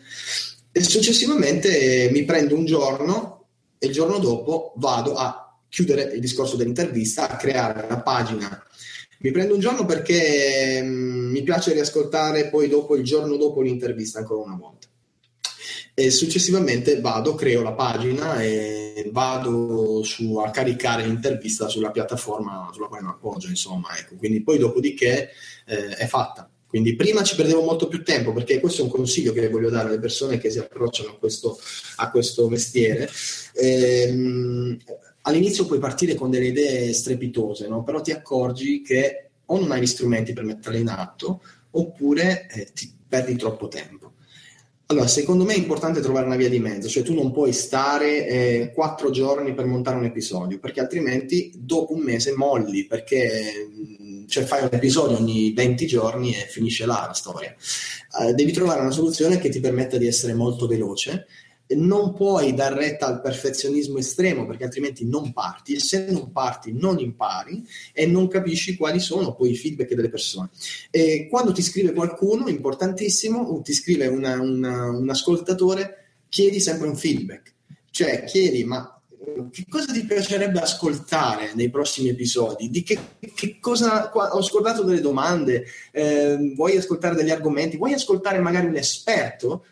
e 0.71 0.83
successivamente 0.83 2.11
mi 2.13 2.25
prendo 2.25 2.55
un 2.55 2.67
giorno 2.67 3.47
e 3.79 3.87
il 3.87 3.93
giorno 3.93 4.19
dopo 4.19 4.75
vado 4.77 5.15
a 5.15 5.44
chiudere 5.75 6.05
il 6.15 6.21
discorso 6.21 6.55
dell'intervista, 6.55 7.29
a 7.29 7.37
creare 7.37 7.89
la 7.89 8.01
pagina. 8.01 8.65
Mi 9.19 9.33
prendo 9.33 9.55
un 9.55 9.61
giorno 9.61 9.85
perché 9.85 10.81
mh, 10.81 10.87
mm, 10.87 11.31
mi 11.33 11.43
piace 11.43 11.73
riascoltare 11.73 12.49
poi 12.49 12.69
dopo 12.69 12.95
il 12.95 13.03
giorno 13.03 13.37
dopo 13.37 13.61
l'intervista 13.61 14.21
ancora 14.21 14.45
una 14.45 14.55
volta. 14.57 14.87
E 15.93 16.11
successivamente 16.11 17.01
vado, 17.01 17.35
creo 17.35 17.63
la 17.63 17.73
pagina 17.73 18.41
e 18.41 19.11
vado 19.13 20.05
su, 20.05 20.37
a 20.37 20.51
caricare 20.51 21.07
l'intervista 21.07 21.67
sulla 21.67 21.91
piattaforma 21.91 22.71
sulla 22.73 22.87
quale 22.87 23.03
mi 23.03 23.11
appoggio, 23.11 23.49
insomma, 23.49 23.99
ecco. 23.99 24.15
Quindi 24.15 24.43
poi 24.43 24.59
dopodiché 24.59 25.31
eh, 25.67 25.89
è 25.89 26.07
fatta. 26.07 26.49
Quindi 26.69 26.95
prima 26.95 27.23
ci 27.23 27.35
perdevo 27.35 27.63
molto 27.63 27.89
più 27.89 28.03
tempo 28.05 28.33
perché 28.33 28.61
questo 28.61 28.83
è 28.83 28.85
un 28.85 28.91
consiglio 28.91 29.33
che 29.33 29.49
voglio 29.49 29.71
dare 29.71 29.89
alle 29.89 30.01
persone 30.01 30.39
che 30.39 30.51
si 30.51 30.59
approcciano 30.59 31.11
a 31.11 31.17
questo, 31.17 31.59
a 31.97 32.11
questo 32.11 32.49
mestiere. 32.49 33.09
Ehm, 33.55 34.77
all'inizio 35.27 35.67
puoi 35.67 35.79
partire 35.79 36.15
con 36.15 36.31
delle 36.31 36.47
idee 36.47 36.93
strepitose, 36.93 37.69
no? 37.69 37.83
però 37.83 38.01
ti 38.01 38.13
accorgi 38.13 38.83
che 38.83 39.29
o 39.47 39.59
non 39.59 39.73
hai 39.73 39.81
gli 39.83 39.87
strumenti 39.87 40.33
per 40.33 40.45
metterle 40.45 40.79
in 40.79 40.89
atto 40.89 41.43
oppure 41.73 42.47
eh, 42.51 42.73
ti 42.73 42.93
perdi 43.07 43.37
troppo 43.37 43.69
tempo. 43.69 44.13
Allora, 44.87 45.07
secondo 45.07 45.45
me 45.45 45.55
è 45.55 45.59
importante 45.59 46.01
trovare 46.01 46.27
una 46.27 46.37
via 46.37 46.51
di 46.51 46.59
mezzo, 46.59 46.89
cioè 46.89 47.03
tu 47.03 47.15
non 47.15 47.33
puoi 47.33 47.55
stare 47.55 48.27
eh, 48.27 48.73
quattro 48.75 49.11
giorni 49.11 49.55
per 49.55 49.65
montare 49.65 49.97
un 49.97 50.05
episodio, 50.05 50.59
perché 50.59 50.81
altrimenti 50.81 51.53
dopo 51.57 51.95
un 51.95 52.03
mese 52.03 52.35
molli, 52.37 52.85
perché 52.85 53.67
mm, 53.67 54.27
cioè, 54.27 54.45
fai 54.45 54.63
un 54.63 54.69
episodio 54.71 55.17
ogni 55.17 55.53
20 55.55 55.87
giorni 55.87 56.35
e 56.35 56.47
finisce 56.49 56.85
là 56.85 57.05
la 57.07 57.15
storia. 57.15 57.55
Eh, 58.21 58.35
devi 58.35 58.53
trovare 58.53 58.83
una 58.83 58.91
soluzione 58.91 59.39
che 59.39 59.49
ti 59.49 59.59
permetta 59.59 59.97
di 59.97 60.07
essere 60.07 60.35
molto 60.35 60.67
veloce 60.67 61.27
non 61.69 62.13
puoi 62.15 62.53
dar 62.55 62.75
retta 62.75 63.07
al 63.07 63.21
perfezionismo 63.21 63.99
estremo 63.99 64.47
perché 64.47 64.65
altrimenti 64.65 65.07
non 65.07 65.33
parti 65.33 65.81
se 65.81 66.07
non 66.11 66.31
parti 66.31 66.73
non 66.73 66.99
impari 66.99 67.67
e 67.93 68.07
non 68.07 68.29
capisci 68.29 68.77
quali 68.77 69.01
sono 69.01 69.35
poi 69.35 69.53
i 69.53 69.57
feedback 69.57 69.95
delle 69.95 70.11
persone. 70.11 70.51
E 70.91 71.27
quando 71.31 71.53
ti 71.53 71.63
scrive 71.63 71.93
qualcuno, 71.93 72.49
importantissimo, 72.49 73.63
ti 73.63 73.73
scrive 73.73 74.07
una, 74.07 74.41
una, 74.41 74.91
un 74.91 75.09
ascoltatore, 75.09 76.05
chiedi 76.29 76.61
sempre 76.61 76.89
un 76.89 76.97
feedback, 76.97 77.55
cioè 77.91 78.25
chiedi 78.25 78.65
ma 78.65 78.95
che 79.51 79.65
cosa 79.69 79.93
ti 79.93 80.05
piacerebbe 80.05 80.61
ascoltare 80.61 81.53
nei 81.55 81.71
prossimi 81.71 82.11
episodi? 82.11 82.69
Di 82.69 82.83
che, 82.83 82.99
che 83.35 83.59
cosa 83.59 84.11
ho 84.13 84.43
scordato 84.43 84.83
delle 84.83 85.01
domande? 85.01 85.65
Eh, 85.93 86.53
vuoi 86.55 86.77
ascoltare 86.77 87.15
degli 87.15 87.31
argomenti? 87.31 87.77
Vuoi 87.77 87.95
ascoltare 87.95 88.39
magari 88.39 88.67
un 88.67 88.77
esperto? 88.77 89.65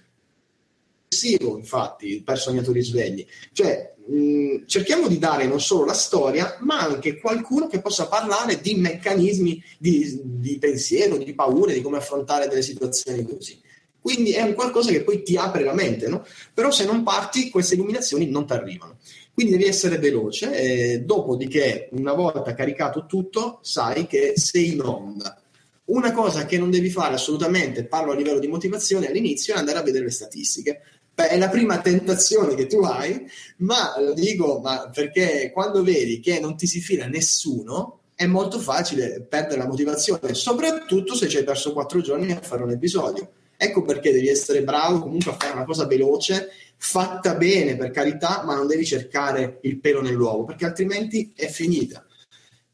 Complessivo, 1.13 1.59
infatti, 1.59 2.23
per 2.25 2.39
sognatori 2.39 2.83
svegli. 2.83 3.27
Cioè, 3.53 3.95
mh, 4.07 4.65
cerchiamo 4.67 5.07
di 5.07 5.19
dare 5.19 5.47
non 5.47 5.61
solo 5.61 5.85
la 5.85 5.93
storia, 5.93 6.57
ma 6.61 6.81
anche 6.81 7.19
qualcuno 7.19 7.67
che 7.67 7.81
possa 7.81 8.09
parlare 8.09 8.61
di 8.61 8.75
meccanismi 8.75 9.63
di, 9.79 10.21
di 10.23 10.59
pensiero, 10.59 11.19
di 11.19 11.35
paure, 11.35 11.75
di 11.75 11.83
come 11.83 11.99
affrontare 11.99 12.49
delle 12.49 12.63
situazioni 12.63 13.25
così. 13.25 13.61
Quindi 14.01 14.33
è 14.33 14.43
un 14.43 14.55
qualcosa 14.55 14.91
che 14.91 15.05
poi 15.05 15.23
ti 15.23 15.37
apre 15.37 15.63
la 15.63 15.75
mente, 15.75 16.09
no? 16.09 16.27
Però 16.53 16.73
se 16.73 16.85
non 16.85 17.05
parti, 17.05 17.51
queste 17.51 17.75
illuminazioni 17.75 18.27
non 18.27 18.47
ti 18.47 18.53
arrivano. 18.53 18.97
Quindi 19.33 19.53
devi 19.53 19.67
essere 19.67 19.99
veloce 19.99 20.53
e 20.53 21.01
dopodiché, 21.01 21.89
una 21.93 22.13
volta 22.13 22.55
caricato 22.55 23.07
tutto, 23.07 23.61
sai 23.63 24.07
che 24.07 24.33
sei 24.35 24.73
in 24.73 24.81
onda. 24.81 25.41
Una 25.85 26.13
cosa 26.13 26.47
che 26.47 26.59
non 26.59 26.71
devi 26.71 26.91
fare 26.91 27.15
assolutamente, 27.15 27.85
parlo 27.85 28.13
a 28.13 28.15
livello 28.15 28.39
di 28.39 28.47
motivazione 28.47 29.09
all'inizio, 29.09 29.55
è 29.55 29.59
andare 29.59 29.79
a 29.79 29.83
vedere 29.83 30.05
le 30.05 30.11
statistiche. 30.11 30.81
Beh, 31.15 31.29
è 31.29 31.39
la 31.39 31.51
prima 31.51 31.81
tentazione 31.81 32.55
che 32.55 32.67
tu 32.67 32.81
hai, 32.81 33.27
ma 33.59 34.01
lo 34.01 34.15
dico 34.15 34.61
ma 34.61 34.91
perché 34.93 35.51
quando 35.53 35.83
vedi 35.83 36.21
che 36.21 36.41
non 36.41 36.57
ti 36.57 36.67
si 36.67 36.81
fila 36.81 37.07
nessuno, 37.07 38.01
è 38.15 38.27
molto 38.27 38.59
facile 38.59 39.21
perdere 39.23 39.59
la 39.59 39.67
motivazione, 39.67 40.33
soprattutto 40.33 41.15
se 41.15 41.29
ci 41.29 41.37
hai 41.39 41.45
perso 41.45 41.73
quattro 41.73 42.01
giorni 42.01 42.33
a 42.33 42.41
fare 42.41 42.63
un 42.63 42.71
episodio. 42.71 43.33
Ecco 43.57 43.83
perché 43.83 44.11
devi 44.11 44.29
essere 44.29 44.63
bravo 44.63 45.01
comunque 45.01 45.33
a 45.33 45.37
fare 45.39 45.53
una 45.53 45.65
cosa 45.65 45.87
veloce, 45.87 46.49
fatta 46.77 47.35
bene 47.35 47.77
per 47.77 47.91
carità, 47.91 48.43
ma 48.45 48.57
non 48.57 48.67
devi 48.67 48.85
cercare 48.85 49.59
il 49.63 49.79
pelo 49.79 50.01
nell'uovo, 50.01 50.45
perché 50.45 50.65
altrimenti 50.65 51.33
è 51.35 51.47
finita. 51.47 52.05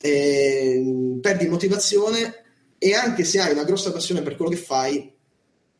E 0.00 1.18
perdi 1.20 1.48
motivazione 1.48 2.44
e 2.78 2.94
anche 2.94 3.24
se 3.24 3.40
hai 3.40 3.52
una 3.52 3.64
grossa 3.64 3.92
passione 3.92 4.22
per 4.22 4.36
quello 4.36 4.50
che 4.50 4.56
fai, 4.56 5.12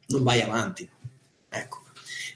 non 0.08 0.22
vai 0.22 0.42
avanti. 0.42 0.88
Ecco. 1.48 1.86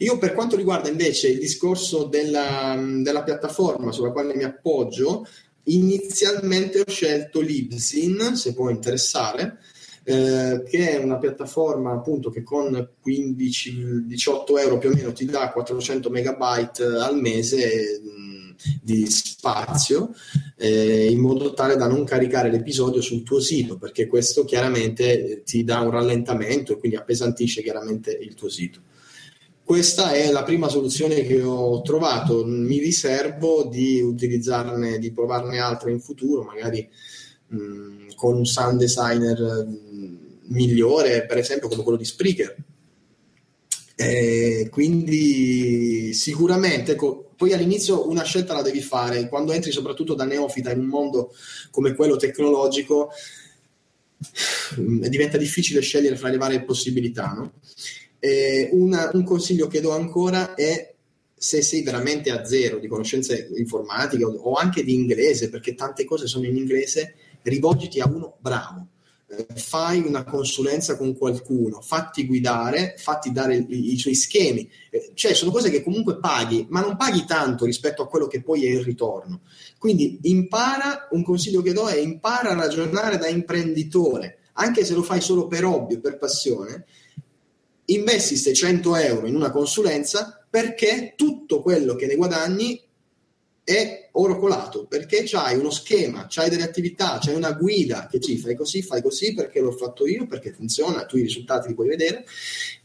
Io 0.03 0.19
per 0.19 0.35
quanto 0.35 0.57
riguarda 0.57 0.89
invece 0.89 1.29
il 1.29 1.39
discorso 1.39 2.05
della, 2.05 2.77
della 3.01 3.23
piattaforma 3.23 3.93
sulla 3.93 4.11
quale 4.11 4.35
mi 4.35 4.43
appoggio, 4.43 5.25
inizialmente 5.65 6.81
ho 6.81 6.89
scelto 6.91 7.41
Libsyn, 7.41 8.35
se 8.35 8.53
può 8.53 8.69
interessare, 8.69 9.59
eh, 10.03 10.65
che 10.69 10.91
è 10.91 10.97
una 10.97 11.19
piattaforma 11.19 11.93
appunto 11.93 12.31
che 12.31 12.43
con 12.43 12.73
15-18 13.07 14.59
euro 14.59 14.79
più 14.79 14.91
o 14.91 14.93
meno 14.93 15.13
ti 15.13 15.25
dà 15.25 15.53
400 15.53 16.11
megabyte 16.11 16.83
al 16.83 17.17
mese 17.21 18.01
mh, 18.03 18.55
di 18.83 19.09
spazio 19.09 20.13
eh, 20.57 21.09
in 21.09 21.21
modo 21.21 21.55
tale 21.55 21.77
da 21.77 21.87
non 21.87 22.03
caricare 22.03 22.51
l'episodio 22.51 23.01
sul 23.01 23.23
tuo 23.23 23.39
sito 23.39 23.79
perché 23.79 24.09
questo 24.09 24.45
chiaramente 24.45 25.43
ti 25.45 25.63
dà 25.63 25.79
un 25.79 25.91
rallentamento 25.91 26.73
e 26.73 26.79
quindi 26.79 26.97
appesantisce 26.97 27.63
chiaramente 27.63 28.11
il 28.11 28.35
tuo 28.35 28.49
sito 28.49 28.81
questa 29.65 30.13
è 30.13 30.31
la 30.31 30.43
prima 30.43 30.69
soluzione 30.69 31.23
che 31.23 31.43
ho 31.43 31.81
trovato. 31.83 32.45
Mi 32.45 32.79
riservo 32.79 33.65
di 33.65 34.01
utilizzarne, 34.01 34.99
di 34.99 35.13
provarne 35.13 35.59
altre 35.59 35.93
in 35.93 36.01
futuro, 36.01 36.43
magari 36.43 36.89
mh, 37.49 38.15
con 38.17 38.37
un 38.37 38.45
sound 38.45 38.79
designer 38.79 39.67
mh, 39.67 40.41
migliore, 40.49 41.25
per 41.27 41.39
esempio 41.39 41.69
come 41.69 41.83
quello 41.83 41.99
di 41.99 42.05
Spreaker. 42.05 42.57
E 43.95 44.69
quindi 44.71 46.13
sicuramente 46.13 46.93
ecco, 46.93 47.33
poi 47.37 47.53
all'inizio 47.53 48.09
una 48.09 48.25
scelta 48.25 48.55
la 48.55 48.63
devi 48.63 48.81
fare 48.81 49.29
quando 49.29 49.53
entri 49.53 49.71
soprattutto 49.71 50.15
da 50.15 50.25
neofita 50.25 50.73
in 50.73 50.81
un 50.81 50.87
mondo 50.87 51.33
come 51.71 51.95
quello 51.95 52.17
tecnologico 52.17 53.11
diventa 54.77 55.37
difficile 55.37 55.81
scegliere 55.81 56.17
fra 56.17 56.31
le 56.31 56.37
varie 56.37 56.63
possibilità 56.63 57.33
no? 57.33 57.53
Eh, 58.25 58.69
una, 58.71 59.11
un 59.15 59.25
consiglio 59.25 59.67
che 59.67 59.81
do 59.81 59.91
ancora 59.91 60.55
è 60.55 60.95
se 61.35 61.61
sei 61.61 61.83
veramente 61.83 62.31
a 62.31 62.45
zero 62.45 62.79
di 62.79 62.87
conoscenze 62.87 63.49
informatiche 63.57 64.23
o, 64.23 64.33
o 64.33 64.55
anche 64.55 64.85
di 64.85 64.95
inglese, 64.95 65.51
perché 65.51 65.75
tante 65.75 66.05
cose 66.05 66.29
sono 66.29 66.47
in 66.47 66.57
inglese, 66.57 67.15
rivolgiti 67.43 67.99
a 67.99 68.07
uno 68.07 68.37
bravo. 68.39 68.87
Eh, 69.27 69.47
fai 69.57 69.99
una 69.99 70.23
consulenza 70.23 70.97
con 70.97 71.17
qualcuno, 71.17 71.81
fatti 71.81 72.25
guidare, 72.25 72.95
fatti 72.97 73.33
dare 73.33 73.57
i, 73.57 73.93
i 73.95 73.99
suoi 73.99 74.15
schemi. 74.15 74.71
Eh, 74.89 75.11
cioè, 75.15 75.35
sono 75.35 75.51
cose 75.51 75.69
che 75.69 75.83
comunque 75.83 76.21
paghi, 76.21 76.65
ma 76.69 76.81
non 76.81 76.97
paghi 76.97 77.25
tanto 77.27 77.65
rispetto 77.65 78.03
a 78.03 78.09
quello 78.09 78.29
che 78.29 78.41
poi 78.41 78.65
è 78.67 78.71
il 78.71 78.85
ritorno. 78.85 79.41
Quindi 79.79 80.21
impara, 80.23 81.09
un 81.11 81.25
consiglio 81.25 81.61
che 81.61 81.73
do 81.73 81.89
è 81.89 81.97
impara 81.97 82.51
a 82.51 82.55
ragionare 82.55 83.19
da 83.19 83.27
imprenditore, 83.27 84.39
anche 84.53 84.85
se 84.85 84.95
lo 84.95 85.03
fai 85.03 85.21
solo 85.21 85.49
per 85.49 85.65
hobby 85.65 85.95
o 85.95 86.01
per 86.01 86.19
passione, 86.19 86.85
investi 87.87 88.37
600 88.37 88.97
euro 88.97 89.27
in 89.27 89.35
una 89.35 89.51
consulenza 89.51 90.45
perché 90.49 91.15
tutto 91.17 91.63
quello 91.63 91.95
che 91.95 92.07
ne 92.07 92.17
guadagni 92.17 92.81
è 93.65 94.09
oro 94.13 94.39
colato 94.39 94.87
perché 94.87 95.23
c'hai 95.25 95.57
uno 95.57 95.71
schema, 95.71 96.27
c'hai 96.29 96.51
delle 96.51 96.65
attività, 96.65 97.19
c'hai 97.21 97.35
una 97.35 97.53
guida 97.53 98.09
che 98.11 98.21
ci 98.21 98.37
fai 98.37 98.57
così, 98.57 98.83
fai 98.83 99.01
così 99.01 99.35
perché 99.35 99.61
l'ho 99.61 99.73
fatto 99.73 100.07
io, 100.07 100.27
perché 100.27 100.53
funziona, 100.53 101.07
tu 101.07 101.17
i 101.17 101.23
risultati 101.23 101.69
li 101.69 101.75
puoi 101.75 101.89
vedere 101.89 102.25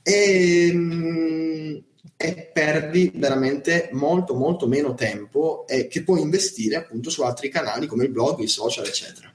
e, 0.04 0.70
mm, 0.72 1.78
e 2.16 2.50
perdi 2.54 3.12
veramente 3.16 3.89
molto 3.93 4.36
molto 4.36 4.68
meno 4.68 4.93
tempo 4.93 5.66
e 5.68 5.88
che 5.88 6.04
puoi 6.04 6.22
investire 6.22 6.76
appunto 6.76 7.10
su 7.10 7.24
altri 7.24 7.50
canali 7.50 7.88
come 7.88 8.04
il 8.06 8.12
blog, 8.12 8.39
i 8.39 8.48
social 8.48 8.86
eccetera. 8.86 9.34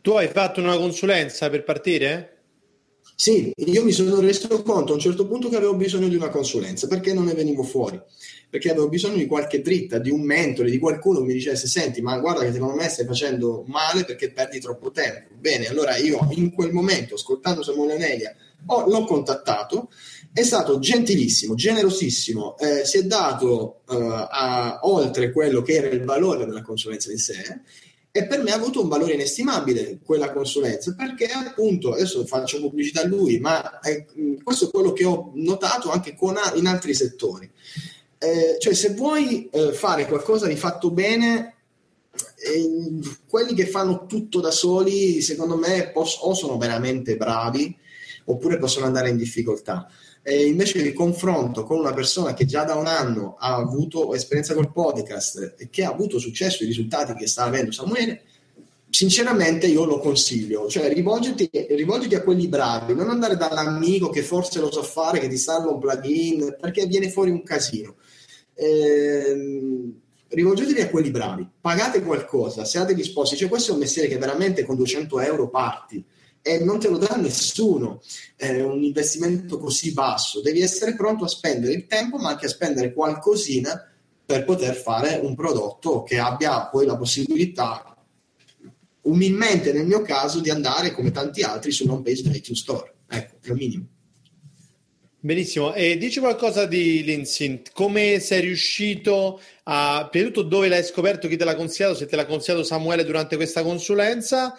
Tu 0.00 0.12
hai 0.12 0.28
fatto 0.28 0.60
una 0.60 0.76
consulenza 0.76 1.50
per 1.50 1.64
partire? 1.64 2.35
Sì, 3.18 3.50
io 3.56 3.82
mi 3.82 3.92
sono 3.92 4.20
reso 4.20 4.46
conto 4.62 4.92
a 4.92 4.96
un 4.96 5.00
certo 5.00 5.26
punto 5.26 5.48
che 5.48 5.56
avevo 5.56 5.74
bisogno 5.74 6.06
di 6.06 6.16
una 6.16 6.28
consulenza 6.28 6.86
perché 6.86 7.14
non 7.14 7.24
ne 7.24 7.32
venivo 7.32 7.62
fuori, 7.62 7.98
perché 8.50 8.70
avevo 8.70 8.90
bisogno 8.90 9.16
di 9.16 9.24
qualche 9.24 9.62
dritta, 9.62 9.96
di 9.96 10.10
un 10.10 10.20
mentore, 10.20 10.68
di 10.70 10.78
qualcuno 10.78 11.20
che 11.20 11.24
mi 11.24 11.32
dicesse 11.32 11.66
senti 11.66 12.02
ma 12.02 12.18
guarda 12.18 12.44
che 12.44 12.52
secondo 12.52 12.74
me 12.74 12.86
stai 12.90 13.06
facendo 13.06 13.64
male 13.68 14.04
perché 14.04 14.32
perdi 14.32 14.60
troppo 14.60 14.90
tempo. 14.90 15.30
Bene, 15.38 15.66
allora 15.66 15.96
io 15.96 16.28
in 16.32 16.52
quel 16.52 16.72
momento, 16.72 17.14
ascoltando 17.14 17.62
Samuele 17.62 17.94
Anelia, 17.94 18.36
oh, 18.66 18.86
l'ho 18.86 19.04
contattato, 19.06 19.88
è 20.30 20.42
stato 20.42 20.78
gentilissimo, 20.78 21.54
generosissimo, 21.54 22.58
eh, 22.58 22.84
si 22.84 22.98
è 22.98 23.04
dato 23.04 23.80
eh, 23.88 23.96
a, 23.96 24.80
oltre 24.82 25.32
quello 25.32 25.62
che 25.62 25.72
era 25.72 25.88
il 25.88 26.04
valore 26.04 26.44
della 26.44 26.60
consulenza 26.60 27.10
in 27.10 27.18
sé 27.18 27.60
e 28.16 28.26
per 28.26 28.42
me 28.42 28.50
ha 28.50 28.54
avuto 28.54 28.80
un 28.80 28.88
valore 28.88 29.12
inestimabile 29.12 29.98
quella 30.02 30.32
consulenza 30.32 30.94
perché 30.94 31.26
appunto 31.26 31.92
adesso 31.92 32.24
faccio 32.24 32.60
pubblicità 32.60 33.02
a 33.02 33.06
lui 33.06 33.38
ma 33.38 33.80
è, 33.80 34.06
questo 34.42 34.66
è 34.66 34.70
quello 34.70 34.92
che 34.92 35.04
ho 35.04 35.32
notato 35.34 35.90
anche 35.90 36.14
con, 36.14 36.36
in 36.54 36.66
altri 36.66 36.94
settori. 36.94 37.50
Eh, 38.18 38.56
cioè 38.58 38.72
se 38.72 38.94
vuoi 38.94 39.48
eh, 39.50 39.72
fare 39.72 40.06
qualcosa 40.06 40.46
di 40.46 40.56
fatto 40.56 40.90
bene 40.90 41.56
eh, 42.36 42.98
quelli 43.28 43.54
che 43.54 43.66
fanno 43.66 44.06
tutto 44.06 44.40
da 44.40 44.50
soli 44.50 45.20
secondo 45.20 45.56
me 45.56 45.90
pos- 45.92 46.18
o 46.22 46.32
sono 46.32 46.56
veramente 46.56 47.16
bravi 47.16 47.76
oppure 48.26 48.58
possono 48.58 48.86
andare 48.86 49.10
in 49.10 49.16
difficoltà. 49.16 49.88
E 50.22 50.46
invece 50.46 50.78
il 50.78 50.92
confronto 50.92 51.64
con 51.64 51.78
una 51.78 51.92
persona 51.92 52.34
che 52.34 52.44
già 52.46 52.64
da 52.64 52.74
un 52.74 52.86
anno 52.86 53.36
ha 53.38 53.54
avuto 53.54 54.12
esperienza 54.14 54.54
col 54.54 54.72
podcast 54.72 55.54
e 55.56 55.68
che 55.70 55.84
ha 55.84 55.90
avuto 55.90 56.18
successo 56.18 56.64
i 56.64 56.66
risultati 56.66 57.14
che 57.14 57.28
sta 57.28 57.44
avendo 57.44 57.70
Samuele, 57.70 58.22
sinceramente 58.90 59.66
io 59.66 59.84
lo 59.84 59.98
consiglio, 59.98 60.68
cioè 60.68 60.92
rivolgiti, 60.92 61.48
rivolgiti, 61.70 62.14
a 62.14 62.22
quelli 62.22 62.48
bravi, 62.48 62.94
non 62.94 63.10
andare 63.10 63.36
dall'amico 63.36 64.08
che 64.10 64.22
forse 64.22 64.58
lo 64.58 64.72
sa 64.72 64.80
so 64.80 64.86
fare, 64.86 65.18
che 65.18 65.26
ti 65.26 65.34
installa 65.34 65.70
un 65.70 65.78
plugin, 65.78 66.56
perché 66.60 66.86
viene 66.86 67.10
fuori 67.10 67.30
un 67.30 67.42
casino. 67.42 67.96
Eh, 68.54 69.92
rivolgetevi 70.28 70.80
a 70.80 70.88
quelli 70.88 71.10
bravi, 71.10 71.46
pagate 71.60 72.02
qualcosa, 72.02 72.64
siate 72.64 72.94
disposti, 72.94 73.36
cioè 73.36 73.48
questo 73.48 73.70
è 73.70 73.74
un 73.74 73.80
mestiere 73.80 74.08
che 74.08 74.18
veramente 74.18 74.64
con 74.64 74.76
200 74.76 75.20
euro 75.20 75.50
parti 75.50 76.04
e 76.46 76.60
non 76.60 76.78
te 76.78 76.88
lo 76.88 76.96
dà 76.96 77.16
nessuno 77.16 78.00
eh, 78.36 78.62
un 78.62 78.80
investimento 78.84 79.58
così 79.58 79.92
basso. 79.92 80.40
Devi 80.40 80.60
essere 80.60 80.94
pronto 80.94 81.24
a 81.24 81.28
spendere 81.28 81.72
il 81.72 81.86
tempo, 81.88 82.18
ma 82.18 82.28
anche 82.28 82.46
a 82.46 82.48
spendere 82.48 82.92
qualcosina 82.92 83.90
per 84.24 84.44
poter 84.44 84.76
fare 84.76 85.18
un 85.20 85.34
prodotto 85.34 86.04
che 86.04 86.20
abbia 86.20 86.66
poi 86.66 86.86
la 86.86 86.96
possibilità, 86.96 87.96
umilmente 89.02 89.72
nel 89.72 89.86
mio 89.86 90.02
caso, 90.02 90.38
di 90.38 90.50
andare 90.50 90.92
come 90.92 91.10
tanti 91.10 91.42
altri 91.42 91.72
sull'home 91.72 92.02
page 92.02 92.22
dell'iTunes 92.22 92.60
Store. 92.60 92.94
Ecco, 93.08 93.34
il 93.42 93.54
minimo. 93.54 93.86
Benissimo, 95.18 95.74
e 95.74 95.98
dici 95.98 96.20
qualcosa 96.20 96.66
di 96.66 97.02
Lindsay, 97.02 97.62
come 97.72 98.20
sei 98.20 98.42
riuscito 98.42 99.40
a, 99.64 100.06
prima 100.08 100.28
di 100.28 100.32
tutto 100.32 100.46
dove 100.46 100.68
l'hai 100.68 100.84
scoperto, 100.84 101.26
chi 101.26 101.36
te 101.36 101.44
l'ha 101.44 101.56
consigliato, 101.56 101.96
se 101.96 102.06
te 102.06 102.14
l'ha 102.14 102.26
consigliato 102.26 102.62
Samuele 102.62 103.04
durante 103.04 103.34
questa 103.34 103.64
consulenza 103.64 104.56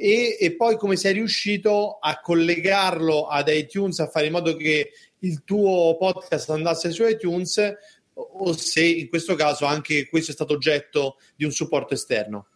e, 0.00 0.36
e, 0.38 0.54
poi 0.54 0.76
come 0.76 0.94
sei 0.94 1.14
riuscito 1.14 1.98
a 2.00 2.20
collegarlo 2.20 3.26
ad 3.26 3.48
iTunes, 3.48 3.98
a 3.98 4.06
fare 4.06 4.26
in 4.26 4.32
modo 4.32 4.54
che 4.54 4.92
il 5.18 5.42
tuo 5.42 5.96
podcast 5.98 6.50
andasse 6.50 6.92
su 6.92 7.04
iTunes 7.04 7.74
o 8.14 8.52
se 8.52 8.84
in 8.84 9.08
questo 9.08 9.34
caso 9.34 9.64
anche 9.64 10.08
questo 10.08 10.30
è 10.30 10.34
stato 10.34 10.54
oggetto 10.54 11.16
di 11.34 11.44
un 11.44 11.50
supporto 11.50 11.94
esterno. 11.94 12.46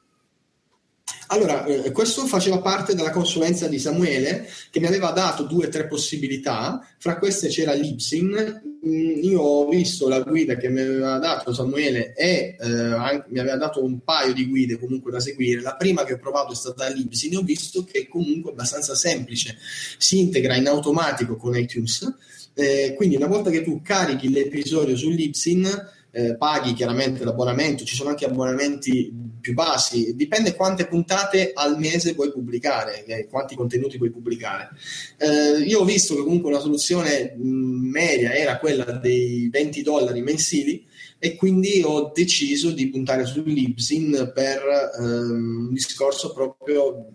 Allora, 1.32 1.64
eh, 1.64 1.92
questo 1.92 2.26
faceva 2.26 2.60
parte 2.60 2.94
della 2.94 3.10
consulenza 3.10 3.66
di 3.66 3.78
Samuele 3.78 4.46
che 4.70 4.80
mi 4.80 4.86
aveva 4.86 5.12
dato 5.12 5.44
due 5.44 5.64
o 5.64 5.68
tre 5.70 5.86
possibilità, 5.86 6.86
fra 6.98 7.16
queste 7.16 7.48
c'era 7.48 7.72
Libsyn, 7.72 8.60
mm, 8.86 9.22
io 9.22 9.40
ho 9.40 9.66
visto 9.66 10.08
la 10.08 10.20
guida 10.20 10.56
che 10.56 10.68
mi 10.68 10.82
aveva 10.82 11.16
dato 11.16 11.54
Samuele 11.54 12.12
e 12.12 12.58
eh, 12.60 12.70
anche, 12.70 13.28
mi 13.30 13.38
aveva 13.38 13.56
dato 13.56 13.82
un 13.82 14.04
paio 14.04 14.34
di 14.34 14.46
guide 14.46 14.78
comunque 14.78 15.10
da 15.10 15.20
seguire, 15.20 15.62
la 15.62 15.74
prima 15.74 16.04
che 16.04 16.12
ho 16.12 16.18
provato 16.18 16.52
è 16.52 16.54
stata 16.54 16.86
Libsyn 16.88 17.32
e 17.32 17.36
ho 17.38 17.42
visto 17.42 17.82
che 17.84 18.00
è 18.00 18.08
comunque 18.08 18.50
abbastanza 18.50 18.94
semplice, 18.94 19.56
si 19.96 20.18
integra 20.18 20.54
in 20.54 20.66
automatico 20.66 21.36
con 21.36 21.56
iTunes, 21.56 22.14
eh, 22.52 22.92
quindi 22.94 23.16
una 23.16 23.26
volta 23.26 23.48
che 23.48 23.62
tu 23.62 23.80
carichi 23.80 24.30
l'episodio 24.30 24.94
su 24.98 25.08
Libsyn 25.08 25.92
eh, 26.14 26.36
paghi 26.36 26.74
chiaramente 26.74 27.24
l'abbonamento, 27.24 27.84
ci 27.84 27.96
sono 27.96 28.10
anche 28.10 28.26
abbonamenti 28.26 29.21
più 29.42 29.52
bassi, 29.52 30.14
dipende 30.16 30.54
quante 30.54 30.86
puntate 30.86 31.50
al 31.52 31.78
mese 31.78 32.14
puoi 32.14 32.32
pubblicare, 32.32 33.04
eh, 33.04 33.26
quanti 33.26 33.54
contenuti 33.54 33.98
puoi 33.98 34.10
pubblicare. 34.10 34.70
Eh, 35.18 35.64
io 35.64 35.80
ho 35.80 35.84
visto 35.84 36.14
che 36.14 36.22
comunque 36.22 36.48
una 36.48 36.60
soluzione 36.60 37.34
media 37.36 38.32
era 38.32 38.58
quella 38.58 38.84
dei 38.92 39.50
20 39.50 39.82
dollari 39.82 40.22
mensili 40.22 40.86
e 41.18 41.36
quindi 41.36 41.82
ho 41.84 42.10
deciso 42.14 42.70
di 42.70 42.88
puntare 42.88 43.26
su 43.26 43.42
Libsyn 43.44 44.32
per 44.34 44.62
ehm, 44.98 45.66
un 45.68 45.72
discorso 45.74 46.32
proprio 46.32 47.06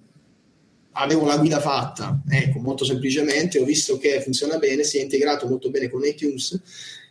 avevo 1.00 1.26
la 1.26 1.38
guida 1.38 1.60
fatta, 1.60 2.22
ecco, 2.30 2.60
molto 2.60 2.84
semplicemente, 2.84 3.60
ho 3.60 3.66
visto 3.66 3.98
che 3.98 4.22
funziona 4.22 4.58
bene, 4.58 4.84
si 4.84 4.98
è 4.98 5.02
integrato 5.02 5.48
molto 5.48 5.70
bene 5.70 5.90
con 5.90 6.04
iTunes. 6.04 6.60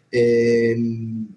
Ehm, 0.08 1.35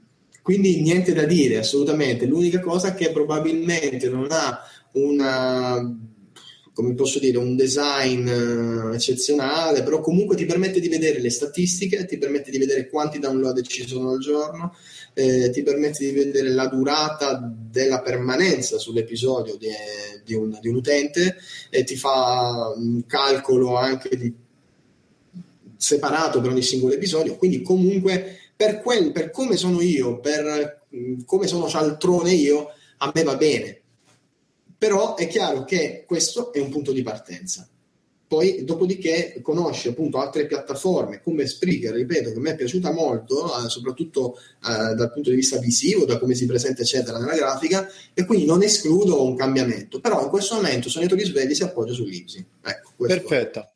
quindi 0.50 0.82
niente 0.82 1.14
da 1.14 1.26
dire, 1.26 1.60
assolutamente. 1.60 2.26
L'unica 2.26 2.60
cosa 2.60 2.96
che 2.96 3.12
probabilmente 3.12 4.10
non 4.10 4.30
ha 4.32 4.60
una, 4.94 5.96
come 6.74 6.96
posso 6.96 7.20
dire, 7.20 7.38
un 7.38 7.56
design 7.56 8.28
uh, 8.28 8.92
eccezionale, 8.92 9.84
però 9.84 10.00
comunque 10.00 10.36
ti 10.36 10.48
permette 10.48 10.80
di 10.80 10.88
vedere 10.88 11.22
le 11.22 11.30
statistiche, 11.30 12.04
ti 12.08 12.18
permette 12.18 12.50
di 12.50 12.58
vedere 12.58 12.90
quanti 12.90 13.20
download 13.20 13.62
ci 13.62 13.88
sono 13.88 14.10
al 14.10 14.18
giorno, 14.18 14.74
eh, 15.14 15.52
ti 15.52 15.62
permette 15.62 16.04
di 16.04 16.14
vedere 16.14 16.50
la 16.50 16.66
durata 16.66 17.40
della 17.70 18.02
permanenza 18.02 18.80
sull'episodio 18.80 19.56
di, 19.56 19.68
di, 20.26 20.34
un, 20.34 20.58
di 20.60 20.68
un, 20.68 20.78
utente 20.78 21.38
e 21.70 21.84
ti 21.84 21.96
fa 21.96 22.74
un 22.76 23.06
calcolo 23.06 23.78
anche 23.78 24.18
di, 24.18 24.34
separato 25.78 26.42
per 26.42 26.50
ogni 26.50 26.64
singolo 26.64 26.96
episodio, 26.96 27.36
quindi 27.36 27.62
comunque 27.62 28.39
per, 28.60 28.82
quel, 28.82 29.14
per 29.14 29.32
come 29.32 29.56
sono 29.56 29.80
io, 29.80 30.20
per 30.20 30.82
mm, 30.94 31.22
come 31.24 31.48
sono 31.48 31.70
cialtrone 31.70 32.34
io, 32.34 32.68
a 32.98 33.10
me 33.16 33.24
va 33.24 33.38
bene. 33.38 33.80
Però 34.78 35.16
è 35.16 35.28
chiaro 35.28 35.64
che 35.64 36.04
questo 36.06 36.52
è 36.52 36.60
un 36.60 36.68
punto 36.68 36.92
di 36.92 37.02
partenza. 37.02 37.66
Poi, 38.28 38.66
dopodiché, 38.66 39.40
conosce 39.42 39.90
appunto 39.90 40.18
altre 40.18 40.46
piattaforme 40.46 41.22
come 41.22 41.48
Spreaker, 41.48 41.94
ripeto, 41.94 42.34
che 42.34 42.40
me 42.40 42.52
è 42.52 42.56
piaciuta 42.58 42.92
molto, 42.92 43.46
eh, 43.46 43.70
soprattutto 43.70 44.36
eh, 44.36 44.94
dal 44.94 45.14
punto 45.14 45.30
di 45.30 45.38
vista 45.38 45.58
visivo, 45.58 46.04
da 46.04 46.20
come 46.20 46.36
si 46.36 46.46
presenta, 46.46 46.82
eccetera, 46.82 47.18
nella 47.18 47.36
grafica, 47.36 47.88
e 48.14 48.26
quindi 48.26 48.46
non 48.46 48.62
escludo 48.62 49.24
un 49.24 49.38
cambiamento. 49.38 50.02
Però 50.02 50.22
in 50.22 50.28
questo 50.28 50.56
momento 50.56 50.90
Soneto 50.90 51.16
Risvegli 51.16 51.56
si 51.56 51.64
appoggia 51.64 51.94
sull'Ipsi. 51.94 52.46
Ecco, 52.62 52.92
Perfetto. 52.98 53.72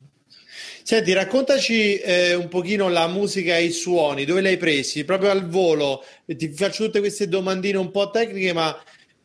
Senti, 0.86 1.14
raccontaci 1.14 1.96
eh, 1.96 2.34
un 2.34 2.48
pochino 2.48 2.90
la 2.90 3.08
musica 3.08 3.56
e 3.56 3.64
i 3.64 3.72
suoni, 3.72 4.26
dove 4.26 4.42
li 4.42 4.48
hai 4.48 4.58
presi? 4.58 5.02
Proprio 5.06 5.30
al 5.30 5.48
volo, 5.48 6.04
ti 6.26 6.52
faccio 6.52 6.84
tutte 6.84 6.98
queste 6.98 7.26
domandine 7.26 7.78
un 7.78 7.90
po' 7.90 8.10
tecniche, 8.10 8.52
ma 8.52 8.78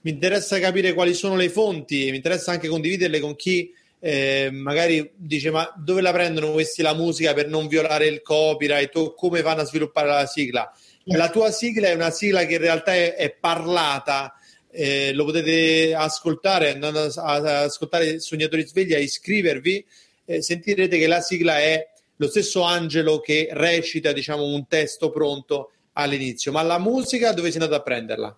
mi 0.04 0.12
interessa 0.12 0.58
capire 0.58 0.94
quali 0.94 1.14
sono 1.14 1.36
le 1.36 1.50
fonti, 1.50 2.12
mi 2.12 2.16
interessa 2.16 2.52
anche 2.52 2.70
condividerle 2.70 3.20
con 3.20 3.36
chi 3.36 3.74
eh, 4.00 4.48
magari 4.54 5.12
dice 5.14 5.52
ma 5.52 5.70
dove 5.76 6.00
la 6.00 6.14
prendono 6.14 6.54
questi 6.54 6.82
la 6.82 6.94
musica 6.94 7.34
per 7.34 7.50
non 7.50 7.68
violare 7.68 8.08
il 8.08 8.22
copyright 8.22 8.96
o 8.96 9.14
come 9.14 9.42
vanno 9.42 9.60
a 9.60 9.66
sviluppare 9.66 10.08
la 10.08 10.26
sigla. 10.26 10.74
La 11.08 11.30
tua 11.30 11.52
sigla 11.52 11.90
è 11.90 11.94
una 11.94 12.10
sigla 12.10 12.46
che 12.46 12.54
in 12.54 12.62
realtà 12.62 12.94
è, 12.94 13.16
è 13.16 13.36
parlata, 13.38 14.34
eh, 14.72 15.12
lo 15.12 15.26
potete 15.26 15.94
ascoltare 15.94 16.72
andando 16.72 17.02
ad 17.02 17.46
ascoltare 17.46 18.22
Sognatori 18.22 18.66
Svegli, 18.66 18.94
a 18.94 18.98
iscrivervi 18.98 19.86
eh, 20.30 20.44
sentirete 20.44 21.00
che 21.00 21.08
la 21.08 21.22
sigla 21.22 21.58
è 21.60 21.90
lo 22.18 22.28
stesso 22.28 22.62
Angelo 22.62 23.20
che 23.20 23.48
recita 23.52 24.12
diciamo 24.12 24.44
un 24.44 24.68
testo 24.68 25.10
pronto 25.10 25.72
all'inizio, 25.94 26.52
ma 26.52 26.62
la 26.62 26.78
musica 26.78 27.34
dove 27.34 27.50
sei 27.50 27.62
andato 27.62 27.80
a 27.80 27.84
prenderla? 27.84 28.38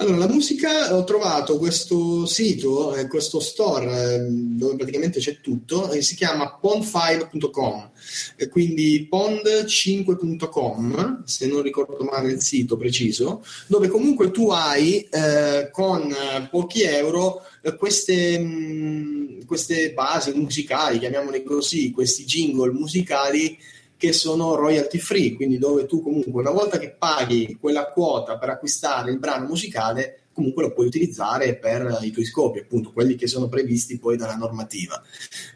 Allora, 0.00 0.18
la 0.18 0.28
musica 0.28 0.94
ho 0.94 1.02
trovato 1.02 1.58
questo 1.58 2.24
sito, 2.24 2.94
eh, 2.94 3.08
questo 3.08 3.40
store 3.40 4.14
eh, 4.14 4.26
dove 4.28 4.76
praticamente 4.76 5.18
c'è 5.18 5.40
tutto, 5.40 5.90
si 6.00 6.14
chiama 6.14 6.56
pond5.com, 6.62 7.90
e 8.36 8.48
quindi 8.48 9.08
pond5.com, 9.10 11.24
se 11.24 11.48
non 11.48 11.62
ricordo 11.62 12.04
male 12.04 12.30
il 12.30 12.40
sito 12.40 12.76
preciso, 12.76 13.44
dove 13.66 13.88
comunque 13.88 14.30
tu 14.30 14.50
hai 14.50 15.00
eh, 15.10 15.68
con 15.72 16.14
pochi 16.48 16.82
euro 16.82 17.42
eh, 17.60 17.74
queste, 17.74 18.38
mm, 18.38 19.40
queste 19.46 19.92
basi 19.94 20.32
musicali, 20.32 21.00
chiamiamole 21.00 21.42
così, 21.42 21.90
questi 21.90 22.24
jingle 22.24 22.70
musicali 22.70 23.58
che 23.98 24.12
sono 24.12 24.54
royalty 24.54 24.98
free, 24.98 25.34
quindi 25.34 25.58
dove 25.58 25.84
tu 25.84 26.00
comunque 26.00 26.40
una 26.40 26.52
volta 26.52 26.78
che 26.78 26.94
paghi 26.96 27.58
quella 27.60 27.90
quota 27.90 28.38
per 28.38 28.48
acquistare 28.50 29.10
il 29.10 29.18
brano 29.18 29.46
musicale, 29.46 30.20
comunque 30.32 30.62
lo 30.62 30.72
puoi 30.72 30.86
utilizzare 30.86 31.56
per 31.56 31.98
i 32.02 32.12
tuoi 32.12 32.24
scopi, 32.24 32.60
appunto 32.60 32.92
quelli 32.92 33.16
che 33.16 33.26
sono 33.26 33.48
previsti 33.48 33.98
poi 33.98 34.16
dalla 34.16 34.36
normativa. 34.36 35.02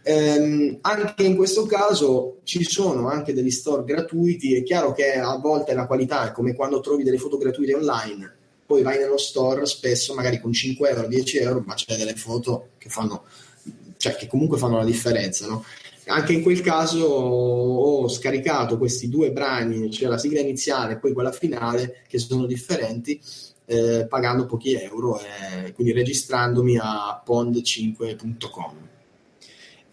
Ehm, 0.03 0.79
anche 0.81 1.23
in 1.23 1.37
questo 1.37 1.67
caso 1.67 2.39
ci 2.43 2.65
sono 2.65 3.09
anche 3.09 3.33
degli 3.33 3.51
store 3.53 3.85
gratuiti, 3.85 4.57
è 4.57 4.65
chiaro 4.65 4.93
che 4.93 5.13
a 5.13 5.39
volte 5.39 5.73
la 5.73 5.87
qualità 5.87 6.29
è 6.29 6.33
come 6.33 6.55
quando 6.57 6.81
trovi 6.81 7.05
delle 7.05 7.19
foto 7.19 7.37
gratuite 7.39 7.77
online, 7.77 8.35
poi 8.67 8.83
vai 8.83 8.99
nello 8.99 9.19
store 9.19 9.67
spesso 9.67 10.15
magari 10.15 10.41
con 10.41 10.53
5 10.53 10.89
euro, 10.89 11.07
10 11.07 11.39
euro, 11.39 11.63
ma 11.65 11.75
c'è 11.75 11.97
delle 11.97 12.17
foto 12.17 12.71
che 12.79 12.89
fanno, 12.89 13.23
cioè 13.99 14.17
che 14.17 14.27
comunque 14.27 14.59
fanno 14.59 14.79
la 14.79 14.85
differenza, 14.85 15.47
no? 15.47 15.65
Anche 16.07 16.33
in 16.33 16.43
quel 16.43 16.61
caso 16.61 17.05
ho 17.07 18.09
scaricato 18.09 18.77
questi 18.77 19.09
due 19.09 19.31
brani, 19.31 19.91
cioè 19.91 20.09
la 20.09 20.19
sigla 20.19 20.41
iniziale 20.41 20.95
e 20.95 20.99
poi 20.99 21.13
quella 21.13 21.31
finale, 21.31 22.03
che 22.09 22.19
sono 22.19 22.47
differenti, 22.47 23.21
eh, 23.67 24.07
pagando 24.09 24.47
pochi 24.47 24.75
euro 24.75 25.21
e 25.21 25.73
quindi 25.73 25.93
registrandomi 25.93 26.77
a 26.79 27.23
pond5.com. 27.25 28.91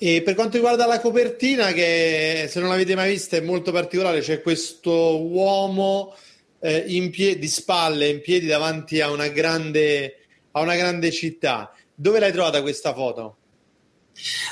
E 0.02 0.22
per 0.22 0.34
quanto 0.34 0.56
riguarda 0.56 0.86
la 0.86 1.02
copertina, 1.02 1.74
che 1.74 2.48
se 2.50 2.60
non 2.60 2.70
l'avete 2.70 2.96
mai 2.96 3.12
vista 3.12 3.36
è 3.36 3.42
molto 3.42 3.72
particolare, 3.72 4.22
c'è 4.22 4.42
questo 4.42 5.22
uomo 5.22 6.16
eh, 6.60 7.10
pie- 7.12 7.38
di 7.38 7.48
spalle, 7.48 8.08
in 8.08 8.22
piedi 8.22 8.46
davanti 8.46 9.02
a 9.02 9.12
una 9.12 9.28
grande, 9.28 10.20
a 10.52 10.62
una 10.62 10.76
grande 10.76 11.12
città. 11.12 11.74
Dove 11.94 12.20
l'hai 12.20 12.32
trovata 12.32 12.62
questa 12.62 12.94
foto? 12.94 13.39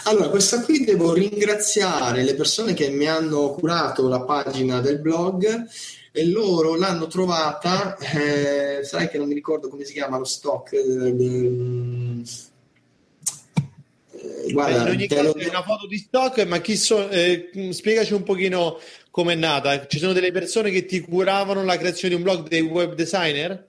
Allora, 0.03 0.29
questa 0.29 0.61
qui 0.61 0.83
devo 0.83 1.13
ringraziare 1.13 2.23
le 2.23 2.35
persone 2.35 2.73
che 2.73 2.89
mi 2.89 3.07
hanno 3.07 3.51
curato 3.51 4.07
la 4.07 4.21
pagina 4.21 4.79
del 4.79 4.99
blog 4.99 5.67
e 6.11 6.25
loro 6.25 6.75
l'hanno 6.75 7.07
trovata, 7.07 7.97
eh, 7.97 8.83
sai 8.83 9.09
che 9.09 9.17
non 9.17 9.27
mi 9.27 9.33
ricordo 9.33 9.69
come 9.69 9.83
si 9.83 9.93
chiama 9.93 10.17
lo 10.17 10.23
stock. 10.23 10.73
Eh, 10.73 12.23
eh 14.11 14.51
guarda, 14.51 14.81
in 14.81 14.87
ogni 14.87 15.07
caso 15.07 15.33
lo... 15.35 15.39
è 15.39 15.47
una 15.47 15.63
foto 15.63 15.85
di 15.85 15.97
stock, 15.97 16.43
ma 16.45 16.59
chi 16.59 16.75
so, 16.75 17.09
eh, 17.09 17.49
spiegaci 17.71 18.13
un 18.13 18.23
pochino 18.23 18.79
com'è 19.11 19.35
nata. 19.35 19.85
Ci 19.85 19.99
sono 19.99 20.13
delle 20.13 20.31
persone 20.31 20.71
che 20.71 20.85
ti 20.85 21.01
curavano 21.01 21.63
la 21.63 21.77
creazione 21.77 22.15
di 22.15 22.21
un 22.21 22.25
blog 22.25 22.47
dei 22.47 22.61
web 22.61 22.93
designer? 22.95 23.67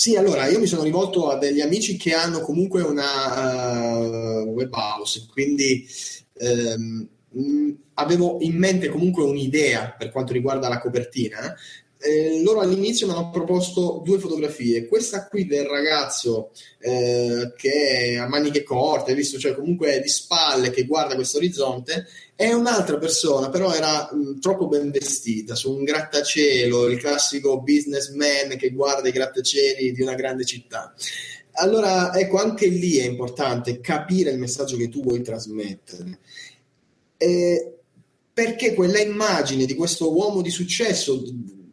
Sì, 0.00 0.16
allora 0.16 0.46
io 0.46 0.58
mi 0.58 0.66
sono 0.66 0.82
rivolto 0.82 1.28
a 1.28 1.36
degli 1.36 1.60
amici 1.60 1.98
che 1.98 2.14
hanno 2.14 2.40
comunque 2.40 2.80
una 2.80 3.98
uh, 3.98 4.48
web 4.48 4.72
house, 4.72 5.26
quindi 5.30 5.86
um, 6.38 7.06
avevo 7.92 8.38
in 8.40 8.56
mente 8.56 8.88
comunque 8.88 9.24
un'idea 9.24 9.94
per 9.98 10.10
quanto 10.10 10.32
riguarda 10.32 10.70
la 10.70 10.80
copertina. 10.80 11.54
Eh, 12.02 12.40
loro 12.42 12.60
all'inizio 12.60 13.06
mi 13.06 13.12
hanno 13.12 13.28
proposto 13.28 14.00
due 14.02 14.18
fotografie. 14.18 14.86
Questa 14.86 15.28
qui 15.28 15.46
del 15.46 15.66
ragazzo 15.66 16.50
eh, 16.78 17.52
che 17.56 18.16
ha 18.18 18.26
maniche 18.26 18.62
corte, 18.62 19.14
visto, 19.14 19.38
cioè 19.38 19.54
comunque 19.54 20.00
di 20.00 20.08
spalle, 20.08 20.70
che 20.70 20.86
guarda 20.86 21.14
questo 21.14 21.36
orizzonte, 21.36 22.06
e 22.34 22.54
un'altra 22.54 22.96
persona, 22.96 23.50
però 23.50 23.74
era 23.74 24.08
mh, 24.10 24.40
troppo 24.40 24.66
ben 24.66 24.90
vestita, 24.90 25.54
su 25.54 25.72
un 25.72 25.84
grattacielo, 25.84 26.86
il 26.88 26.98
classico 26.98 27.60
businessman 27.60 28.56
che 28.56 28.70
guarda 28.70 29.08
i 29.08 29.12
grattacieli 29.12 29.92
di 29.92 30.00
una 30.00 30.14
grande 30.14 30.46
città. 30.46 30.94
Allora, 31.52 32.14
ecco, 32.14 32.38
anche 32.38 32.66
lì 32.66 32.96
è 32.96 33.04
importante 33.04 33.80
capire 33.80 34.30
il 34.30 34.38
messaggio 34.38 34.78
che 34.78 34.88
tu 34.88 35.02
vuoi 35.02 35.20
trasmettere. 35.20 36.18
Eh, 37.18 37.74
perché 38.32 38.72
quella 38.72 39.00
immagine 39.00 39.66
di 39.66 39.74
questo 39.74 40.14
uomo 40.16 40.40
di 40.40 40.48
successo, 40.48 41.22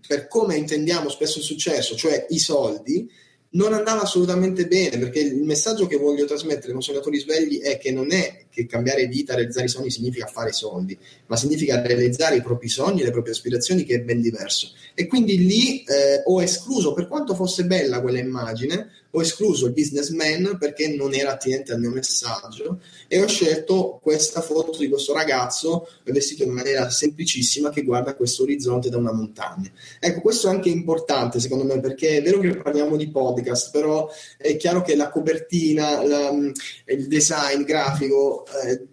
per 0.07 0.27
come 0.27 0.55
intendiamo 0.55 1.09
spesso 1.09 1.39
il 1.39 1.43
successo, 1.43 1.95
cioè 1.95 2.25
i 2.29 2.39
soldi, 2.39 3.09
non 3.51 3.73
andava 3.73 4.01
assolutamente 4.01 4.67
bene 4.67 4.97
perché 4.97 5.19
il 5.19 5.43
messaggio 5.43 5.87
che 5.87 5.97
voglio 5.97 6.25
trasmettere 6.25 6.73
con 6.73 6.81
Sognatori 6.81 7.19
Svegli 7.19 7.59
è 7.59 7.77
che 7.77 7.91
non 7.91 8.11
è 8.11 8.45
che 8.57 8.65
cambiare 8.65 9.05
vita, 9.05 9.35
realizzare 9.35 9.67
i 9.67 9.69
sogni 9.69 9.91
significa 9.91 10.25
fare 10.25 10.51
soldi, 10.51 10.97
ma 11.27 11.35
significa 11.35 11.79
realizzare 11.79 12.37
i 12.37 12.41
propri 12.41 12.67
sogni, 12.69 13.03
le 13.03 13.11
proprie 13.11 13.33
aspirazioni, 13.33 13.83
che 13.83 13.95
è 13.95 13.99
ben 14.01 14.19
diverso. 14.19 14.71
E 14.95 15.05
quindi 15.05 15.45
lì 15.45 15.83
eh, 15.83 16.23
ho 16.25 16.41
escluso, 16.41 16.93
per 16.93 17.07
quanto 17.07 17.35
fosse 17.35 17.65
bella 17.65 18.01
quella 18.01 18.17
immagine, 18.17 18.89
ho 19.11 19.21
escluso 19.21 19.67
il 19.67 19.73
businessman 19.73 20.57
perché 20.59 20.95
non 20.95 21.13
era 21.13 21.31
attinente 21.31 21.71
al 21.71 21.79
mio 21.79 21.91
messaggio 21.91 22.81
e 23.07 23.21
ho 23.21 23.27
scelto 23.27 23.99
questa 24.01 24.41
foto 24.41 24.77
di 24.77 24.89
questo 24.89 25.13
ragazzo 25.13 25.87
vestito 26.03 26.43
in 26.43 26.51
maniera 26.51 26.89
semplicissima 26.89 27.69
che 27.69 27.83
guarda 27.83 28.15
questo 28.15 28.43
orizzonte 28.43 28.89
da 28.89 28.97
una 28.97 29.13
montagna. 29.13 29.71
Ecco, 29.99 30.21
questo 30.21 30.47
è 30.47 30.51
anche 30.51 30.69
importante 30.69 31.39
secondo 31.39 31.63
me 31.63 31.79
perché 31.79 32.17
è 32.17 32.21
vero 32.21 32.39
che 32.39 32.57
parliamo 32.57 32.95
di 32.95 33.09
podcast, 33.09 33.71
però 33.71 34.09
è 34.37 34.55
chiaro 34.57 34.81
che 34.81 34.95
la 34.95 35.09
copertina, 35.09 36.05
la, 36.05 36.29
il 36.29 37.07
design 37.07 37.63
grafico 37.63 38.45
eh, 38.63 38.87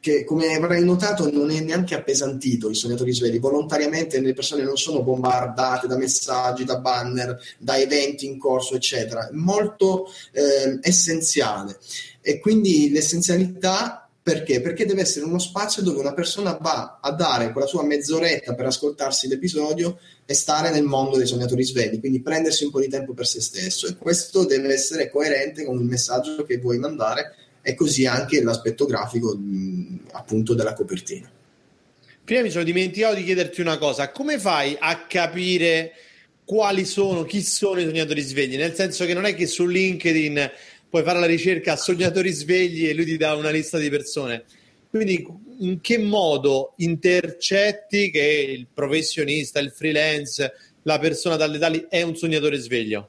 che 0.00 0.24
come 0.24 0.54
avrai 0.54 0.82
notato 0.82 1.30
non 1.30 1.50
è 1.50 1.60
neanche 1.60 1.94
appesantito 1.94 2.70
i 2.70 2.74
sognatori 2.74 3.12
svegli. 3.12 3.38
Volontariamente 3.38 4.20
le 4.20 4.32
persone 4.32 4.62
non 4.62 4.76
sono 4.76 5.02
bombardate 5.02 5.86
da 5.86 5.98
messaggi, 5.98 6.64
da 6.64 6.78
banner 6.78 7.38
da 7.58 7.78
eventi 7.78 8.26
in 8.26 8.38
corso 8.38 8.74
eccetera. 8.74 9.28
È 9.28 9.32
molto 9.32 10.06
eh, 10.32 10.78
essenziale. 10.80 11.78
E 12.22 12.38
quindi 12.40 12.90
l'essenzialità 12.90 14.08
perché? 14.22 14.60
Perché 14.60 14.84
deve 14.84 15.00
essere 15.02 15.24
uno 15.24 15.38
spazio 15.38 15.82
dove 15.82 15.98
una 15.98 16.12
persona 16.12 16.52
va 16.60 16.98
a 17.00 17.12
dare 17.12 17.52
quella 17.52 17.66
sua 17.66 17.84
mezz'oretta 17.84 18.54
per 18.54 18.66
ascoltarsi 18.66 19.28
l'episodio 19.28 19.98
e 20.24 20.34
stare 20.34 20.70
nel 20.70 20.84
mondo 20.84 21.16
dei 21.16 21.26
sognatori 21.26 21.64
svegli, 21.64 21.98
quindi 21.98 22.20
prendersi 22.20 22.64
un 22.64 22.70
po' 22.70 22.80
di 22.80 22.88
tempo 22.88 23.14
per 23.14 23.26
se 23.26 23.40
stesso. 23.40 23.86
E 23.86 23.96
questo 23.96 24.44
deve 24.44 24.72
essere 24.72 25.10
coerente 25.10 25.64
con 25.64 25.78
il 25.78 25.86
messaggio 25.86 26.44
che 26.44 26.58
vuoi 26.58 26.78
mandare 26.78 27.34
e 27.62 27.74
così 27.74 28.06
anche 28.06 28.42
l'aspetto 28.42 28.86
grafico 28.86 29.38
appunto 30.12 30.54
della 30.54 30.72
copertina. 30.72 31.30
Prima 32.24 32.42
mi 32.42 32.50
sono 32.50 32.64
dimenticato 32.64 33.16
di 33.16 33.24
chiederti 33.24 33.60
una 33.60 33.78
cosa, 33.78 34.10
come 34.10 34.38
fai 34.38 34.76
a 34.78 35.06
capire 35.06 35.92
quali 36.44 36.84
sono, 36.84 37.24
chi 37.24 37.42
sono 37.42 37.80
i 37.80 37.84
sognatori 37.84 38.20
svegli? 38.20 38.56
Nel 38.56 38.74
senso 38.74 39.04
che 39.04 39.14
non 39.14 39.24
è 39.24 39.34
che 39.34 39.46
su 39.46 39.66
LinkedIn 39.66 40.50
puoi 40.88 41.02
fare 41.02 41.20
la 41.20 41.26
ricerca 41.26 41.76
sognatori 41.76 42.30
svegli 42.30 42.88
e 42.88 42.94
lui 42.94 43.04
ti 43.04 43.16
dà 43.16 43.34
una 43.34 43.50
lista 43.50 43.78
di 43.78 43.88
persone. 43.88 44.44
Quindi 44.88 45.24
in 45.58 45.80
che 45.80 45.98
modo 45.98 46.72
intercetti 46.78 48.10
che 48.10 48.54
il 48.56 48.66
professionista, 48.72 49.60
il 49.60 49.70
freelance, 49.70 50.52
la 50.82 50.98
persona 50.98 51.36
dalle 51.36 51.58
tali 51.58 51.86
è 51.88 52.02
un 52.02 52.16
sognatore 52.16 52.58
sveglio? 52.58 53.08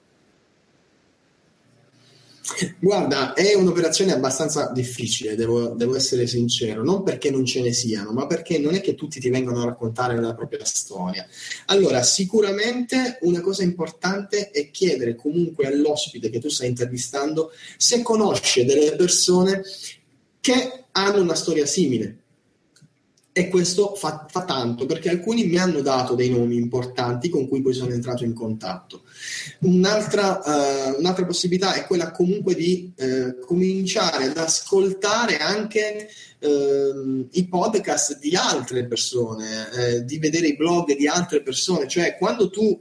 Guarda, 2.80 3.34
è 3.34 3.54
un'operazione 3.54 4.14
abbastanza 4.14 4.72
difficile, 4.74 5.36
devo, 5.36 5.70
devo, 5.70 5.95
essere 5.95 6.28
sincero, 6.28 6.84
non 6.84 7.04
perché 7.04 7.30
non 7.30 7.45
ce 7.45 7.62
ne 7.62 7.72
siano, 7.72 8.12
ma 8.12 8.28
perché 8.28 8.60
non 8.60 8.74
è 8.74 8.82
che 8.82 8.95
tutti 8.95 9.20
ti 9.20 9.30
vengono 9.30 9.62
a 9.62 9.66
raccontare 9.66 10.20
la 10.20 10.34
propria 10.34 10.66
storia. 10.66 11.28
Allora, 11.68 12.04
sicuramente 12.04 13.18
una 13.22 13.41
cosa 13.41 13.64
importante 13.64 14.52
è 14.52 14.70
chiedere 14.72 15.16
comunque 15.16 15.68
all'ospite 15.68 16.30
che 16.30 16.39
tu 16.39 16.49
stai 16.49 16.68
intervistando 16.68 17.52
se 17.78 18.02
conosce 18.02 18.66
delle 18.66 18.95
persone 18.95 19.62
che 20.39 20.86
hanno 20.91 21.22
una 21.22 21.36
storia 21.36 21.66
simile 21.66 22.18
e 23.34 23.48
questo 23.48 23.96
fa, 23.96 24.26
fa, 24.30 24.44
tanto 24.44 24.86
perché 24.86 25.10
alcuni 25.10 25.46
mi 25.46 25.58
hanno 25.58 25.82
dato 25.82 26.16
dei 26.16 26.30
nomi 26.30 26.58
importanti 26.58 27.30
con 27.30 27.48
cui 27.48 27.62
poi 27.62 27.74
sono 27.74 27.92
entrato 27.92 28.26
in 28.26 28.34
contatto. 28.34 29.04
Un'altra, 29.60 30.42
uh, 30.44 31.00
un'altra 31.00 31.26
possibilità 31.26 31.74
è 31.74 31.86
quella 31.86 32.12
comunque 32.12 32.56
di 32.56 32.92
uh, 32.98 33.40
cominciare 33.40 34.26
ad 34.26 34.38
ascoltare 34.38 35.38
anche 35.38 36.10
uh, 36.40 37.28
i 37.32 37.48
podcast 37.48 38.20
di 38.20 38.36
altre 38.36 38.86
persone, 38.86 39.70
eh, 39.72 40.04
di 40.04 40.20
vedere 40.20 40.48
i 40.48 40.58
blog 40.58 40.94
di 40.96 41.08
altre 41.08 41.42
persone, 41.42 41.88
cioè 41.88 42.18
quando 42.18 42.50
tu 42.50 42.78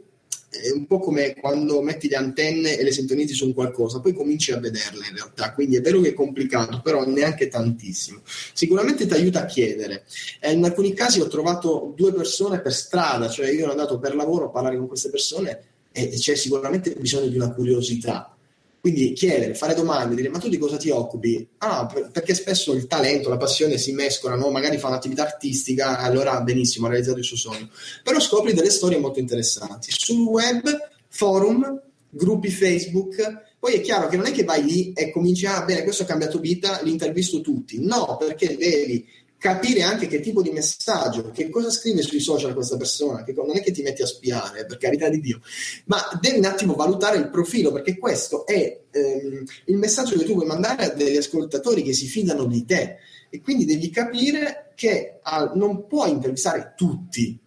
è 0.50 0.70
un 0.72 0.86
po' 0.86 0.98
come 0.98 1.34
quando 1.34 1.80
metti 1.80 2.08
le 2.08 2.16
antenne 2.16 2.76
e 2.76 2.82
le 2.82 2.90
sintonizzi 2.90 3.34
su 3.34 3.46
un 3.46 3.54
qualcosa, 3.54 4.00
poi 4.00 4.12
cominci 4.12 4.50
a 4.50 4.58
vederle 4.58 5.06
in 5.08 5.14
realtà, 5.14 5.52
quindi 5.52 5.76
è 5.76 5.80
vero 5.80 6.00
che 6.00 6.08
è 6.08 6.14
complicato, 6.14 6.80
però 6.82 7.06
neanche 7.06 7.48
tantissimo. 7.48 8.20
Sicuramente 8.52 9.06
ti 9.06 9.14
aiuta 9.14 9.42
a 9.42 9.46
chiedere. 9.46 10.04
Eh, 10.40 10.52
in 10.52 10.64
alcuni 10.64 10.92
casi 10.92 11.20
ho 11.20 11.28
trovato 11.28 11.92
due 11.96 12.12
persone 12.12 12.60
per 12.60 12.74
strada, 12.74 13.28
cioè 13.28 13.50
io 13.50 13.62
ero 13.62 13.70
andato 13.70 13.98
per 14.00 14.16
lavoro 14.16 14.46
a 14.46 14.50
parlare 14.50 14.76
con 14.76 14.88
queste 14.88 15.10
persone 15.10 15.62
e 15.92 16.10
c'è 16.10 16.34
sicuramente 16.34 16.94
bisogno 16.94 17.28
di 17.28 17.36
una 17.36 17.52
curiosità 17.52 18.34
quindi 18.80 19.12
chiedere, 19.12 19.54
fare 19.54 19.74
domande, 19.74 20.14
dire 20.14 20.30
ma 20.30 20.38
tu 20.38 20.48
di 20.48 20.56
cosa 20.56 20.78
ti 20.78 20.88
occupi? 20.88 21.46
Ah, 21.58 21.86
perché 21.86 22.34
spesso 22.34 22.72
il 22.72 22.86
talento, 22.86 23.28
la 23.28 23.36
passione 23.36 23.76
si 23.76 23.92
mescolano, 23.92 24.50
magari 24.50 24.78
fa 24.78 24.88
un'attività 24.88 25.22
artistica, 25.22 25.98
allora 25.98 26.40
benissimo, 26.40 26.86
ha 26.86 26.90
realizzato 26.90 27.18
il 27.18 27.24
suo 27.24 27.36
sogno. 27.36 27.68
Però 28.02 28.18
scopri 28.18 28.54
delle 28.54 28.70
storie 28.70 28.98
molto 28.98 29.18
interessanti. 29.18 29.90
Sul 29.92 30.22
web, 30.22 30.64
forum, 31.08 31.80
gruppi 32.08 32.50
Facebook, 32.50 33.48
poi 33.58 33.74
è 33.74 33.80
chiaro 33.82 34.08
che 34.08 34.16
non 34.16 34.24
è 34.24 34.32
che 34.32 34.44
vai 34.44 34.64
lì 34.64 34.92
e 34.94 35.10
cominci, 35.10 35.44
ah 35.44 35.62
bene, 35.62 35.82
questo 35.82 36.04
ha 36.04 36.06
cambiato 36.06 36.38
vita, 36.38 36.80
li 36.82 36.90
intervisto 36.90 37.42
tutti. 37.42 37.84
No, 37.84 38.16
perché 38.18 38.56
devi 38.56 39.06
capire 39.40 39.80
anche 39.80 40.06
che 40.06 40.20
tipo 40.20 40.42
di 40.42 40.50
messaggio, 40.50 41.30
che 41.30 41.48
cosa 41.48 41.70
scrive 41.70 42.02
sui 42.02 42.20
social 42.20 42.52
questa 42.52 42.76
persona, 42.76 43.24
che 43.24 43.32
non 43.32 43.56
è 43.56 43.62
che 43.62 43.72
ti 43.72 43.80
metti 43.80 44.02
a 44.02 44.06
spiare, 44.06 44.66
per 44.66 44.76
carità 44.76 45.08
di 45.08 45.18
Dio, 45.18 45.40
ma 45.86 45.96
devi 46.20 46.36
un 46.38 46.44
attimo 46.44 46.74
valutare 46.74 47.16
il 47.16 47.30
profilo, 47.30 47.72
perché 47.72 47.96
questo 47.96 48.44
è 48.44 48.80
ehm, 48.90 49.42
il 49.64 49.76
messaggio 49.78 50.18
che 50.18 50.26
tu 50.26 50.34
vuoi 50.34 50.44
mandare 50.44 50.84
a 50.84 50.88
degli 50.90 51.16
ascoltatori 51.16 51.82
che 51.82 51.94
si 51.94 52.06
fidano 52.06 52.44
di 52.44 52.66
te. 52.66 52.96
E 53.30 53.40
quindi 53.40 53.64
devi 53.64 53.88
capire 53.88 54.72
che 54.74 55.20
ah, 55.22 55.52
non 55.54 55.86
puoi 55.86 56.10
intervistare 56.10 56.74
tutti, 56.76 57.38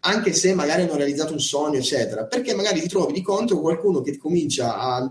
anche 0.00 0.32
se 0.32 0.54
magari 0.54 0.82
hanno 0.82 0.96
realizzato 0.96 1.34
un 1.34 1.40
sogno, 1.40 1.76
eccetera, 1.76 2.24
perché 2.24 2.54
magari 2.54 2.80
ti 2.80 2.88
trovi 2.88 3.12
di 3.12 3.20
contro 3.20 3.60
qualcuno 3.60 4.00
che 4.00 4.16
comincia 4.16 4.78
a, 4.78 5.06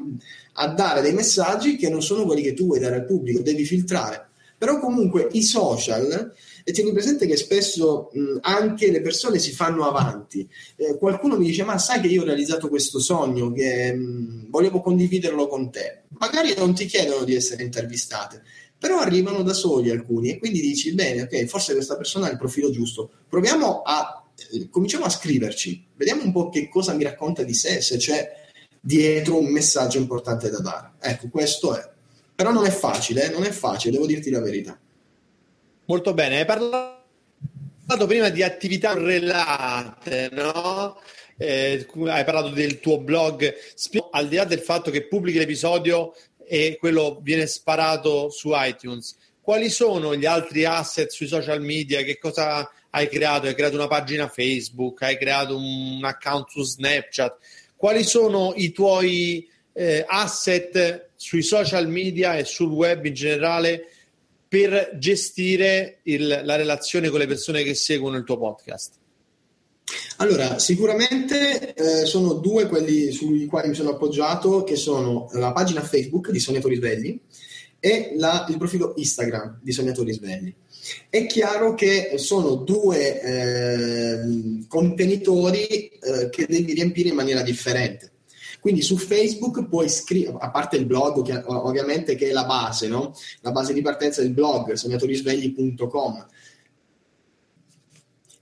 a 0.54 0.68
dare 0.70 1.02
dei 1.02 1.14
messaggi 1.14 1.76
che 1.76 1.90
non 1.90 2.02
sono 2.02 2.26
quelli 2.26 2.42
che 2.42 2.56
tu 2.56 2.66
vuoi 2.66 2.80
dare 2.80 2.96
al 2.96 3.06
pubblico, 3.06 3.42
devi 3.42 3.64
filtrare 3.64 4.30
però 4.62 4.78
comunque 4.78 5.28
i 5.32 5.42
social, 5.42 6.36
e 6.64 6.72
tieni 6.72 6.92
presente 6.92 7.26
che 7.26 7.36
spesso 7.36 8.12
mh, 8.14 8.38
anche 8.42 8.92
le 8.92 9.02
persone 9.02 9.40
si 9.40 9.54
fanno 9.54 9.88
avanti. 9.88 10.48
Eh, 10.76 11.00
qualcuno 11.00 11.36
mi 11.36 11.48
dice, 11.48 11.64
ma 11.64 11.80
sai 11.80 12.00
che 12.00 12.06
io 12.06 12.22
ho 12.22 12.26
realizzato 12.26 12.70
questo 12.70 13.00
sogno, 13.00 13.52
che 13.52 13.92
mh, 13.92 14.52
volevo 14.52 14.80
condividerlo 14.80 15.48
con 15.48 15.72
te. 15.72 16.04
Magari 16.10 16.54
non 16.56 16.76
ti 16.76 16.86
chiedono 16.86 17.24
di 17.24 17.34
essere 17.34 17.64
intervistate, 17.64 18.44
però 18.78 19.00
arrivano 19.00 19.42
da 19.42 19.54
soli 19.54 19.90
alcuni 19.90 20.30
e 20.30 20.38
quindi 20.38 20.62
dici, 20.62 20.94
bene, 20.94 21.24
ok, 21.24 21.44
forse 21.46 21.74
questa 21.74 21.98
persona 21.98 22.28
ha 22.28 22.30
il 22.32 22.38
profilo 22.38 22.70
giusto. 22.70 23.10
Proviamo 23.28 23.82
a, 23.82 24.24
eh, 24.52 24.70
cominciamo 24.70 25.06
a 25.06 25.10
scriverci, 25.10 25.88
vediamo 25.96 26.22
un 26.22 26.32
po' 26.32 26.50
che 26.50 26.70
cosa 26.70 26.94
mi 26.94 27.04
racconta 27.04 27.42
di 27.42 27.56
sé, 27.56 27.82
se 27.82 27.98
c'è 27.98 28.32
dietro 28.80 29.40
un 29.40 29.52
messaggio 29.52 29.98
importante 29.98 30.52
da 30.52 30.60
dare. 30.60 30.92
Ecco, 31.00 31.30
questo 31.30 31.76
è. 31.76 31.91
Però 32.42 32.54
non 32.54 32.66
è 32.66 32.72
facile, 32.72 33.26
eh? 33.26 33.30
non 33.30 33.44
è 33.44 33.52
facile, 33.52 33.92
devo 33.92 34.08
dirti 34.08 34.32
la 34.32 34.40
verità. 34.40 34.76
Molto 35.86 36.16
bene, 36.16 36.40
hai 36.40 36.46
parlato 36.46 38.08
prima 38.08 38.30
di 38.30 38.42
attività 38.42 38.94
correlate, 38.94 40.30
no? 40.32 41.00
Eh, 41.38 41.86
hai 42.08 42.24
parlato 42.24 42.50
del 42.50 42.80
tuo 42.80 42.98
blog, 42.98 43.54
al 44.10 44.28
di 44.28 44.38
là 44.38 44.46
del 44.46 44.62
fatto 44.62 44.90
che 44.90 45.06
pubblichi 45.06 45.38
l'episodio 45.38 46.16
e 46.44 46.78
quello 46.80 47.20
viene 47.22 47.46
sparato 47.46 48.32
su 48.32 48.50
iTunes, 48.54 49.16
quali 49.40 49.70
sono 49.70 50.16
gli 50.16 50.26
altri 50.26 50.66
asset 50.66 51.12
sui 51.12 51.28
social 51.28 51.62
media? 51.62 52.02
Che 52.02 52.18
cosa 52.18 52.68
hai 52.90 53.08
creato? 53.08 53.46
Hai 53.46 53.54
creato 53.54 53.76
una 53.76 53.86
pagina 53.86 54.28
Facebook, 54.28 55.04
hai 55.04 55.20
creato 55.20 55.56
un 55.56 56.04
account 56.04 56.50
su 56.50 56.64
Snapchat? 56.64 57.38
Quali 57.76 58.04
sono 58.04 58.54
i 58.56 58.72
tuoi 58.72 59.48
eh, 59.74 60.04
asset 60.08 61.11
sui 61.22 61.44
social 61.44 61.88
media 61.88 62.36
e 62.36 62.46
sul 62.46 62.72
web 62.72 63.06
in 63.06 63.14
generale 63.14 63.86
per 64.48 64.98
gestire 64.98 66.00
il, 66.06 66.42
la 66.44 66.56
relazione 66.56 67.10
con 67.10 67.20
le 67.20 67.28
persone 67.28 67.62
che 67.62 67.76
seguono 67.76 68.18
il 68.18 68.24
tuo 68.24 68.40
podcast? 68.40 68.94
Allora, 70.18 70.58
sicuramente 70.58 71.76
eh, 71.76 72.06
sono 72.06 72.34
due 72.34 72.66
quelli 72.66 73.12
sui 73.12 73.46
quali 73.46 73.68
mi 73.70 73.76
sono 73.76 73.92
appoggiato, 73.92 74.64
che 74.64 74.76
sono 74.76 75.30
la 75.34 75.52
pagina 75.52 75.84
Facebook 75.84 76.32
di 76.32 76.40
Sognatori 76.40 76.76
Svegli 76.78 77.20
e 77.80 78.14
la, 78.18 78.48
il 78.50 78.58
profilo 78.58 78.94
Instagram 78.96 79.60
di 79.62 79.72
Sognatori 79.72 80.14
Svegli. 80.14 80.52
È 81.08 81.28
chiaro 81.28 81.76
che 81.76 82.14
sono 82.16 82.56
due 82.56 83.22
eh, 83.22 84.66
contenitori 84.68 85.68
eh, 85.68 86.30
che 86.32 86.48
devi 86.48 86.74
riempire 86.74 87.10
in 87.10 87.16
maniera 87.16 87.44
differente. 87.44 88.11
Quindi 88.62 88.84
su 88.84 88.96
Facebook 88.96 89.68
puoi 89.68 89.90
scrivere, 89.90 90.38
a 90.40 90.52
parte 90.52 90.78
il 90.78 90.86
blog 90.86 91.24
che, 91.24 91.44
ovviamente 91.48 92.14
che 92.14 92.30
è 92.30 92.32
la 92.32 92.46
base, 92.46 92.88
no? 92.88 93.14
la 93.42 93.52
base 93.52 93.74
di 93.74 93.82
partenza 93.82 94.22
del 94.22 94.34
blog, 94.34 94.74
sognatorisvegli.com. 94.74 96.28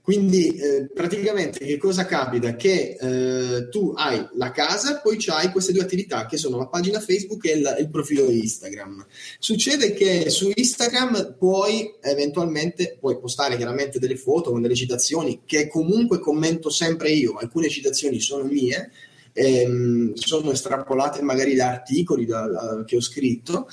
Quindi 0.02 0.56
eh, 0.56 0.90
praticamente 0.92 1.64
che 1.64 1.78
cosa 1.78 2.04
capita? 2.04 2.56
Che 2.56 2.96
eh, 3.00 3.68
tu 3.68 3.94
hai 3.96 4.26
la 4.34 4.50
casa, 4.50 5.00
poi 5.00 5.22
hai 5.28 5.52
queste 5.52 5.72
due 5.72 5.82
attività 5.82 6.26
che 6.26 6.36
sono 6.36 6.58
la 6.58 6.66
pagina 6.66 7.00
Facebook 7.00 7.46
e 7.46 7.52
il, 7.52 7.76
il, 7.78 7.90
profilo 7.90 8.28
Instagram. 8.28 9.06
Succede 9.38 9.92
che 9.92 10.28
su 10.28 10.50
Instagram 10.52 11.36
puoi 11.38 11.94
eventualmente 12.00 12.96
puoi 12.98 13.18
postare 13.20 13.56
chiaramente 13.56 13.98
delle 13.98 14.16
foto 14.16 14.50
con 14.50 14.60
delle 14.60 14.74
citazioni 14.74 15.42
che 15.46 15.68
comunque 15.68 16.18
commento 16.18 16.70
sempre 16.70 17.10
io, 17.10 17.36
alcune 17.36 17.68
citazioni 17.68 18.20
sono 18.20 18.44
mie, 18.44 18.90
ehm, 19.32 20.14
sono 20.14 20.52
estrapolate 20.52 21.22
magari 21.22 21.54
da 21.54 21.68
articoli 21.68 22.26
da, 22.26 22.46
da, 22.46 22.84
che 22.84 22.96
ho 22.96 23.00
scritto. 23.00 23.68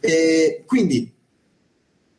Eh, 0.00 0.62
quindi 0.66 1.12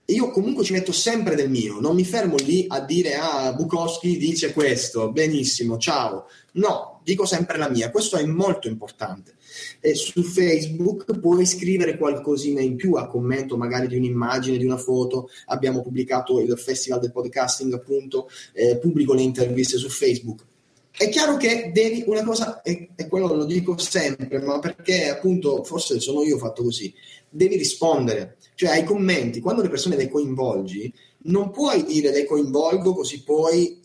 io 0.05 0.29
comunque 0.29 0.63
ci 0.63 0.73
metto 0.73 0.91
sempre 0.91 1.35
del 1.35 1.49
mio, 1.49 1.79
non 1.79 1.95
mi 1.95 2.03
fermo 2.03 2.35
lì 2.35 2.65
a 2.67 2.81
dire 2.81 3.15
ah 3.15 3.53
Bukowski 3.53 4.17
dice 4.17 4.51
questo, 4.51 5.11
benissimo, 5.11 5.77
ciao. 5.77 6.25
No, 6.53 6.99
dico 7.03 7.25
sempre 7.25 7.57
la 7.57 7.69
mia, 7.69 7.91
questo 7.91 8.17
è 8.17 8.25
molto 8.25 8.67
importante. 8.67 9.35
E 9.79 9.95
su 9.95 10.21
Facebook 10.23 11.17
puoi 11.19 11.45
scrivere 11.45 11.97
qualcosina 11.97 12.61
in 12.61 12.75
più 12.75 12.95
a 12.95 13.07
commento 13.07 13.55
magari 13.55 13.87
di 13.87 13.95
un'immagine, 13.95 14.57
di 14.57 14.65
una 14.65 14.77
foto. 14.77 15.29
Abbiamo 15.45 15.81
pubblicato 15.81 16.41
il 16.41 16.57
Festival 16.57 16.99
del 16.99 17.11
Podcasting, 17.11 17.73
appunto, 17.73 18.29
eh, 18.53 18.77
pubblico 18.77 19.13
le 19.13 19.21
interviste 19.21 19.77
su 19.77 19.87
Facebook. 19.87 20.45
È 21.01 21.09
chiaro 21.09 21.35
che 21.35 21.71
devi 21.73 22.03
una 22.05 22.23
cosa, 22.23 22.61
e, 22.61 22.89
e 22.95 23.07
quello 23.07 23.33
lo 23.33 23.45
dico 23.45 23.75
sempre, 23.75 24.39
ma 24.39 24.59
perché 24.59 25.09
appunto 25.09 25.63
forse 25.63 25.99
sono 25.99 26.21
io 26.21 26.37
fatto 26.37 26.61
così, 26.61 26.93
devi 27.27 27.57
rispondere, 27.57 28.37
cioè 28.53 28.69
ai 28.69 28.83
commenti, 28.83 29.39
quando 29.39 29.63
le 29.63 29.69
persone 29.69 29.95
le 29.95 30.11
coinvolgi, 30.11 30.93
non 31.23 31.49
puoi 31.49 31.85
dire 31.85 32.11
le 32.11 32.25
coinvolgo 32.25 32.93
così 32.93 33.23
poi 33.23 33.81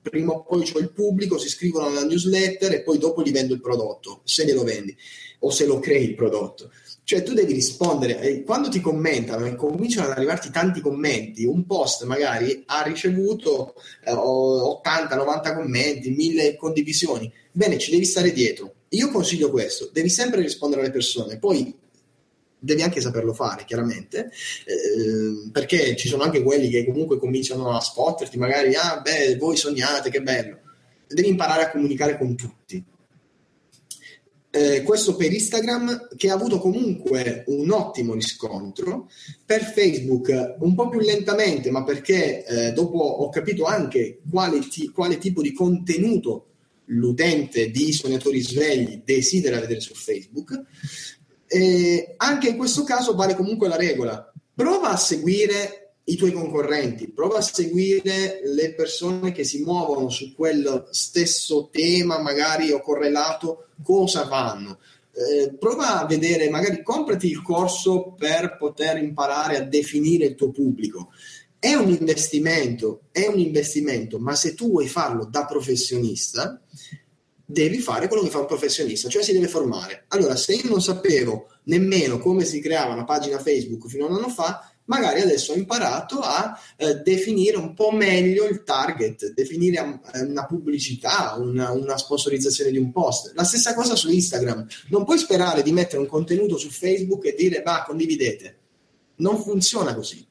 prima 0.00 0.32
o 0.32 0.44
poi 0.44 0.62
c'ho 0.62 0.78
il 0.78 0.92
pubblico, 0.92 1.38
si 1.38 1.48
iscrivono 1.48 1.86
alla 1.86 2.04
newsletter 2.04 2.72
e 2.72 2.82
poi 2.82 2.98
dopo 2.98 3.24
gli 3.24 3.32
vendo 3.32 3.52
il 3.52 3.60
prodotto, 3.60 4.20
se 4.22 4.44
glielo 4.44 4.62
vendi 4.62 4.96
o 5.40 5.50
se 5.50 5.66
lo 5.66 5.80
crei 5.80 6.04
il 6.04 6.14
prodotto. 6.14 6.70
Cioè 7.10 7.24
tu 7.24 7.34
devi 7.34 7.52
rispondere 7.52 8.20
e 8.20 8.44
quando 8.44 8.68
ti 8.68 8.80
commentano 8.80 9.44
e 9.44 9.56
cominciano 9.56 10.06
ad 10.06 10.12
arrivarti 10.12 10.48
tanti 10.50 10.80
commenti, 10.80 11.44
un 11.44 11.66
post 11.66 12.04
magari 12.04 12.62
ha 12.66 12.82
ricevuto 12.82 13.74
eh, 14.04 14.12
80-90 14.12 15.56
commenti, 15.56 16.10
1000 16.10 16.54
condivisioni, 16.54 17.28
bene, 17.50 17.78
ci 17.78 17.90
devi 17.90 18.04
stare 18.04 18.30
dietro. 18.30 18.74
Io 18.90 19.10
consiglio 19.10 19.50
questo, 19.50 19.90
devi 19.92 20.08
sempre 20.08 20.40
rispondere 20.40 20.82
alle 20.82 20.92
persone, 20.92 21.40
poi 21.40 21.76
devi 22.56 22.82
anche 22.82 23.00
saperlo 23.00 23.34
fare, 23.34 23.64
chiaramente, 23.64 24.30
eh, 24.66 25.50
perché 25.50 25.96
ci 25.96 26.06
sono 26.06 26.22
anche 26.22 26.44
quelli 26.44 26.68
che 26.68 26.84
comunque 26.84 27.18
cominciano 27.18 27.74
a 27.76 27.80
spotterti, 27.80 28.38
magari, 28.38 28.76
ah, 28.76 29.00
beh, 29.00 29.36
voi 29.36 29.56
sognate, 29.56 30.10
che 30.10 30.22
bello. 30.22 30.58
Devi 31.08 31.26
imparare 31.26 31.64
a 31.64 31.70
comunicare 31.72 32.16
con 32.16 32.36
tutti. 32.36 32.84
Eh, 34.52 34.82
questo 34.82 35.14
per 35.14 35.32
Instagram 35.32 36.08
che 36.16 36.28
ha 36.28 36.34
avuto 36.34 36.58
comunque 36.58 37.44
un 37.46 37.70
ottimo 37.70 38.14
riscontro 38.14 39.08
per 39.46 39.62
Facebook 39.62 40.56
un 40.58 40.74
po' 40.74 40.88
più 40.88 40.98
lentamente 40.98 41.70
ma 41.70 41.84
perché 41.84 42.44
eh, 42.44 42.72
dopo 42.72 42.98
ho 42.98 43.28
capito 43.28 43.66
anche 43.66 44.18
quale, 44.28 44.58
ti- 44.66 44.88
quale 44.88 45.18
tipo 45.18 45.40
di 45.40 45.52
contenuto 45.52 46.46
l'utente 46.86 47.70
di 47.70 47.92
Sognatori 47.92 48.40
Svegli 48.40 49.02
desidera 49.04 49.60
vedere 49.60 49.78
su 49.78 49.94
Facebook 49.94 50.64
eh, 51.52 52.14
anche 52.16 52.48
in 52.50 52.56
questo 52.56 52.84
caso 52.84 53.14
vale 53.14 53.34
comunque 53.34 53.66
la 53.66 53.76
regola. 53.76 54.32
Prova 54.54 54.90
a 54.90 54.96
seguire 54.96 55.79
i 56.04 56.16
tuoi 56.16 56.32
concorrenti, 56.32 57.08
prova 57.10 57.38
a 57.38 57.42
seguire 57.42 58.40
le 58.44 58.74
persone 58.74 59.32
che 59.32 59.44
si 59.44 59.62
muovono 59.62 60.08
su 60.08 60.34
quel 60.34 60.88
stesso 60.90 61.68
tema, 61.70 62.20
magari 62.20 62.72
o 62.72 62.80
correlato, 62.80 63.68
cosa 63.82 64.26
fanno. 64.26 64.80
Eh, 65.12 65.54
prova 65.54 66.00
a 66.00 66.06
vedere, 66.06 66.48
magari 66.48 66.82
comprati 66.82 67.28
il 67.28 67.42
corso 67.42 68.14
per 68.16 68.56
poter 68.56 68.98
imparare 68.98 69.56
a 69.56 69.62
definire 69.62 70.26
il 70.26 70.34
tuo 70.34 70.50
pubblico. 70.50 71.10
È 71.58 71.74
un 71.74 71.90
investimento, 71.90 73.02
è 73.12 73.26
un 73.26 73.38
investimento, 73.38 74.18
ma 74.18 74.34
se 74.34 74.54
tu 74.54 74.70
vuoi 74.70 74.88
farlo 74.88 75.26
da 75.26 75.44
professionista, 75.44 76.60
devi 77.44 77.78
fare 77.78 78.06
quello 78.06 78.22
che 78.22 78.30
fa 78.30 78.38
un 78.38 78.46
professionista, 78.46 79.08
cioè 79.08 79.22
si 79.22 79.32
deve 79.32 79.48
formare. 79.48 80.04
Allora, 80.08 80.36
se 80.36 80.54
io 80.54 80.70
non 80.70 80.80
sapevo 80.80 81.48
nemmeno 81.64 82.18
come 82.18 82.44
si 82.44 82.60
creava 82.60 82.94
una 82.94 83.04
pagina 83.04 83.38
Facebook 83.38 83.88
fino 83.88 84.06
a 84.06 84.08
un 84.08 84.16
anno 84.16 84.28
fa, 84.28 84.69
magari 84.90 85.20
adesso 85.20 85.52
ho 85.52 85.54
imparato 85.54 86.18
a 86.18 86.58
eh, 86.76 86.96
definire 86.96 87.56
un 87.56 87.74
po' 87.74 87.92
meglio 87.92 88.46
il 88.46 88.64
target, 88.64 89.32
definire 89.32 90.00
eh, 90.12 90.22
una 90.22 90.46
pubblicità, 90.46 91.36
una, 91.38 91.70
una, 91.70 91.96
sponsorizzazione 91.96 92.72
di 92.72 92.78
un 92.78 92.90
post. 92.90 93.32
La 93.36 93.44
stessa 93.44 93.72
cosa 93.72 93.94
su 93.94 94.10
Instagram. 94.10 94.66
Non 94.88 95.04
puoi 95.04 95.18
sperare 95.18 95.62
di 95.62 95.70
mettere 95.70 96.02
un 96.02 96.08
contenuto 96.08 96.58
su 96.58 96.70
Facebook 96.70 97.24
e 97.26 97.36
dire, 97.38 97.62
va, 97.62 97.84
condividete. 97.86 98.58
Non 99.16 99.40
funziona 99.40 99.94
così. 99.94 100.26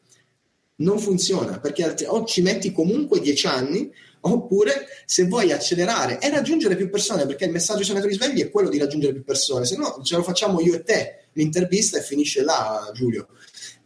Non 0.75 0.99
funziona 0.99 1.59
perché 1.59 2.05
o 2.07 2.25
ci 2.25 2.41
metti 2.41 2.73
comunque 2.73 3.21
dieci 3.21 3.47
anni 3.47 3.89
oppure 4.21 4.87
se 5.05 5.25
vuoi 5.25 5.53
accelerare 5.53 6.19
e 6.19 6.29
raggiungere 6.29 6.75
più 6.75 6.89
persone, 6.89 7.25
perché 7.25 7.45
il 7.45 7.51
messaggio 7.51 7.83
senatori 7.83 8.13
svegli 8.13 8.41
è 8.41 8.49
quello 8.49 8.67
di 8.67 8.77
raggiungere 8.77 9.13
più 9.13 9.23
persone, 9.23 9.65
se 9.65 9.77
no 9.77 10.01
ce 10.03 10.17
lo 10.17 10.23
facciamo 10.23 10.59
io 10.59 10.75
e 10.75 10.83
te 10.83 11.27
l'intervista 11.33 11.97
e 11.97 12.01
finisce 12.01 12.43
là, 12.43 12.91
Giulio. 12.93 13.27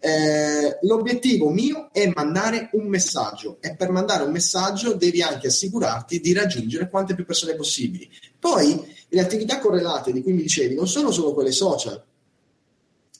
Eh, 0.06 0.80
l'obiettivo 0.82 1.50
mio 1.50 1.88
è 1.94 2.12
mandare 2.14 2.68
un 2.74 2.88
messaggio 2.88 3.60
e 3.62 3.74
per 3.74 3.90
mandare 3.90 4.24
un 4.24 4.34
messaggio 4.34 4.96
devi 4.96 5.22
anche 5.22 5.48
assicurarti 5.48 6.20
di 6.20 6.34
raggiungere 6.34 6.90
quante 6.90 7.16
più 7.16 7.24
persone 7.24 7.56
possibili. 7.56 8.10
Poi 8.38 8.84
le 9.08 9.22
attività 9.22 9.60
correlate 9.60 10.12
di 10.12 10.22
cui 10.22 10.34
mi 10.34 10.42
dicevi 10.42 10.76
non 10.76 10.90
sono 10.90 11.10
solo 11.10 11.34
quelle 11.34 11.54
social. 11.54 12.04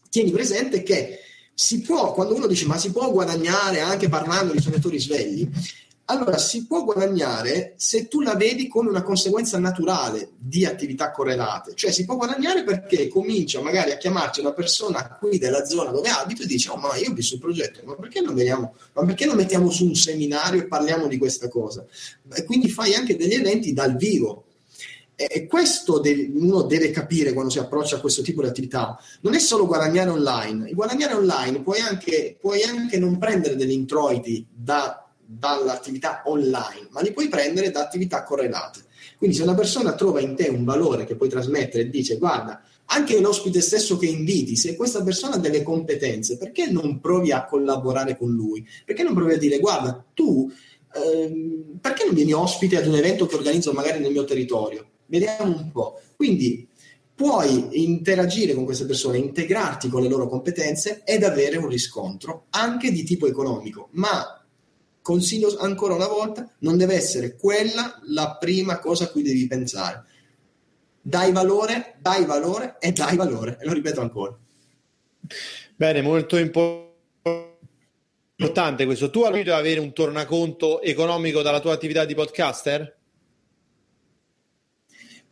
Tieni 0.10 0.32
presente 0.32 0.84
che 0.84 1.20
si 1.54 1.80
può, 1.80 2.14
quando 2.14 2.36
uno 2.36 2.48
dice 2.48 2.66
ma 2.66 2.78
si 2.78 2.92
può 2.92 3.10
guadagnare 3.14 3.80
anche 3.80 4.10
parlando 4.10 4.52
di 4.52 4.60
sognatori 4.60 5.00
svegli, 5.00 5.50
allora 6.14 6.38
si 6.38 6.66
può 6.66 6.84
guadagnare 6.84 7.74
se 7.76 8.08
tu 8.08 8.22
la 8.22 8.36
vedi 8.36 8.68
come 8.68 8.90
una 8.90 9.02
conseguenza 9.02 9.58
naturale 9.58 10.30
di 10.38 10.66
attività 10.66 11.12
correlate, 11.12 11.74
cioè 11.76 11.92
si 11.92 12.06
può 12.06 12.16
guadagnare 12.16 12.64
perché 12.64 13.08
comincia 13.08 13.62
magari 13.62 13.92
a 13.92 13.98
chiamarci 13.98 14.40
una 14.40 14.54
persona 14.54 15.18
qui 15.20 15.38
della 15.38 15.66
zona 15.66 15.92
dove 15.92 16.10
abito 16.10 16.44
e 16.44 16.46
dice 16.46 16.70
oh 16.70 16.78
ma 16.78 16.96
io 16.96 17.10
ho 17.10 17.14
visto 17.14 17.36
il 17.36 17.42
progetto, 17.42 17.82
ma 17.84 17.96
perché 17.96 18.22
non 18.22 18.36
veniamo, 18.36 18.76
ma 18.94 19.06
perché 19.06 19.26
non 19.26 19.36
mettiamo 19.36 19.70
su 19.70 19.86
un 19.86 19.96
seminario 19.96 20.62
e 20.62 20.68
parliamo 20.68 21.08
di 21.08 21.18
questa 21.18 21.48
cosa? 21.50 21.86
E 22.34 22.44
quindi 22.44 22.70
fai 22.70 22.94
anche 22.94 23.18
degli 23.18 23.34
eventi 23.34 23.74
dal 23.74 23.96
vivo. 23.96 24.46
E 25.16 25.46
questo 25.46 26.02
uno 26.34 26.64
deve 26.64 26.90
capire 26.90 27.34
quando 27.34 27.52
si 27.52 27.60
approccia 27.60 27.98
a 27.98 28.00
questo 28.00 28.24
tipo 28.24 28.42
di 28.42 28.48
attività. 28.48 29.00
Non 29.22 29.36
è 29.36 29.40
solo 29.40 29.68
guadagnare 29.68 30.10
online. 30.10 30.74
Guadagnare 30.74 31.14
online 31.14 31.62
puoi 31.62 31.80
anche, 31.80 32.36
puoi 32.42 32.64
anche 32.64 32.98
non 32.98 33.20
prendere 33.20 33.56
degli 33.56 33.72
introiti 33.72 34.46
da 34.52 35.03
dall'attività 35.38 36.24
online, 36.26 36.88
ma 36.90 37.02
li 37.02 37.12
puoi 37.12 37.28
prendere 37.28 37.72
da 37.72 37.82
attività 37.82 38.24
correlate. 38.24 38.82
Quindi 39.18 39.36
se 39.36 39.44
una 39.44 39.56
persona 39.56 39.94
trova 39.94 40.20
in 40.20 40.36
te 40.36 40.50
un 40.50 40.64
valore 40.64 41.06
che 41.06 41.16
puoi 41.16 41.30
trasmettere 41.30 41.84
e 41.84 41.90
dice 41.90 42.18
guarda, 42.18 42.62
anche 42.86 43.20
l'ospite 43.20 43.62
stesso 43.62 43.98
che 43.98 44.06
inviti, 44.06 44.56
se 44.56 44.76
questa 44.76 45.02
persona 45.04 45.36
ha 45.36 45.40
delle 45.40 45.64
competenze, 45.64 46.38
perché 46.38 46.70
non 46.70 47.00
provi 47.00 47.32
a 47.32 47.46
collaborare 47.46 48.18
con 48.18 48.32
lui? 48.32 48.68
Perché 48.86 49.04
non 49.04 49.14
provi 49.14 49.34
a 49.34 49.38
dire 49.38 49.60
guarda, 49.60 50.04
tu 50.14 50.52
ehm, 50.94 51.80
perché 51.80 52.06
non 52.06 52.14
vieni 52.14 52.34
ospite 52.34 52.78
ad 52.78 52.88
un 52.88 52.96
evento 52.96 53.26
che 53.26 53.36
organizzo 53.36 53.72
magari 53.72 54.00
nel 54.00 54.12
mio 54.12 54.26
territorio? 54.26 54.86
Vediamo 55.06 55.56
un 55.56 55.72
po'. 55.72 56.02
Quindi 56.16 56.68
puoi 57.16 57.84
interagire 57.84 58.54
con 58.54 58.66
queste 58.66 58.86
persone, 58.86 59.18
integrarti 59.18 59.88
con 59.88 60.02
le 60.02 60.10
loro 60.10 60.28
competenze 60.28 61.02
ed 61.06 61.24
avere 61.24 61.58
un 61.58 61.68
riscontro 61.68 62.48
anche 62.50 62.92
di 62.92 63.04
tipo 63.04 63.28
economico, 63.28 63.90
ma 63.92 64.43
consiglio 65.04 65.56
ancora 65.60 65.94
una 65.94 66.08
volta, 66.08 66.50
non 66.60 66.78
deve 66.78 66.96
essere 66.96 67.36
quella 67.36 68.00
la 68.08 68.38
prima 68.40 68.80
cosa 68.80 69.04
a 69.04 69.10
cui 69.10 69.22
devi 69.22 69.46
pensare. 69.46 70.06
Dai 71.00 71.32
valore, 71.32 71.98
dai 72.00 72.26
valore 72.26 72.78
e 72.80 72.92
dai 72.94 73.16
valore. 73.16 73.60
E 73.62 73.66
lo 73.66 73.74
ripeto 73.74 74.02
ancora. 74.02 74.36
Bene, 75.76 76.02
molto 76.02 76.38
importante 76.38 76.86
questo. 78.86 79.12
Tu 79.12 79.22
hai 79.22 79.32
voluto 79.32 79.54
avere 79.54 79.80
un 79.80 79.94
tornaconto 79.94 80.82
economico 80.82 81.44
dalla 81.44 81.60
tua 81.60 81.74
attività 81.74 82.06
di 82.06 82.16
podcaster? 82.16 83.02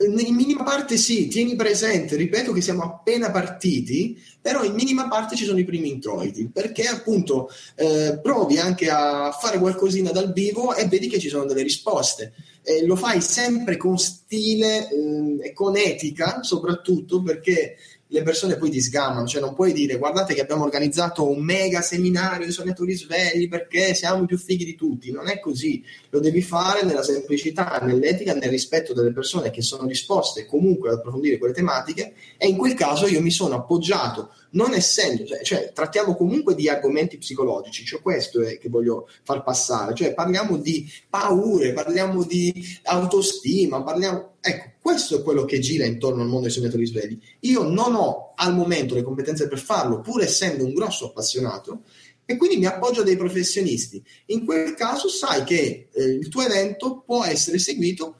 In 0.01 0.35
minima 0.35 0.63
parte 0.63 0.97
sì, 0.97 1.27
tieni 1.27 1.55
presente, 1.55 2.15
ripeto 2.15 2.51
che 2.53 2.61
siamo 2.61 2.81
appena 2.81 3.29
partiti, 3.29 4.19
però 4.41 4.63
in 4.63 4.73
minima 4.73 5.07
parte 5.07 5.35
ci 5.35 5.45
sono 5.45 5.59
i 5.59 5.63
primi 5.63 5.89
introiti, 5.89 6.49
perché 6.51 6.87
appunto 6.87 7.49
eh, 7.75 8.19
provi 8.21 8.57
anche 8.57 8.89
a 8.89 9.31
fare 9.31 9.59
qualcosina 9.59 10.11
dal 10.11 10.33
vivo 10.33 10.73
e 10.73 10.87
vedi 10.87 11.07
che 11.07 11.19
ci 11.19 11.29
sono 11.29 11.45
delle 11.45 11.61
risposte. 11.61 12.33
Eh, 12.63 12.85
lo 12.85 12.95
fai 12.95 13.21
sempre 13.21 13.77
con 13.77 13.97
stile 13.97 14.87
eh, 14.89 15.47
e 15.47 15.53
con 15.53 15.75
etica, 15.75 16.41
soprattutto 16.41 17.21
perché 17.21 17.75
le 18.13 18.23
persone 18.23 18.57
poi 18.57 18.69
ti 18.69 18.81
sgamano, 18.81 19.25
cioè 19.25 19.39
non 19.39 19.53
puoi 19.53 19.71
dire 19.71 19.97
guardate 19.97 20.33
che 20.33 20.41
abbiamo 20.41 20.63
organizzato 20.63 21.29
un 21.29 21.41
mega 21.41 21.81
seminario 21.81 22.45
di 22.45 22.51
sognatori 22.51 22.93
svegli 22.93 23.47
perché 23.47 23.93
siamo 23.93 24.23
i 24.23 24.25
più 24.25 24.37
fighi 24.37 24.65
di 24.65 24.75
tutti, 24.75 25.11
non 25.11 25.29
è 25.29 25.39
così, 25.39 25.81
lo 26.09 26.19
devi 26.19 26.41
fare 26.41 26.83
nella 26.83 27.03
semplicità, 27.03 27.79
nell'etica, 27.81 28.33
nel 28.33 28.49
rispetto 28.49 28.93
delle 28.93 29.13
persone 29.13 29.49
che 29.49 29.61
sono 29.61 29.87
disposte 29.87 30.45
comunque 30.45 30.89
ad 30.89 30.97
approfondire 30.97 31.37
quelle 31.37 31.53
tematiche 31.53 32.13
e 32.37 32.47
in 32.47 32.57
quel 32.57 32.73
caso 32.73 33.07
io 33.07 33.21
mi 33.21 33.31
sono 33.31 33.55
appoggiato, 33.55 34.33
non 34.51 34.73
essendo, 34.73 35.25
cioè, 35.25 35.41
cioè 35.41 35.71
trattiamo 35.73 36.15
comunque 36.15 36.53
di 36.53 36.67
argomenti 36.67 37.17
psicologici, 37.17 37.85
cioè 37.85 38.01
questo 38.01 38.41
è 38.41 38.57
che 38.57 38.67
voglio 38.67 39.07
far 39.23 39.41
passare, 39.41 39.93
cioè 39.95 40.13
parliamo 40.13 40.57
di 40.57 40.91
paure, 41.09 41.71
parliamo 41.71 42.23
di 42.25 42.53
autostima, 42.83 43.81
parliamo, 43.83 44.33
ecco, 44.41 44.70
questo 44.81 45.19
è 45.19 45.21
quello 45.21 45.45
che 45.45 45.59
gira 45.59 45.85
intorno 45.85 46.23
al 46.23 46.27
mondo 46.27 46.47
dei 46.47 46.51
sognatori 46.51 46.87
svegli. 46.87 47.19
Io 47.41 47.63
non 47.63 47.93
ho 47.93 48.33
al 48.35 48.55
momento 48.55 48.95
le 48.95 49.03
competenze 49.03 49.47
per 49.47 49.59
farlo, 49.59 50.01
pur 50.01 50.23
essendo 50.23 50.65
un 50.65 50.73
grosso 50.73 51.09
appassionato, 51.09 51.83
e 52.25 52.35
quindi 52.35 52.57
mi 52.57 52.65
appoggio 52.65 53.01
a 53.01 53.03
dei 53.03 53.15
professionisti. 53.15 54.03
In 54.27 54.43
quel 54.43 54.73
caso 54.73 55.07
sai 55.07 55.43
che 55.43 55.89
eh, 55.91 56.03
il 56.03 56.27
tuo 56.29 56.41
evento 56.41 57.03
può 57.05 57.23
essere 57.23 57.59
seguito 57.59 58.17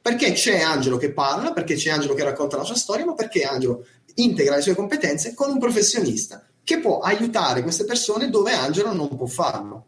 perché 0.00 0.32
c'è 0.32 0.60
Angelo 0.60 0.96
che 0.96 1.12
parla, 1.12 1.52
perché 1.52 1.76
c'è 1.76 1.90
Angelo 1.90 2.14
che 2.14 2.24
racconta 2.24 2.56
la 2.56 2.64
sua 2.64 2.74
storia, 2.74 3.04
ma 3.04 3.14
perché 3.14 3.42
Angelo 3.42 3.86
integra 4.16 4.56
le 4.56 4.62
sue 4.62 4.74
competenze 4.74 5.32
con 5.32 5.50
un 5.50 5.58
professionista 5.58 6.44
che 6.64 6.80
può 6.80 6.98
aiutare 6.98 7.62
queste 7.62 7.84
persone 7.84 8.30
dove 8.30 8.52
Angelo 8.52 8.92
non 8.92 9.16
può 9.16 9.26
farlo. 9.26 9.86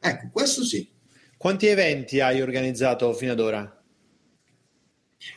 Ecco, 0.00 0.30
questo 0.32 0.64
sì. 0.64 0.88
Quanti 1.36 1.66
eventi 1.66 2.20
hai 2.20 2.40
organizzato 2.40 3.12
fino 3.12 3.32
ad 3.32 3.40
ora? 3.40 3.79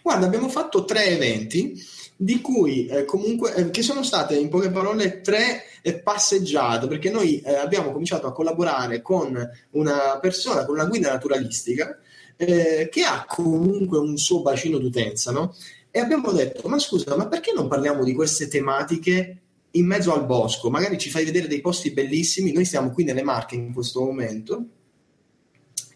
Guarda, 0.02 0.26
abbiamo 0.26 0.50
fatto 0.50 0.86
tre 0.86 1.06
eventi 1.08 1.82
di 2.16 2.40
cui 2.42 2.86
eh, 2.86 3.06
comunque 3.06 3.54
eh, 3.54 3.70
che 3.70 3.82
sono 3.82 4.04
state 4.04 4.38
in 4.38 4.48
poche 4.48 4.70
parole 4.70 5.22
tre 5.22 5.64
eh, 5.82 5.96
passeggiate 5.96 6.88
perché 6.88 7.10
noi 7.10 7.42
eh, 7.42 7.56
abbiamo 7.56 7.92
cominciato 7.92 8.28
a 8.28 8.32
collaborare 8.32 9.02
con 9.02 9.36
una 9.72 10.20
persona 10.22 10.64
con 10.64 10.76
una 10.76 10.86
guida 10.86 11.12
naturalistica 11.12 11.98
eh, 12.38 12.88
che 12.90 13.02
ha 13.02 13.26
comunque 13.28 13.98
un 13.98 14.18
suo 14.18 14.42
bacino 14.42 14.78
d'utenza 14.78 15.32
no? 15.32 15.56
e 15.92 16.00
abbiamo 16.00 16.32
detto 16.32 16.68
ma 16.70 16.80
scusa 16.80 17.16
ma 17.18 17.28
perché 17.28 17.52
non 17.52 17.68
parliamo 17.68 18.04
di 18.04 18.14
queste 18.14 18.48
tematiche 18.48 19.38
in 19.72 19.86
mezzo 19.86 20.14
al 20.14 20.26
bosco 20.26 20.70
magari 20.70 20.98
ci 20.98 21.10
fai 21.10 21.26
vedere 21.26 21.48
dei 21.48 21.62
posti 21.62 21.92
bellissimi 21.92 22.54
noi 22.54 22.66
siamo 22.66 22.92
qui 22.92 23.04
nelle 23.04 23.24
Marche 23.24 23.56
in 23.56 23.74
questo 23.74 24.02
momento 24.02 24.66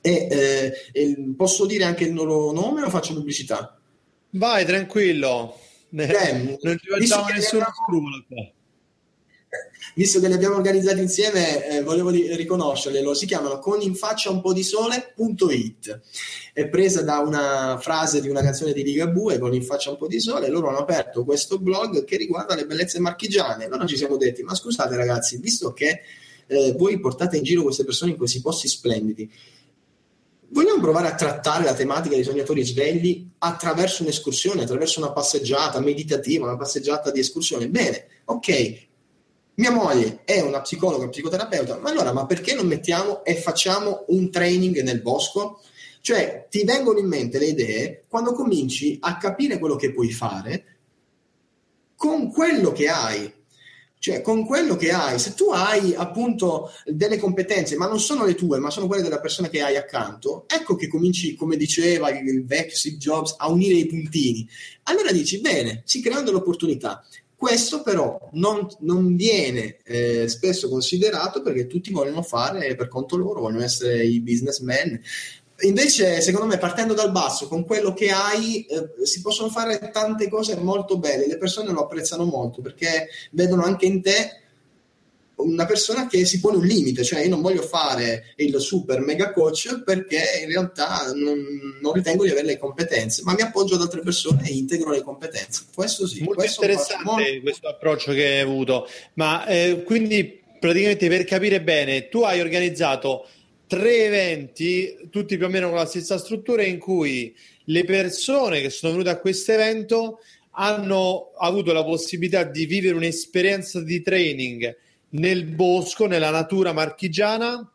e, 0.02 0.28
eh, 0.94 1.34
posso 1.36 1.66
dire 1.66 1.84
anche 1.84 2.06
il 2.06 2.14
loro 2.14 2.52
nome 2.52 2.82
o 2.82 2.90
faccio 2.90 3.14
pubblicità? 3.14 3.77
Vai, 4.32 4.66
tranquillo. 4.66 5.58
Eh, 5.90 6.58
non 6.62 6.78
ci 6.78 7.08
facciamo 7.08 7.28
nessuno 7.30 7.66
scrupolo 7.74 8.26
qua. 8.28 8.52
Visto 9.96 10.20
che 10.20 10.28
li 10.28 10.34
abbiamo 10.34 10.56
organizzati 10.56 11.00
insieme, 11.00 11.66
eh, 11.70 11.82
volevo 11.82 12.10
riconoscerli. 12.10 13.02
Loro 13.02 13.16
si 13.16 13.26
chiamano 13.26 13.58
con 13.60 13.82
in 13.82 13.96
faccia 13.96 14.30
un 14.30 14.42
po' 14.42 14.54
di 14.54 14.62
sole.it. 14.62 16.02
È 16.54 16.68
presa 16.68 17.02
da 17.02 17.20
una 17.20 17.80
frase 17.82 18.22
di 18.22 18.30
una 18.30 18.42
canzone 18.42 18.74
di 18.74 18.84
Ligabue, 18.84 19.40
con 19.40 19.54
in 19.56 19.64
faccia 19.64 19.90
un 19.90 19.98
po' 19.98 20.08
di 20.08 20.20
sole. 20.20 20.50
Loro 20.50 20.68
hanno 20.70 20.80
aperto 20.80 21.24
questo 21.24 21.58
blog 21.58 22.04
che 22.04 22.18
riguarda 22.18 22.54
le 22.54 22.66
bellezze 22.66 23.00
marchigiane. 23.00 23.66
Allora 23.66 23.88
ci 23.88 23.98
siamo 23.98 24.18
detti: 24.18 24.44
ma 24.44 24.54
scusate, 24.54 24.96
ragazzi, 24.96 25.38
visto 25.38 25.74
che 25.74 26.02
eh, 26.46 26.74
voi 26.78 27.00
portate 27.00 27.38
in 27.38 27.44
giro 27.44 27.64
queste 27.64 27.84
persone 27.84 28.12
in 28.12 28.18
questi 28.18 28.42
posti 28.42 28.68
splendidi, 28.68 29.32
Vogliamo 30.50 30.80
provare 30.80 31.08
a 31.08 31.16
trattare 31.16 31.64
la 31.64 31.74
tematica 31.74 32.16
dei 32.16 32.24
sognatori 32.24 32.64
svegli 32.64 33.28
attraverso 33.40 34.04
un'escursione, 34.04 34.64
attraverso 34.64 35.00
una 35.00 35.12
passeggiata 35.12 35.80
meditativa, 35.80 36.46
una 36.46 36.58
passeggiata 36.58 37.12
di 37.12 37.20
escursione? 37.20 37.70
Bene, 37.70 38.08
ok. 38.26 38.86
Mia 39.56 39.72
moglie 39.72 40.22
è 40.24 40.40
una 40.42 40.62
psicologa, 40.62 41.10
psicoterapeuta, 41.10 41.78
ma 41.80 41.90
allora 41.90 42.14
ma 42.14 42.26
perché 42.26 42.54
non 42.54 42.68
mettiamo 42.68 43.24
e 43.24 43.36
facciamo 43.36 44.06
un 44.10 44.30
training 44.30 44.82
nel 44.82 45.02
bosco? 45.02 45.62
Cioè, 46.02 46.48
ti 46.50 46.64
vengono 46.64 47.00
in 47.00 47.08
mente 47.08 47.40
le 47.40 47.48
idee 47.48 48.04
quando 48.08 48.34
cominci 48.34 48.98
a 49.02 49.18
capire 49.18 49.60
quello 49.60 49.76
che 49.76 49.92
puoi 49.92 50.12
fare 50.12 50.66
con 51.96 52.32
quello 52.32 52.72
che 52.72 52.88
hai, 52.88 53.34
cioè, 54.00 54.22
con 54.22 54.46
quello 54.46 54.76
che 54.76 54.92
hai, 54.92 55.18
se 55.20 55.34
tu 55.34 55.52
hai 55.52 55.94
appunto 55.96 56.72
delle 56.86 57.18
competenze, 57.18 57.76
ma 57.78 57.88
non 57.88 58.00
sono 58.00 58.26
le 58.26 58.36
tue, 58.36 58.60
ma 58.60 58.70
sono 58.70 58.88
quelle 58.88 59.02
della 59.02 59.20
persona 59.20 59.50
che 59.50 59.62
hai 59.62 59.76
accanto, 59.76 60.46
ecco 60.48 60.76
che 60.76 60.88
cominci, 60.88 61.36
come 61.36 61.58
diceva 61.58 62.10
il, 62.12 62.46
vecchio 62.46 62.76
Steve 62.76 62.98
Jobs, 62.98 63.36
a 63.38 63.50
unire 63.50 63.74
i 63.74 63.88
puntini. 63.88 64.48
Allora 64.84 65.12
dici, 65.12 65.42
bene, 65.42 65.82
si 65.86 66.02
creano 66.02 66.24
delle 66.24 66.38
opportunità. 66.38 67.04
Questo 67.36 67.84
però 67.84 68.18
non, 68.34 68.68
non 68.80 69.16
viene 69.16 69.78
eh, 69.84 70.28
spesso 70.28 70.70
considerato 70.70 71.42
perché 71.42 71.68
tutti 71.68 71.92
vogliono 71.92 72.24
fare 72.24 72.76
per 72.76 72.88
conto 72.88 73.16
loro, 73.16 73.42
vogliono 73.42 73.64
essere 73.64 74.04
i 74.06 74.22
businessmen, 74.22 75.00
Invece, 75.62 76.22
secondo 76.22 76.46
me, 76.46 76.58
partendo 76.58 76.94
dal 76.94 77.12
basso, 77.12 77.48
con 77.48 77.66
quello 77.66 77.94
che 77.94 78.12
hai, 78.12 78.66
eh, 78.66 79.06
si 79.06 79.22
possono 79.22 79.50
fare 79.50 79.90
tante 79.92 80.30
cose 80.30 80.56
molto 80.56 80.98
belle. 80.98 81.28
Le 81.28 81.38
persone 81.38 81.72
lo 81.72 81.82
apprezzano 81.82 82.26
molto 82.26 82.62
perché 82.62 83.08
vedono 83.32 83.64
anche 83.64 83.86
in 83.86 84.02
te 84.02 84.42
una 85.38 85.66
persona 85.66 86.08
che 86.08 86.26
si 86.26 86.40
pone 86.40 86.58
un 86.58 86.66
limite, 86.66 87.04
cioè 87.04 87.22
io 87.22 87.30
non 87.30 87.42
voglio 87.42 87.62
fare 87.62 88.34
il 88.38 88.60
super 88.60 89.02
mega 89.02 89.32
coach 89.32 89.84
perché 89.84 90.20
in 90.42 90.50
realtà 90.50 91.12
non, 91.14 91.44
non 91.82 91.94
ritengo 91.94 92.24
di 92.24 92.32
avere 92.32 92.48
le 92.48 92.58
competenze, 92.58 93.22
ma 93.24 93.34
mi 93.34 93.42
appoggio 93.42 93.76
ad 93.76 93.82
altre 93.82 94.02
persone 94.02 94.48
e 94.48 94.54
integro 94.54 94.92
le 94.92 95.02
competenze. 95.02 95.66
Questo 95.74 96.08
sì. 96.08 96.24
Molto 96.24 96.42
questo 96.42 96.62
interessante 96.62 97.04
molto... 97.04 97.42
questo 97.42 97.68
approccio 97.68 98.14
che 98.14 98.26
hai 98.26 98.40
avuto, 98.40 98.88
ma 99.14 99.46
eh, 99.46 99.84
quindi 99.84 100.42
praticamente 100.60 101.08
per 101.08 101.24
capire 101.24 101.62
bene, 101.62 102.10
tu 102.10 102.22
hai 102.22 102.40
organizzato 102.40 103.28
tre 103.68 104.06
eventi, 104.06 105.10
tutti 105.12 105.38
più 105.38 105.46
o 105.46 105.50
meno 105.50 105.68
con 105.68 105.78
la 105.78 105.86
stessa 105.86 106.18
struttura, 106.18 106.64
in 106.64 106.80
cui 106.80 107.36
le 107.66 107.84
persone 107.84 108.62
che 108.62 108.70
sono 108.70 108.94
venute 108.94 109.10
a 109.10 109.20
questo 109.20 109.52
evento 109.52 110.20
hanno 110.52 111.34
avuto 111.38 111.74
la 111.74 111.84
possibilità 111.84 112.44
di 112.44 112.66
vivere 112.66 112.96
un'esperienza 112.96 113.82
di 113.82 114.02
training 114.02 114.76
nel 115.10 115.46
bosco, 115.46 116.08
nella 116.08 116.32
natura 116.32 116.74
marchigiana, 116.74 117.72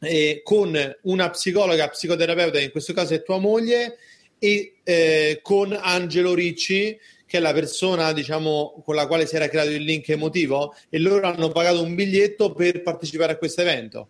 eh, 0.00 0.40
con 0.42 0.96
una 1.02 1.30
psicologa, 1.30 1.88
psicoterapeuta, 1.88 2.60
in 2.60 2.70
questo 2.70 2.92
caso 2.92 3.14
è 3.14 3.22
tua 3.22 3.38
moglie, 3.38 3.96
e 4.38 4.74
eh, 4.84 5.38
con 5.42 5.76
Angelo 5.80 6.34
Ricci, 6.34 6.98
che 7.26 7.38
è 7.38 7.40
la 7.40 7.54
persona 7.54 8.12
diciamo, 8.12 8.82
con 8.84 8.94
la 8.94 9.06
quale 9.06 9.26
si 9.26 9.34
era 9.36 9.48
creato 9.48 9.70
il 9.70 9.82
link 9.82 10.08
emotivo, 10.10 10.74
e 10.90 10.98
loro 10.98 11.26
hanno 11.26 11.48
pagato 11.48 11.82
un 11.82 11.94
biglietto 11.94 12.52
per 12.52 12.82
partecipare 12.82 13.32
a 13.32 13.36
questo 13.36 13.62
evento. 13.62 14.08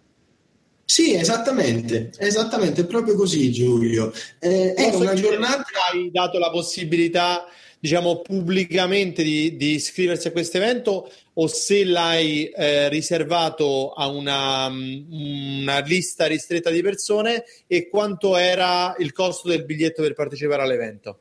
Sì, 0.89 1.15
esattamente, 1.15 2.13
esattamente, 2.17 2.85
proprio 2.85 3.17
così 3.17 3.51
Giulio. 3.51 4.13
Eh, 4.39 4.73
è 4.73 4.95
una 4.95 5.15
giornata... 5.15 5.65
Hai 5.91 6.13
dato 6.13 6.39
la 6.39 6.49
possibilità, 6.49 7.45
diciamo, 7.81 8.21
pubblicamente 8.21 9.25
di, 9.25 9.57
di 9.57 9.75
iscriversi 9.75 10.29
a 10.29 10.31
questo 10.31 10.59
evento 10.59 11.11
o 11.35 11.47
se 11.49 11.85
l'hai 11.85 12.47
eh, 12.51 12.89
riservato 12.89 13.95
a 13.95 14.07
una, 14.07 14.69
una, 14.69 15.81
lista 15.81 16.27
ristretta 16.27 16.71
di 16.71 16.83
persone 16.83 17.45
e 17.67 17.89
quanto 17.89 18.37
era 18.37 18.95
il 18.99 19.13
costo 19.13 19.49
del 19.49 19.65
biglietto 19.65 20.03
per 20.03 20.15
partecipare 20.15 20.63
all'evento? 20.63 21.19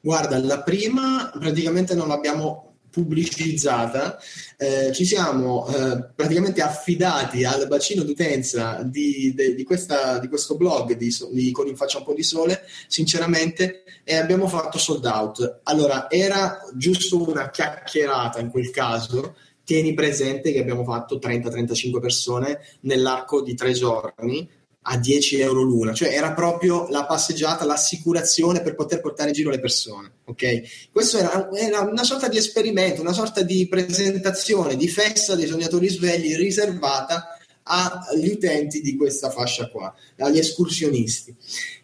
Guarda, 0.00 0.38
la 0.38 0.62
prima 0.62 1.30
praticamente 1.38 1.94
non 1.94 2.08
l'abbiamo 2.08 2.67
pubblicizzata, 2.98 4.18
eh, 4.56 4.92
ci 4.92 5.04
siamo 5.04 5.68
eh, 5.68 6.04
praticamente 6.14 6.62
affidati 6.62 7.44
al 7.44 7.68
bacino 7.68 8.02
d'utenza 8.02 8.82
di, 8.82 9.32
de, 9.34 9.54
di, 9.54 9.62
questa, 9.62 10.18
di 10.18 10.28
questo 10.28 10.56
blog 10.56 10.96
di, 10.96 11.14
di 11.30 11.50
Con 11.52 11.68
in 11.68 11.76
faccia 11.76 11.98
un 11.98 12.04
po' 12.04 12.14
di 12.14 12.24
sole, 12.24 12.64
sinceramente, 12.88 13.84
e 14.02 14.16
abbiamo 14.16 14.48
fatto 14.48 14.78
sold 14.78 15.04
out. 15.04 15.60
Allora, 15.64 16.10
era 16.10 16.60
giusto 16.74 17.28
una 17.28 17.50
chiacchierata 17.50 18.40
in 18.40 18.50
quel 18.50 18.70
caso, 18.70 19.36
tieni 19.64 19.94
presente 19.94 20.50
che 20.50 20.60
abbiamo 20.60 20.82
fatto 20.82 21.18
30-35 21.18 22.00
persone 22.00 22.60
nell'arco 22.80 23.42
di 23.42 23.54
tre 23.54 23.72
giorni 23.72 24.48
a 24.90 24.96
10 24.96 25.40
euro 25.40 25.62
l'una, 25.62 25.92
cioè 25.92 26.08
era 26.08 26.32
proprio 26.32 26.88
la 26.88 27.04
passeggiata, 27.04 27.66
l'assicurazione 27.66 28.62
per 28.62 28.74
poter 28.74 29.00
portare 29.00 29.28
in 29.28 29.34
giro 29.34 29.50
le 29.50 29.60
persone. 29.60 30.12
Ok? 30.24 30.88
Questo 30.90 31.18
era, 31.18 31.50
era, 31.52 31.80
una 31.80 32.04
sorta 32.04 32.26
di 32.28 32.38
esperimento, 32.38 33.02
una 33.02 33.12
sorta 33.12 33.42
di 33.42 33.68
presentazione, 33.68 34.76
di 34.76 34.88
festa 34.88 35.34
dei 35.34 35.46
sognatori 35.46 35.88
svegli 35.88 36.34
riservata 36.36 37.36
agli 37.64 38.30
utenti 38.30 38.80
di 38.80 38.96
questa 38.96 39.28
fascia 39.28 39.68
qua, 39.68 39.94
agli 40.20 40.38
escursionisti. 40.38 41.36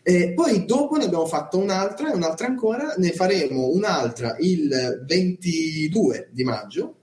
E 0.03 0.33
poi 0.33 0.65
dopo 0.65 0.97
ne 0.97 1.05
abbiamo 1.05 1.27
fatto 1.27 1.59
un'altra 1.59 2.11
e 2.11 2.15
un'altra 2.15 2.47
ancora, 2.47 2.95
ne 2.97 3.13
faremo 3.13 3.69
un'altra 3.69 4.37
il 4.39 5.05
22 5.07 6.31
di 6.33 6.43
maggio 6.43 6.95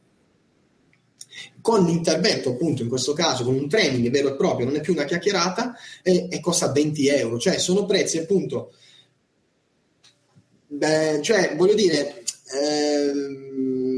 con 1.61 1.85
l'intervento 1.85 2.49
appunto 2.49 2.81
in 2.81 2.89
questo 2.89 3.13
caso 3.13 3.43
con 3.43 3.55
un 3.55 3.69
training 3.69 4.09
vero 4.09 4.29
e 4.29 4.35
proprio 4.35 4.65
non 4.65 4.75
è 4.75 4.81
più 4.81 4.93
una 4.93 5.05
chiacchierata 5.05 5.75
e, 6.01 6.27
e 6.29 6.39
costa 6.39 6.71
20 6.71 7.07
euro 7.07 7.37
cioè 7.37 7.57
sono 7.57 7.85
prezzi 7.85 8.17
appunto 8.17 8.71
beh, 10.71 11.19
cioè, 11.21 11.55
voglio 11.55 11.73
dire, 11.73 12.23
eh, 12.53 13.11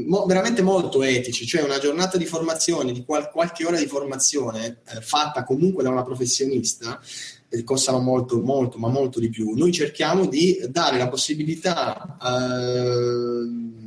mo, 0.06 0.24
veramente 0.26 0.62
molto 0.62 1.02
etici, 1.02 1.46
cioè 1.46 1.62
una 1.62 1.78
giornata 1.78 2.18
di 2.18 2.26
formazione, 2.26 2.92
di 2.92 3.04
qual- 3.04 3.30
qualche 3.30 3.64
ora 3.64 3.78
di 3.78 3.86
formazione 3.86 4.80
eh, 4.86 5.00
fatta 5.00 5.44
comunque 5.44 5.82
da 5.82 5.90
una 5.90 6.02
professionista, 6.02 7.00
eh, 7.48 7.62
costano 7.64 8.00
molto, 8.00 8.40
molto, 8.40 8.78
ma 8.78 8.88
molto 8.88 9.20
di 9.20 9.28
più. 9.28 9.54
Noi 9.54 9.72
cerchiamo 9.72 10.26
di 10.26 10.60
dare 10.68 10.98
la 10.98 11.08
possibilità 11.08 12.16
eh, 12.20 13.83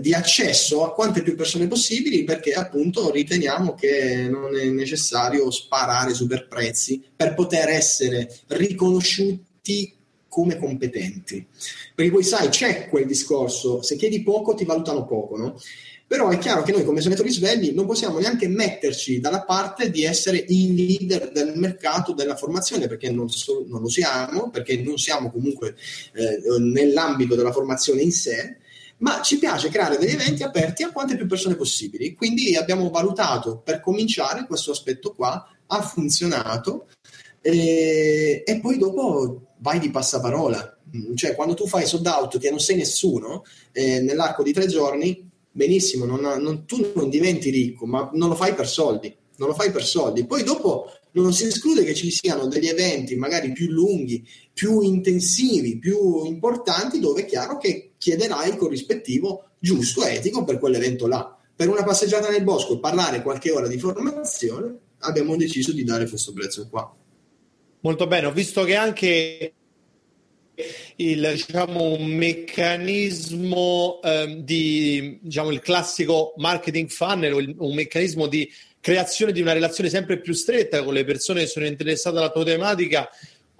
di 0.00 0.14
accesso 0.14 0.84
a 0.84 0.92
quante 0.92 1.22
più 1.22 1.34
persone 1.34 1.66
possibili 1.66 2.22
perché 2.22 2.52
appunto 2.52 3.10
riteniamo 3.10 3.74
che 3.74 4.28
non 4.30 4.56
è 4.56 4.64
necessario 4.66 5.50
sparare 5.50 6.14
super 6.14 6.46
prezzi 6.46 7.02
per 7.14 7.34
poter 7.34 7.68
essere 7.68 8.32
riconosciuti 8.48 9.94
come 10.28 10.56
competenti. 10.56 11.44
Perché 11.94 12.10
poi 12.10 12.22
sai, 12.22 12.48
c'è 12.48 12.88
quel 12.88 13.06
discorso, 13.06 13.82
se 13.82 13.96
chiedi 13.96 14.22
poco 14.22 14.54
ti 14.54 14.64
valutano 14.64 15.04
poco, 15.04 15.36
no? 15.36 15.60
Però 16.06 16.28
è 16.28 16.38
chiaro 16.38 16.62
che 16.62 16.72
noi 16.72 16.84
come 16.84 17.00
senatori 17.00 17.30
svegli 17.30 17.72
non 17.72 17.86
possiamo 17.86 18.18
neanche 18.18 18.46
metterci 18.46 19.18
dalla 19.18 19.44
parte 19.44 19.90
di 19.90 20.04
essere 20.04 20.36
i 20.36 20.74
leader 20.74 21.32
del 21.32 21.54
mercato 21.56 22.12
della 22.12 22.36
formazione, 22.36 22.86
perché 22.86 23.10
non, 23.10 23.30
so, 23.30 23.64
non 23.66 23.80
lo 23.80 23.88
siamo, 23.88 24.50
perché 24.50 24.76
non 24.76 24.98
siamo 24.98 25.30
comunque 25.30 25.74
eh, 26.12 26.58
nell'ambito 26.60 27.34
della 27.34 27.52
formazione 27.52 28.02
in 28.02 28.12
sé, 28.12 28.58
ma 29.02 29.20
ci 29.20 29.38
piace 29.38 29.68
creare 29.68 29.98
degli 29.98 30.12
eventi 30.12 30.42
aperti 30.42 30.82
a 30.82 30.90
quante 30.90 31.16
più 31.16 31.26
persone 31.26 31.56
possibili. 31.56 32.14
Quindi 32.14 32.56
abbiamo 32.56 32.88
valutato 32.88 33.58
per 33.58 33.80
cominciare 33.80 34.46
questo 34.46 34.70
aspetto 34.70 35.12
qua, 35.12 35.46
ha 35.66 35.82
funzionato 35.82 36.86
e, 37.40 38.42
e 38.46 38.60
poi 38.60 38.78
dopo 38.78 39.54
vai 39.58 39.78
di 39.80 39.90
passaparola. 39.90 40.78
Mm, 40.96 41.14
cioè, 41.14 41.34
quando 41.34 41.54
tu 41.54 41.66
fai 41.66 41.86
sold 41.86 42.06
out 42.06 42.38
che 42.38 42.50
non 42.50 42.60
sei 42.60 42.76
nessuno, 42.76 43.44
eh, 43.72 44.00
nell'arco 44.00 44.42
di 44.44 44.52
tre 44.52 44.66
giorni, 44.66 45.28
benissimo, 45.50 46.04
non, 46.04 46.20
non, 46.20 46.64
tu 46.64 46.92
non 46.94 47.10
diventi 47.10 47.50
ricco, 47.50 47.86
ma 47.86 48.08
non 48.12 48.28
lo 48.28 48.36
fai 48.36 48.54
per 48.54 48.68
soldi. 48.68 49.14
Non 49.36 49.48
lo 49.48 49.54
fai 49.54 49.72
per 49.72 49.82
soldi. 49.82 50.24
Poi 50.26 50.44
dopo 50.44 50.92
non 51.12 51.32
si 51.32 51.44
esclude 51.44 51.82
che 51.82 51.94
ci 51.94 52.10
siano 52.10 52.46
degli 52.46 52.68
eventi 52.68 53.16
magari 53.16 53.50
più 53.50 53.68
lunghi, 53.68 54.24
più 54.52 54.80
intensivi, 54.80 55.78
più 55.78 56.24
importanti, 56.24 57.00
dove 57.00 57.22
è 57.22 57.24
chiaro 57.24 57.58
che 57.58 57.91
chiederai 58.02 58.48
il 58.48 58.56
corrispettivo 58.56 59.50
giusto, 59.60 60.04
etico 60.04 60.42
per 60.42 60.58
quell'evento 60.58 61.06
là. 61.06 61.38
Per 61.54 61.68
una 61.68 61.84
passeggiata 61.84 62.28
nel 62.28 62.42
bosco, 62.42 62.80
parlare 62.80 63.22
qualche 63.22 63.52
ora 63.52 63.68
di 63.68 63.78
formazione, 63.78 64.76
abbiamo 64.98 65.36
deciso 65.36 65.70
di 65.70 65.84
dare 65.84 66.08
questo 66.08 66.32
prezzo 66.32 66.66
qua. 66.68 66.92
Molto 67.78 68.06
bene, 68.08 68.26
ho 68.26 68.32
visto 68.32 68.64
che 68.64 68.74
anche 68.74 69.52
il, 70.96 71.30
diciamo, 71.32 71.92
un 71.92 72.06
meccanismo 72.06 74.00
ehm, 74.02 74.34
di, 74.40 75.20
diciamo, 75.22 75.52
il 75.52 75.60
classico 75.60 76.34
marketing 76.38 76.88
funnel, 76.88 77.54
un 77.56 77.74
meccanismo 77.74 78.26
di 78.26 78.50
creazione 78.80 79.30
di 79.30 79.40
una 79.40 79.52
relazione 79.52 79.88
sempre 79.88 80.18
più 80.18 80.32
stretta 80.32 80.82
con 80.82 80.92
le 80.92 81.04
persone 81.04 81.42
che 81.42 81.46
sono 81.46 81.66
interessate 81.66 82.16
alla 82.16 82.32
tua 82.32 82.42
tematica, 82.42 83.08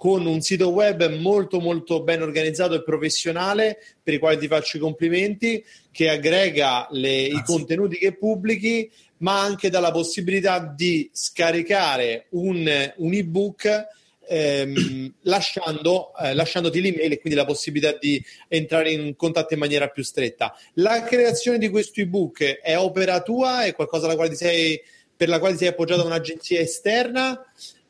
con 0.03 0.25
un 0.25 0.41
sito 0.41 0.67
web 0.67 1.17
molto 1.21 1.61
molto 1.61 2.03
ben 2.03 2.21
organizzato 2.21 2.73
e 2.73 2.83
professionale, 2.83 3.77
per 4.03 4.13
i 4.13 4.19
quali 4.19 4.37
ti 4.37 4.47
faccio 4.49 4.75
i 4.75 4.81
complimenti, 4.81 5.63
che 5.93 6.09
aggrega 6.09 6.89
le, 6.91 7.21
i 7.21 7.41
contenuti 7.45 7.97
che 7.97 8.11
pubblichi, 8.11 8.91
ma 9.19 9.39
anche 9.39 9.69
dà 9.69 9.79
la 9.79 9.91
possibilità 9.91 10.59
di 10.59 11.09
scaricare 11.13 12.25
un, 12.31 12.93
un 12.97 13.13
ebook 13.13 13.87
ehm, 14.27 15.13
lasciando, 15.23 16.11
eh, 16.17 16.33
lasciandoti 16.33 16.81
l'email 16.81 17.13
e 17.13 17.19
quindi 17.21 17.39
la 17.39 17.45
possibilità 17.45 17.97
di 17.97 18.21
entrare 18.49 18.91
in 18.91 19.15
contatto 19.15 19.53
in 19.53 19.59
maniera 19.61 19.87
più 19.87 20.03
stretta. 20.03 20.53
La 20.73 21.03
creazione 21.03 21.57
di 21.57 21.69
questo 21.69 22.01
ebook 22.01 22.59
è 22.59 22.77
opera 22.77 23.21
tua? 23.21 23.63
È 23.63 23.73
qualcosa 23.73 24.13
quale 24.15 24.35
sei, 24.35 24.81
per 25.15 25.29
la 25.29 25.39
quale 25.39 25.55
sei 25.55 25.69
appoggiato 25.69 26.01
a 26.01 26.07
un'agenzia 26.07 26.59
esterna? 26.59 27.41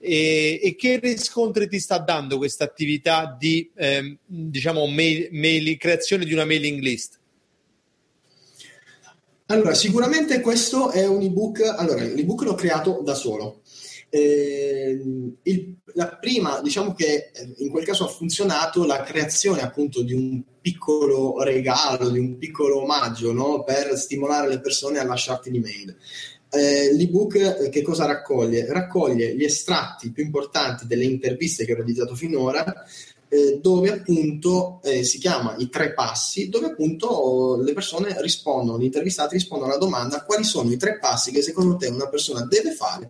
E, 0.05 0.59
e, 0.61 0.75
che 0.75 0.99
riscontri 0.99 1.69
ti 1.69 1.79
sta 1.79 1.97
dando 1.97 2.35
questa 2.37 2.65
attività 2.65 3.37
di 3.39 3.71
ehm, 3.73 4.17
diciamo 4.25 4.85
mail, 4.85 5.29
mail, 5.31 5.77
creazione 5.77 6.25
di 6.25 6.33
una 6.33 6.43
mailing 6.43 6.81
list? 6.81 7.19
Allora, 9.45 9.73
sicuramente 9.73 10.41
questo 10.41 10.91
è 10.91 11.07
un 11.07 11.21
ebook. 11.21 11.61
Allora, 11.77 12.03
l'ebook 12.03 12.41
l'ho 12.41 12.55
creato 12.55 13.01
da 13.01 13.13
solo. 13.13 13.61
Eh, 14.09 15.01
il, 15.43 15.75
la 15.93 16.07
prima, 16.17 16.59
diciamo 16.61 16.93
che 16.93 17.31
eh, 17.33 17.53
in 17.57 17.69
quel 17.69 17.85
caso 17.85 18.05
ha 18.05 18.09
funzionato 18.09 18.85
la 18.85 19.03
creazione 19.03 19.61
appunto 19.61 20.01
di 20.01 20.13
un 20.13 20.41
piccolo 20.61 21.41
regalo, 21.41 22.09
di 22.09 22.19
un 22.19 22.37
piccolo 22.37 22.81
omaggio 22.81 23.33
no? 23.33 23.63
per 23.63 23.97
stimolare 23.97 24.47
le 24.47 24.59
persone 24.59 24.99
a 24.99 25.05
lasciarti 25.05 25.51
l'email. 25.51 25.95
Eh, 26.55 26.93
l'ebook 26.93 27.35
eh, 27.35 27.69
che 27.69 27.81
cosa 27.81 28.05
raccoglie? 28.05 28.71
Raccoglie 28.71 29.35
gli 29.35 29.43
estratti 29.43 30.11
più 30.11 30.23
importanti 30.23 30.85
delle 30.85 31.03
interviste 31.03 31.65
che 31.65 31.71
ho 31.71 31.75
realizzato 31.75 32.13
finora, 32.13 32.85
eh, 33.27 33.57
dove 33.59 33.89
appunto 33.89 34.79
eh, 34.83 35.03
si 35.03 35.17
chiama 35.17 35.55
i 35.57 35.67
tre 35.69 35.93
passi, 35.93 36.49
dove 36.49 36.67
appunto 36.67 37.59
le 37.59 37.73
persone 37.73 38.15
rispondono, 38.21 38.77
gli 38.77 38.83
intervistati 38.83 39.33
rispondono 39.33 39.71
alla 39.71 39.79
domanda 39.79 40.21
quali 40.21 40.43
sono 40.43 40.71
i 40.71 40.77
tre 40.77 40.99
passi 40.99 41.31
che 41.31 41.41
secondo 41.41 41.75
te 41.75 41.87
una 41.87 42.07
persona 42.07 42.45
deve 42.45 42.71
fare 42.73 43.09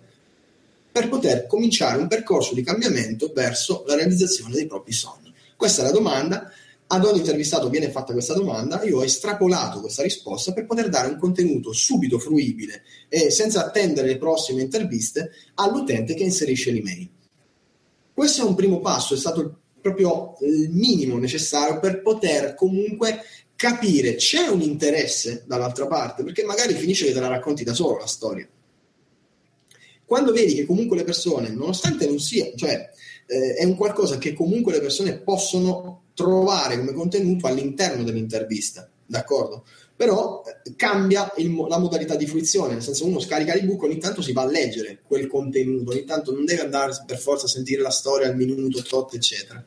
per 0.90 1.10
poter 1.10 1.46
cominciare 1.46 2.00
un 2.00 2.08
percorso 2.08 2.54
di 2.54 2.64
cambiamento 2.64 3.30
verso 3.36 3.84
la 3.88 3.96
realizzazione 3.96 4.56
dei 4.56 4.68
propri 4.68 4.94
sogni. 4.94 5.34
Questa 5.58 5.82
è 5.82 5.86
la 5.86 5.92
domanda. 5.92 6.50
Ad 6.94 7.06
ogni 7.06 7.18
intervistato 7.18 7.70
viene 7.70 7.90
fatta 7.90 8.14
questa 8.14 8.36
domanda, 8.36 8.84
io 8.84 9.00
ho 9.00 9.04
estrapolato 9.04 9.80
questa 9.80 10.04
risposta 10.04 10.54
per 10.54 10.68
poter 10.68 10.90
dare 10.90 11.08
un 11.08 11.18
contenuto 11.18 11.72
subito 11.74 12.20
fruibile 12.20 12.84
e 13.10 13.32
senza 13.32 13.66
attendere 13.66 14.06
le 14.06 14.20
prossime 14.20 14.62
interviste 14.62 15.32
all'utente 15.56 16.14
che 16.14 16.22
inserisce 16.22 16.70
l'email. 16.70 17.10
Questo 18.14 18.44
è 18.44 18.46
un 18.46 18.54
primo 18.54 18.80
passo, 18.80 19.16
è 19.16 19.18
stato 19.18 19.62
proprio 19.82 20.36
il 20.42 20.70
minimo 20.70 21.18
necessario 21.18 21.80
per 21.80 22.04
poter 22.04 22.54
comunque 22.54 23.24
capire 23.56 24.14
c'è 24.14 24.46
un 24.46 24.62
interesse 24.62 25.46
dall'altra 25.48 25.88
parte, 25.88 26.24
perché 26.24 26.44
magari 26.44 26.76
finisce 26.76 27.06
che 27.08 27.14
te 27.14 27.20
la 27.20 27.28
racconti 27.28 27.64
da 27.64 27.74
solo 27.74 27.98
la 27.98 28.06
storia 28.06 28.48
quando 30.06 30.32
vedi 30.32 30.54
che 30.54 30.66
comunque 30.66 30.96
le 30.98 31.06
persone, 31.06 31.50
nonostante 31.50 32.06
non 32.06 32.20
sia, 32.20 32.52
cioè 32.56 32.88
eh, 33.26 33.56
è 33.56 33.64
un 33.64 33.76
qualcosa 33.76 34.20
che 34.20 34.34
comunque 34.34 34.74
le 34.74 34.80
persone 34.80 35.18
possono 35.18 36.03
trovare 36.14 36.78
come 36.78 36.94
contenuto 36.94 37.48
all'interno 37.48 38.04
dell'intervista, 38.04 38.90
d'accordo? 39.06 39.66
Però 39.96 40.44
eh, 40.46 40.74
cambia 40.76 41.32
il, 41.38 41.54
la 41.68 41.78
modalità 41.78 42.16
di 42.16 42.28
fruizione, 42.28 42.74
nel 42.74 42.84
senso 42.84 43.06
uno 43.06 43.20
scarica 43.20 43.54
l'ebook, 43.54 43.84
ogni 43.84 43.98
tanto 43.98 44.22
si 44.22 44.34
va 44.34 44.42
a 44.42 44.50
leggere 44.50 45.00
quel 45.06 45.28
contenuto, 45.28 45.92
ogni 45.92 46.06
tanto 46.06 46.34
non 46.34 46.46
deve 46.46 46.62
andare 46.62 46.94
per 47.06 47.20
forza 47.20 47.46
a 47.46 47.50
sentire 47.50 47.82
la 47.82 47.90
storia 47.90 48.28
al 48.28 48.36
minuto 48.36 48.82
tot, 48.82 49.14
eccetera. 49.14 49.64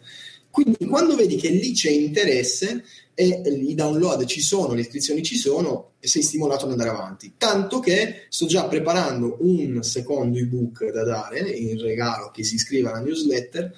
Quindi 0.50 0.86
quando 0.86 1.16
vedi 1.16 1.36
che 1.36 1.50
lì 1.50 1.72
c'è 1.72 1.90
interesse, 1.90 2.82
e 3.18 3.42
i 3.46 3.74
download 3.74 4.26
ci 4.26 4.42
sono, 4.42 4.74
le 4.74 4.82
iscrizioni 4.82 5.22
ci 5.22 5.36
sono 5.36 5.92
sei 5.98 6.22
stimolato 6.22 6.66
ad 6.66 6.72
andare 6.72 6.90
avanti. 6.90 7.32
Tanto 7.38 7.80
che 7.80 8.26
sto 8.28 8.44
già 8.44 8.68
preparando 8.68 9.38
un 9.40 9.82
secondo 9.82 10.38
ebook 10.38 10.90
da 10.90 11.02
dare 11.02 11.40
in 11.40 11.80
regalo 11.80 12.26
a 12.26 12.30
chi 12.30 12.44
si 12.44 12.56
iscrive 12.56 12.90
alla 12.90 13.00
newsletter 13.00 13.74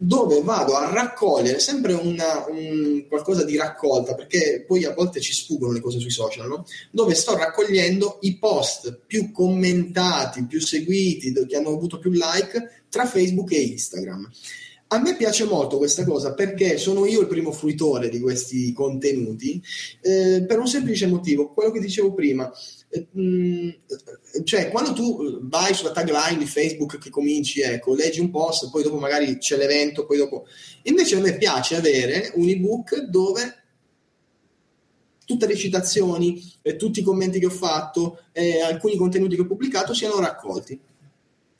dove 0.00 0.42
vado 0.42 0.76
a 0.76 0.92
raccogliere 0.92 1.58
sempre 1.58 1.92
una, 1.92 2.46
un, 2.48 3.04
qualcosa 3.08 3.42
di 3.44 3.56
raccolta, 3.56 4.14
perché 4.14 4.62
poi 4.64 4.84
a 4.84 4.94
volte 4.94 5.20
ci 5.20 5.32
sfuggono 5.32 5.72
le 5.72 5.80
cose 5.80 5.98
sui 5.98 6.10
social, 6.10 6.46
no? 6.46 6.64
dove 6.92 7.16
sto 7.16 7.36
raccogliendo 7.36 8.18
i 8.20 8.38
post 8.38 9.00
più 9.06 9.32
commentati, 9.32 10.46
più 10.46 10.60
seguiti, 10.60 11.32
che 11.32 11.56
hanno 11.56 11.70
avuto 11.70 11.98
più 11.98 12.12
like 12.12 12.84
tra 12.88 13.06
Facebook 13.06 13.50
e 13.50 13.60
Instagram. 13.60 14.30
A 14.90 15.00
me 15.00 15.16
piace 15.16 15.44
molto 15.44 15.78
questa 15.78 16.04
cosa 16.04 16.32
perché 16.32 16.78
sono 16.78 17.04
io 17.04 17.20
il 17.20 17.26
primo 17.26 17.50
fruitore 17.50 18.08
di 18.08 18.20
questi 18.20 18.72
contenuti 18.72 19.60
eh, 20.00 20.44
per 20.46 20.60
un 20.60 20.68
semplice 20.68 21.06
motivo, 21.08 21.52
quello 21.52 21.72
che 21.72 21.80
dicevo 21.80 22.14
prima. 22.14 22.50
Eh, 22.90 23.06
mh, 23.10 23.70
cioè, 24.44 24.70
quando 24.70 24.92
tu 24.92 25.40
vai 25.42 25.74
sulla 25.74 25.92
tagline 25.92 26.38
di 26.38 26.46
Facebook 26.46 26.98
che 26.98 27.10
cominci, 27.10 27.60
ecco, 27.60 27.94
leggi 27.94 28.20
un 28.20 28.30
post, 28.30 28.70
poi 28.70 28.82
dopo 28.82 28.98
magari 28.98 29.38
c'è 29.38 29.56
l'evento, 29.56 30.06
poi 30.06 30.16
dopo. 30.18 30.46
Invece 30.84 31.16
a 31.16 31.20
me 31.20 31.36
piace 31.36 31.76
avere 31.76 32.32
un 32.34 32.48
ebook 32.48 33.00
dove 33.02 33.62
tutte 35.24 35.46
le 35.46 35.56
citazioni, 35.56 36.42
eh, 36.62 36.76
tutti 36.76 37.00
i 37.00 37.02
commenti 37.02 37.38
che 37.38 37.46
ho 37.46 37.50
fatto, 37.50 38.22
eh, 38.32 38.62
alcuni 38.62 38.96
contenuti 38.96 39.34
che 39.36 39.42
ho 39.42 39.46
pubblicato 39.46 39.92
siano 39.92 40.18
raccolti. 40.20 40.80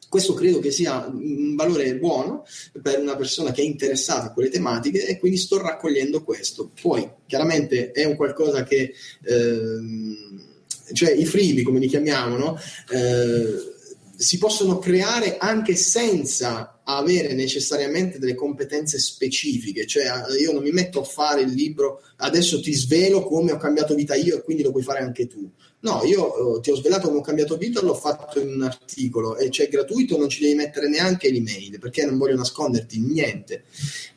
Questo 0.08 0.32
credo 0.32 0.58
che 0.58 0.70
sia 0.70 1.04
un 1.06 1.54
valore 1.54 1.94
buono 1.98 2.46
per 2.80 2.98
una 2.98 3.14
persona 3.14 3.52
che 3.52 3.60
è 3.60 3.66
interessata 3.66 4.28
a 4.28 4.32
quelle 4.32 4.48
tematiche 4.48 5.06
e 5.06 5.18
quindi 5.18 5.36
sto 5.36 5.60
raccogliendo 5.60 6.24
questo. 6.24 6.70
Poi 6.80 7.06
chiaramente 7.26 7.90
è 7.90 8.04
un 8.04 8.16
qualcosa 8.16 8.62
che, 8.62 8.94
ehm, 9.24 10.47
cioè 10.92 11.10
i 11.10 11.24
freebie 11.24 11.62
come 11.62 11.78
li 11.78 11.88
chiamiamo, 11.88 12.36
no? 12.36 12.58
eh, 12.90 13.76
si 14.16 14.36
possono 14.38 14.78
creare 14.78 15.36
anche 15.38 15.76
senza 15.76 16.80
avere 16.82 17.34
necessariamente 17.34 18.18
delle 18.18 18.34
competenze 18.34 18.98
specifiche, 18.98 19.86
cioè 19.86 20.06
io 20.40 20.52
non 20.52 20.62
mi 20.62 20.72
metto 20.72 21.00
a 21.00 21.04
fare 21.04 21.42
il 21.42 21.52
libro, 21.52 22.02
adesso 22.16 22.60
ti 22.60 22.74
svelo 22.74 23.22
come 23.22 23.52
ho 23.52 23.58
cambiato 23.58 23.94
vita 23.94 24.14
io 24.14 24.36
e 24.38 24.42
quindi 24.42 24.64
lo 24.64 24.72
puoi 24.72 24.82
fare 24.82 25.00
anche 25.00 25.28
tu. 25.28 25.48
No, 25.80 26.02
io 26.02 26.56
eh, 26.56 26.60
ti 26.60 26.70
ho 26.72 26.74
svelato 26.74 27.06
come 27.06 27.20
ho 27.20 27.22
cambiato 27.22 27.56
vita, 27.56 27.80
l'ho 27.80 27.94
fatto 27.94 28.40
in 28.40 28.48
un 28.48 28.62
articolo 28.62 29.36
e 29.36 29.50
c'è 29.50 29.68
gratuito, 29.68 30.18
non 30.18 30.28
ci 30.28 30.40
devi 30.40 30.54
mettere 30.54 30.88
neanche 30.88 31.30
l'email 31.30 31.78
perché 31.78 32.04
non 32.04 32.18
voglio 32.18 32.34
nasconderti 32.34 32.98
niente. 32.98 33.62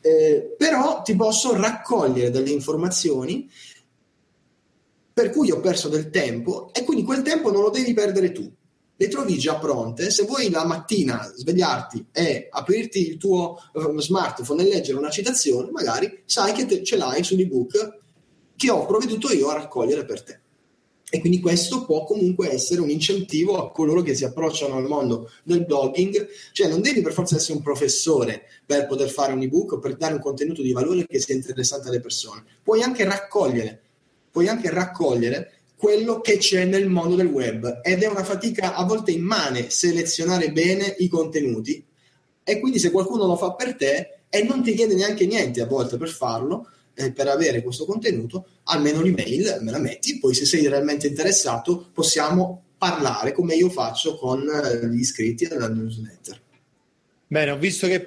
Eh, 0.00 0.54
però 0.58 1.02
ti 1.02 1.14
posso 1.14 1.54
raccogliere 1.54 2.30
delle 2.30 2.50
informazioni 2.50 3.48
per 5.12 5.30
cui 5.30 5.50
ho 5.50 5.60
perso 5.60 5.88
del 5.88 6.10
tempo 6.10 6.70
e 6.72 6.84
quindi 6.84 7.04
quel 7.04 7.22
tempo 7.22 7.50
non 7.50 7.62
lo 7.62 7.70
devi 7.70 7.92
perdere 7.92 8.32
tu. 8.32 8.50
Le 8.94 9.08
trovi 9.08 9.36
già 9.36 9.56
pronte. 9.56 10.10
Se 10.10 10.24
vuoi 10.24 10.48
la 10.50 10.64
mattina 10.64 11.22
svegliarti 11.34 12.06
e 12.12 12.48
aprirti 12.50 13.08
il 13.08 13.16
tuo 13.16 13.56
uh, 13.72 13.98
smartphone 13.98 14.62
e 14.62 14.68
leggere 14.68 14.98
una 14.98 15.10
citazione, 15.10 15.70
magari 15.70 16.22
sai 16.24 16.52
che 16.52 16.66
te, 16.66 16.84
ce 16.84 16.96
l'hai 16.96 17.24
sull'ebook 17.24 18.00
che 18.54 18.70
ho 18.70 18.86
provveduto 18.86 19.32
io 19.32 19.48
a 19.48 19.54
raccogliere 19.54 20.04
per 20.04 20.22
te. 20.22 20.40
E 21.14 21.20
quindi 21.20 21.40
questo 21.40 21.84
può 21.84 22.04
comunque 22.04 22.50
essere 22.50 22.80
un 22.80 22.88
incentivo 22.88 23.58
a 23.58 23.70
coloro 23.70 24.00
che 24.00 24.14
si 24.14 24.24
approcciano 24.24 24.76
al 24.76 24.86
mondo 24.86 25.30
del 25.44 25.66
blogging, 25.66 26.26
cioè 26.52 26.68
non 26.68 26.80
devi 26.80 27.02
per 27.02 27.12
forza 27.12 27.36
essere 27.36 27.58
un 27.58 27.62
professore 27.62 28.44
per 28.64 28.86
poter 28.86 29.10
fare 29.10 29.34
un 29.34 29.42
ebook 29.42 29.72
o 29.72 29.78
per 29.78 29.96
dare 29.96 30.14
un 30.14 30.20
contenuto 30.20 30.62
di 30.62 30.72
valore 30.72 31.06
che 31.06 31.20
sia 31.20 31.34
interessante 31.34 31.88
alle 31.88 32.00
persone. 32.00 32.44
Puoi 32.62 32.80
anche 32.80 33.04
raccogliere, 33.04 33.81
puoi 34.32 34.48
anche 34.48 34.70
raccogliere 34.70 35.52
quello 35.76 36.20
che 36.20 36.38
c'è 36.38 36.64
nel 36.64 36.88
mondo 36.88 37.14
del 37.14 37.26
web. 37.26 37.80
Ed 37.82 38.02
è 38.02 38.06
una 38.06 38.24
fatica 38.24 38.74
a 38.74 38.84
volte 38.84 39.12
immane 39.12 39.70
selezionare 39.70 40.50
bene 40.50 40.94
i 40.98 41.08
contenuti. 41.08 41.84
E 42.42 42.58
quindi 42.58 42.80
se 42.80 42.90
qualcuno 42.90 43.26
lo 43.26 43.36
fa 43.36 43.52
per 43.52 43.76
te 43.76 44.18
e 44.28 44.42
non 44.42 44.62
ti 44.62 44.74
chiede 44.74 44.94
neanche 44.94 45.26
niente 45.26 45.60
a 45.60 45.66
volte 45.66 45.96
per 45.96 46.08
farlo, 46.08 46.68
eh, 46.94 47.12
per 47.12 47.28
avere 47.28 47.62
questo 47.62 47.84
contenuto, 47.84 48.46
almeno 48.64 49.00
l'email 49.00 49.58
me 49.60 49.70
la 49.70 49.78
metti, 49.78 50.18
poi 50.18 50.34
se 50.34 50.44
sei 50.44 50.66
realmente 50.66 51.06
interessato 51.06 51.90
possiamo 51.92 52.62
parlare 52.78 53.32
come 53.32 53.54
io 53.54 53.68
faccio 53.68 54.16
con 54.16 54.48
eh, 54.48 54.86
gli 54.88 55.00
iscritti 55.00 55.44
alla 55.44 55.68
newsletter. 55.68 56.40
Bene, 57.26 57.50
ho 57.50 57.58
visto 57.58 57.86
che 57.86 58.00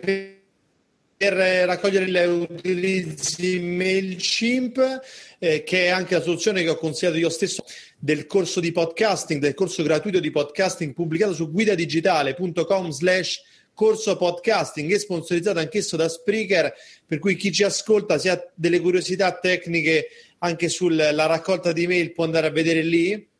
per 1.25 1.35
per 1.35 1.65
raccogliere 1.65 2.07
le 2.07 2.25
utilizzi 2.25 3.59
MailChimp, 3.59 5.01
eh, 5.39 5.63
che 5.63 5.85
è 5.85 5.87
anche 5.89 6.15
la 6.15 6.21
soluzione 6.21 6.61
che 6.61 6.69
ho 6.69 6.77
consigliato 6.77 7.17
io 7.17 7.29
stesso 7.29 7.63
del 7.97 8.27
corso 8.27 8.59
di 8.59 8.71
podcasting, 8.71 9.41
del 9.41 9.55
corso 9.55 9.81
gratuito 9.81 10.19
di 10.19 10.29
podcasting 10.29 10.93
pubblicato 10.93 11.33
su 11.33 11.51
guidadigitale.com 11.51 12.89
slash 12.89 13.41
corso 13.73 14.15
podcasting 14.15 14.91
e 14.91 14.99
sponsorizzato 14.99 15.59
anch'esso 15.59 15.97
da 15.97 16.07
Spreaker, 16.07 16.73
per 17.05 17.19
cui 17.19 17.35
chi 17.35 17.51
ci 17.51 17.63
ascolta, 17.63 18.17
se 18.17 18.29
ha 18.29 18.51
delle 18.53 18.79
curiosità 18.79 19.37
tecniche 19.37 20.07
anche 20.39 20.69
sulla 20.69 21.11
raccolta 21.25 21.71
di 21.71 21.87
mail, 21.87 22.11
può 22.11 22.23
andare 22.23 22.47
a 22.47 22.51
vedere 22.51 22.83
lì. 22.83 23.33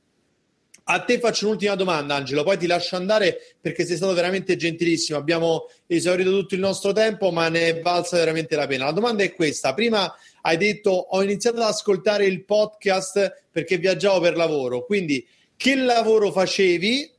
A 0.88 1.00
te 1.00 1.18
faccio 1.18 1.48
un'ultima 1.48 1.74
domanda, 1.74 2.14
Angelo, 2.14 2.44
poi 2.44 2.60
ti 2.60 2.68
lascio 2.68 2.96
andare 2.96 3.56
perché 3.60 3.86
sei 3.86 3.96
stato 3.96 4.14
veramente 4.14 4.56
gentilissimo. 4.56 5.18
Abbiamo 5.18 5.68
esaurito 5.88 6.30
tutto 6.30 6.54
il 6.54 6.60
nostro 6.60 6.92
tempo, 6.92 7.32
ma 7.32 7.50
ne 7.50 7.70
è 7.70 7.82
valsa 7.82 8.18
veramente 8.18 8.56
la 8.56 8.68
pena. 8.68 8.86
La 8.86 8.92
domanda 8.92 9.24
è 9.24 9.34
questa: 9.34 9.74
prima 9.74 10.14
hai 10.42 10.58
detto 10.58 10.92
ho 10.92 11.24
iniziato 11.24 11.58
ad 11.58 11.70
ascoltare 11.70 12.28
il 12.28 12.46
podcast 12.46 13.46
perché 13.52 13.78
viaggiavo 13.80 14.20
per 14.20 14.36
lavoro, 14.36 14.86
quindi 14.86 15.26
che 15.56 15.74
lavoro 15.74 16.32
facevi 16.32 17.12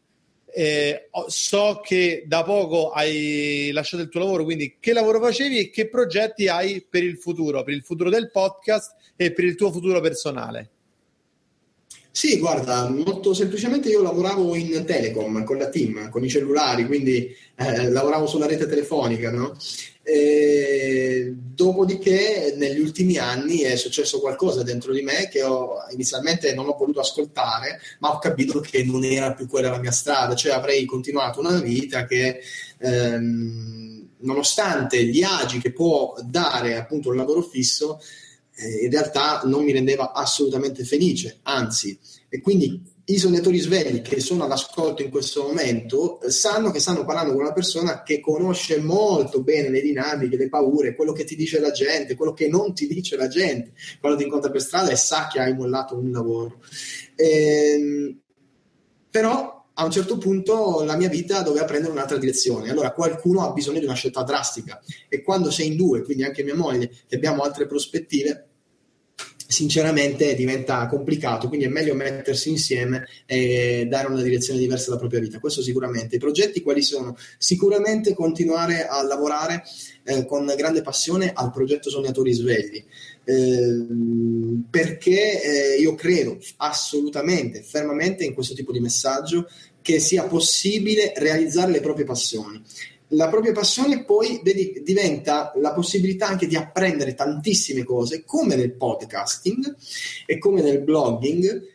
eh, 0.54 1.08
so 1.26 1.80
che 1.82 2.22
da 2.24 2.44
poco 2.44 2.90
hai 2.90 3.70
lasciato 3.72 4.04
il 4.04 4.08
tuo 4.08 4.20
lavoro, 4.20 4.44
quindi 4.44 4.76
che 4.78 4.92
lavoro 4.92 5.20
facevi 5.20 5.58
e 5.58 5.70
che 5.70 5.88
progetti 5.88 6.46
hai 6.46 6.86
per 6.88 7.02
il 7.02 7.18
futuro, 7.18 7.64
per 7.64 7.74
il 7.74 7.82
futuro 7.82 8.10
del 8.10 8.30
podcast 8.30 8.94
e 9.16 9.32
per 9.32 9.44
il 9.44 9.56
tuo 9.56 9.72
futuro 9.72 10.00
personale? 10.00 10.70
Sì, 12.16 12.38
guarda, 12.38 12.88
molto 12.88 13.34
semplicemente 13.34 13.90
io 13.90 14.00
lavoravo 14.00 14.54
in 14.56 14.86
telecom 14.86 15.44
con 15.44 15.58
la 15.58 15.68
team, 15.68 16.08
con 16.08 16.24
i 16.24 16.30
cellulari, 16.30 16.86
quindi 16.86 17.36
eh, 17.56 17.90
lavoravo 17.90 18.26
sulla 18.26 18.46
rete 18.46 18.66
telefonica, 18.66 19.30
no? 19.30 19.54
E 20.02 21.34
dopodiché 21.36 22.54
negli 22.56 22.80
ultimi 22.80 23.18
anni 23.18 23.58
è 23.58 23.76
successo 23.76 24.18
qualcosa 24.20 24.62
dentro 24.62 24.94
di 24.94 25.02
me 25.02 25.28
che 25.28 25.42
ho, 25.42 25.74
inizialmente 25.90 26.54
non 26.54 26.68
ho 26.68 26.74
voluto 26.78 27.00
ascoltare, 27.00 27.80
ma 27.98 28.14
ho 28.14 28.18
capito 28.18 28.60
che 28.60 28.82
non 28.82 29.04
era 29.04 29.34
più 29.34 29.46
quella 29.46 29.68
la 29.68 29.78
mia 29.78 29.90
strada, 29.90 30.34
cioè 30.34 30.52
avrei 30.52 30.86
continuato 30.86 31.40
una 31.40 31.60
vita 31.60 32.06
che 32.06 32.40
ehm, 32.78 34.08
nonostante 34.20 35.04
gli 35.04 35.22
agi 35.22 35.58
che 35.58 35.70
può 35.70 36.14
dare 36.24 36.78
appunto 36.78 37.10
il 37.10 37.18
lavoro 37.18 37.42
fisso, 37.42 38.00
eh, 38.56 38.84
in 38.84 38.90
realtà 38.90 39.42
non 39.44 39.64
mi 39.64 39.72
rendeva 39.72 40.12
assolutamente 40.12 40.84
felice, 40.84 41.40
anzi, 41.42 41.98
e 42.28 42.40
quindi 42.40 42.94
i 43.08 43.18
sognatori 43.18 43.58
svegli 43.58 44.02
che 44.02 44.18
sono 44.18 44.44
all'ascolto 44.44 45.02
in 45.02 45.10
questo 45.10 45.42
momento 45.44 46.20
eh, 46.20 46.30
sanno 46.30 46.72
che 46.72 46.80
stanno 46.80 47.04
parlando 47.04 47.32
con 47.32 47.42
una 47.42 47.52
persona 47.52 48.02
che 48.02 48.18
conosce 48.18 48.80
molto 48.80 49.42
bene 49.42 49.68
le 49.68 49.80
dinamiche, 49.80 50.36
le 50.36 50.48
paure, 50.48 50.96
quello 50.96 51.12
che 51.12 51.24
ti 51.24 51.36
dice 51.36 51.60
la 51.60 51.70
gente, 51.70 52.16
quello 52.16 52.32
che 52.32 52.48
non 52.48 52.74
ti 52.74 52.88
dice 52.88 53.16
la 53.16 53.28
gente, 53.28 53.72
quando 54.00 54.18
ti 54.18 54.24
incontra 54.24 54.50
per 54.50 54.60
strada 54.60 54.90
e 54.90 54.96
sa 54.96 55.28
che 55.30 55.38
hai 55.38 55.54
mollato 55.54 55.96
un 55.96 56.10
lavoro. 56.10 56.60
Ehm, 57.14 58.18
però 59.08 59.55
a 59.78 59.84
un 59.84 59.90
certo 59.90 60.16
punto 60.16 60.84
la 60.84 60.96
mia 60.96 61.08
vita 61.08 61.42
doveva 61.42 61.66
prendere 61.66 61.92
un'altra 61.92 62.16
direzione. 62.16 62.70
Allora 62.70 62.92
qualcuno 62.92 63.46
ha 63.46 63.52
bisogno 63.52 63.78
di 63.78 63.84
una 63.84 63.94
scelta 63.94 64.22
drastica 64.22 64.80
e 65.08 65.22
quando 65.22 65.50
sei 65.50 65.68
in 65.68 65.76
due, 65.76 66.02
quindi 66.02 66.24
anche 66.24 66.42
mia 66.42 66.56
moglie, 66.56 66.90
che 67.06 67.16
abbiamo 67.16 67.42
altre 67.42 67.66
prospettive, 67.66 68.46
sinceramente 69.48 70.34
diventa 70.34 70.86
complicato, 70.86 71.48
quindi 71.48 71.66
è 71.66 71.68
meglio 71.68 71.94
mettersi 71.94 72.50
insieme 72.50 73.06
e 73.26 73.86
dare 73.88 74.08
una 74.08 74.22
direzione 74.22 74.58
diversa 74.58 74.90
alla 74.90 74.98
propria 74.98 75.20
vita. 75.20 75.38
Questo 75.38 75.62
sicuramente. 75.62 76.16
I 76.16 76.18
progetti 76.18 76.60
quali 76.62 76.82
sono? 76.82 77.16
Sicuramente 77.38 78.14
continuare 78.14 78.86
a 78.86 79.02
lavorare 79.02 79.62
eh, 80.04 80.26
con 80.26 80.52
grande 80.56 80.82
passione 80.82 81.32
al 81.32 81.52
progetto 81.52 81.90
Sognatori 81.90 82.32
Svegli. 82.32 82.84
Eh, 83.24 83.86
perché 84.70 85.42
eh, 85.42 85.80
io 85.80 85.94
credo 85.94 86.38
assolutamente, 86.58 87.62
fermamente 87.62 88.24
in 88.24 88.34
questo 88.34 88.54
tipo 88.54 88.72
di 88.72 88.80
messaggio 88.80 89.48
che 89.82 90.00
sia 90.00 90.24
possibile 90.24 91.12
realizzare 91.16 91.70
le 91.70 91.80
proprie 91.80 92.04
passioni 92.04 92.60
la 93.10 93.28
propria 93.28 93.52
passione 93.52 94.04
poi 94.04 94.40
vedi, 94.42 94.80
diventa 94.82 95.52
la 95.56 95.72
possibilità 95.72 96.26
anche 96.26 96.46
di 96.46 96.56
apprendere 96.56 97.14
tantissime 97.14 97.84
cose, 97.84 98.24
come 98.24 98.56
nel 98.56 98.72
podcasting 98.72 99.76
e 100.26 100.38
come 100.38 100.62
nel 100.62 100.80
blogging, 100.80 101.74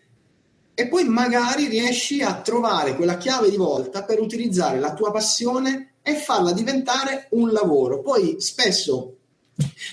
e 0.73 0.87
poi 0.87 1.03
magari 1.05 1.67
riesci 1.67 2.21
a 2.21 2.41
trovare 2.41 2.95
quella 2.95 3.17
chiave 3.17 3.49
di 3.49 3.57
volta 3.57 4.03
per 4.03 4.19
utilizzare 4.19 4.79
la 4.79 4.93
tua 4.93 5.11
passione 5.11 5.93
e 6.01 6.15
farla 6.15 6.51
diventare 6.51 7.27
un 7.31 7.51
lavoro. 7.51 8.01
Poi 8.01 8.37
spesso 8.39 9.17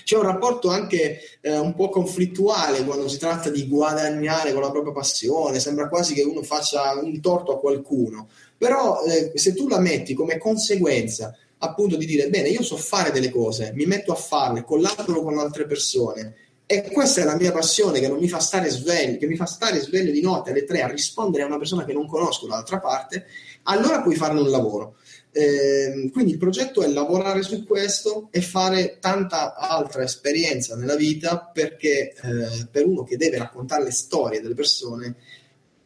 c'è 0.03 0.15
un 0.15 0.23
rapporto 0.23 0.69
anche 0.69 1.19
eh, 1.41 1.57
un 1.57 1.75
po' 1.75 1.89
conflittuale 1.89 2.83
quando 2.83 3.07
si 3.07 3.19
tratta 3.19 3.49
di 3.49 3.67
guadagnare 3.67 4.51
con 4.51 4.61
la 4.61 4.71
propria 4.71 4.93
passione, 4.93 5.59
sembra 5.59 5.87
quasi 5.87 6.13
che 6.15 6.23
uno 6.23 6.41
faccia 6.41 6.99
un 6.99 7.21
torto 7.21 7.53
a 7.53 7.59
qualcuno 7.59 8.29
però 8.59 9.03
eh, 9.05 9.31
se 9.35 9.53
tu 9.53 9.69
la 9.69 9.79
metti 9.79 10.13
come 10.13 10.37
conseguenza 10.37 11.35
appunto 11.59 11.95
di 11.95 12.05
dire 12.05 12.29
bene 12.29 12.49
io 12.49 12.61
so 12.61 12.75
fare 12.77 13.11
delle 13.11 13.29
cose, 13.29 13.71
mi 13.73 13.85
metto 13.85 14.11
a 14.11 14.15
farle, 14.15 14.63
collaboro 14.63 15.23
con 15.23 15.39
altre 15.39 15.65
persone 15.65 16.35
e 16.71 16.83
questa 16.91 17.21
è 17.21 17.23
la 17.23 17.35
mia 17.35 17.51
passione 17.51 17.99
che 17.99 18.07
non 18.07 18.19
mi 18.19 18.29
fa 18.29 18.37
stare 18.39 18.69
sveglio, 18.69 19.17
che 19.17 19.25
mi 19.25 19.35
fa 19.35 19.47
stare 19.47 19.79
sveglio 19.79 20.11
di 20.11 20.21
notte 20.21 20.51
alle 20.51 20.65
tre 20.65 20.83
a 20.83 20.87
rispondere 20.87 21.41
a 21.41 21.47
una 21.47 21.57
persona 21.57 21.83
che 21.83 21.93
non 21.93 22.05
conosco 22.05 22.45
dall'altra 22.45 22.79
parte, 22.79 23.25
allora 23.63 24.03
puoi 24.03 24.13
farne 24.13 24.41
un 24.41 24.51
lavoro. 24.51 24.97
Eh, 25.31 26.09
quindi 26.13 26.33
il 26.33 26.37
progetto 26.37 26.83
è 26.83 26.87
lavorare 26.87 27.41
su 27.41 27.65
questo 27.65 28.27
e 28.29 28.41
fare 28.41 28.97
tanta 28.99 29.55
altra 29.55 30.03
esperienza 30.03 30.75
nella 30.75 30.95
vita 30.95 31.49
perché 31.51 32.13
eh, 32.13 32.67
per 32.69 32.85
uno 32.85 33.03
che 33.03 33.17
deve 33.17 33.39
raccontare 33.39 33.83
le 33.85 33.91
storie 33.91 34.39
delle 34.39 34.53
persone 34.53 35.15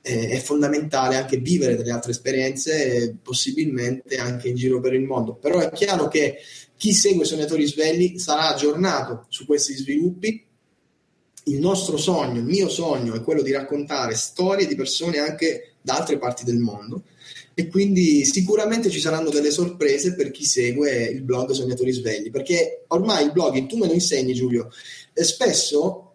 è 0.04 0.38
fondamentale 0.40 1.16
anche 1.16 1.38
vivere 1.38 1.78
delle 1.78 1.92
altre 1.92 2.12
esperienze, 2.12 3.16
possibilmente 3.24 4.18
anche 4.18 4.50
in 4.50 4.56
giro 4.56 4.82
per 4.82 4.94
il 4.94 5.04
mondo. 5.04 5.36
Però 5.36 5.60
è 5.60 5.72
chiaro 5.72 6.10
che 6.10 6.40
chi 6.76 6.92
segue 6.92 7.24
Sognatori 7.24 7.66
Svegli 7.66 8.20
sarà 8.20 8.50
aggiornato 8.50 9.26
su 9.30 9.46
questi 9.46 9.74
sviluppi. 9.74 10.46
Il 11.46 11.60
nostro 11.60 11.96
sogno, 11.96 12.40
il 12.40 12.46
mio 12.46 12.68
sogno 12.68 13.14
è 13.14 13.22
quello 13.22 13.42
di 13.42 13.52
raccontare 13.52 14.16
storie 14.16 14.68
di 14.68 14.76
persone 14.76 15.20
anche 15.20 15.76
da 15.82 15.96
altre 15.96 16.18
parti 16.18 16.44
del 16.44 16.58
mondo 16.58 17.04
e 17.54 17.68
quindi 17.68 18.26
sicuramente 18.26 18.90
ci 18.90 19.00
saranno 19.00 19.30
delle 19.30 19.52
sorprese 19.52 20.16
per 20.16 20.32
chi 20.32 20.44
segue 20.44 21.04
il 21.06 21.22
blog 21.22 21.52
Sognatori 21.52 21.92
Svegli, 21.92 22.32
perché 22.32 22.84
ormai 22.88 23.26
il 23.26 23.32
blogging, 23.32 23.68
tu 23.68 23.78
me 23.78 23.88
lo 23.88 23.94
insegni 23.94 24.34
Giulio, 24.34 24.70
spesso 25.14 26.13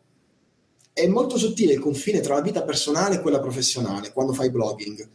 è 0.99 1.07
molto 1.07 1.39
sottile 1.39 1.73
il 1.73 1.79
confine 1.79 2.21
tra 2.21 2.35
la 2.35 2.41
vita 2.41 2.63
personale 2.63 3.17
e 3.17 3.21
quella 3.21 3.41
professionale 3.41 4.13
quando 4.13 4.33
fai 4.33 4.51
blogging. 4.51 5.09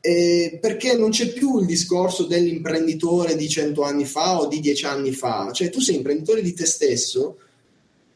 Eh, 0.00 0.58
perché 0.60 0.96
non 0.96 1.10
c'è 1.10 1.28
più 1.28 1.60
il 1.60 1.66
discorso 1.66 2.24
dell'imprenditore 2.24 3.36
di 3.36 3.48
cento 3.48 3.82
anni 3.82 4.04
fa 4.04 4.40
o 4.40 4.48
di 4.48 4.58
dieci 4.58 4.84
anni 4.84 5.12
fa, 5.12 5.52
cioè 5.52 5.70
tu 5.70 5.78
sei 5.78 5.94
imprenditore 5.94 6.42
di 6.42 6.52
te 6.52 6.66
stesso, 6.66 7.38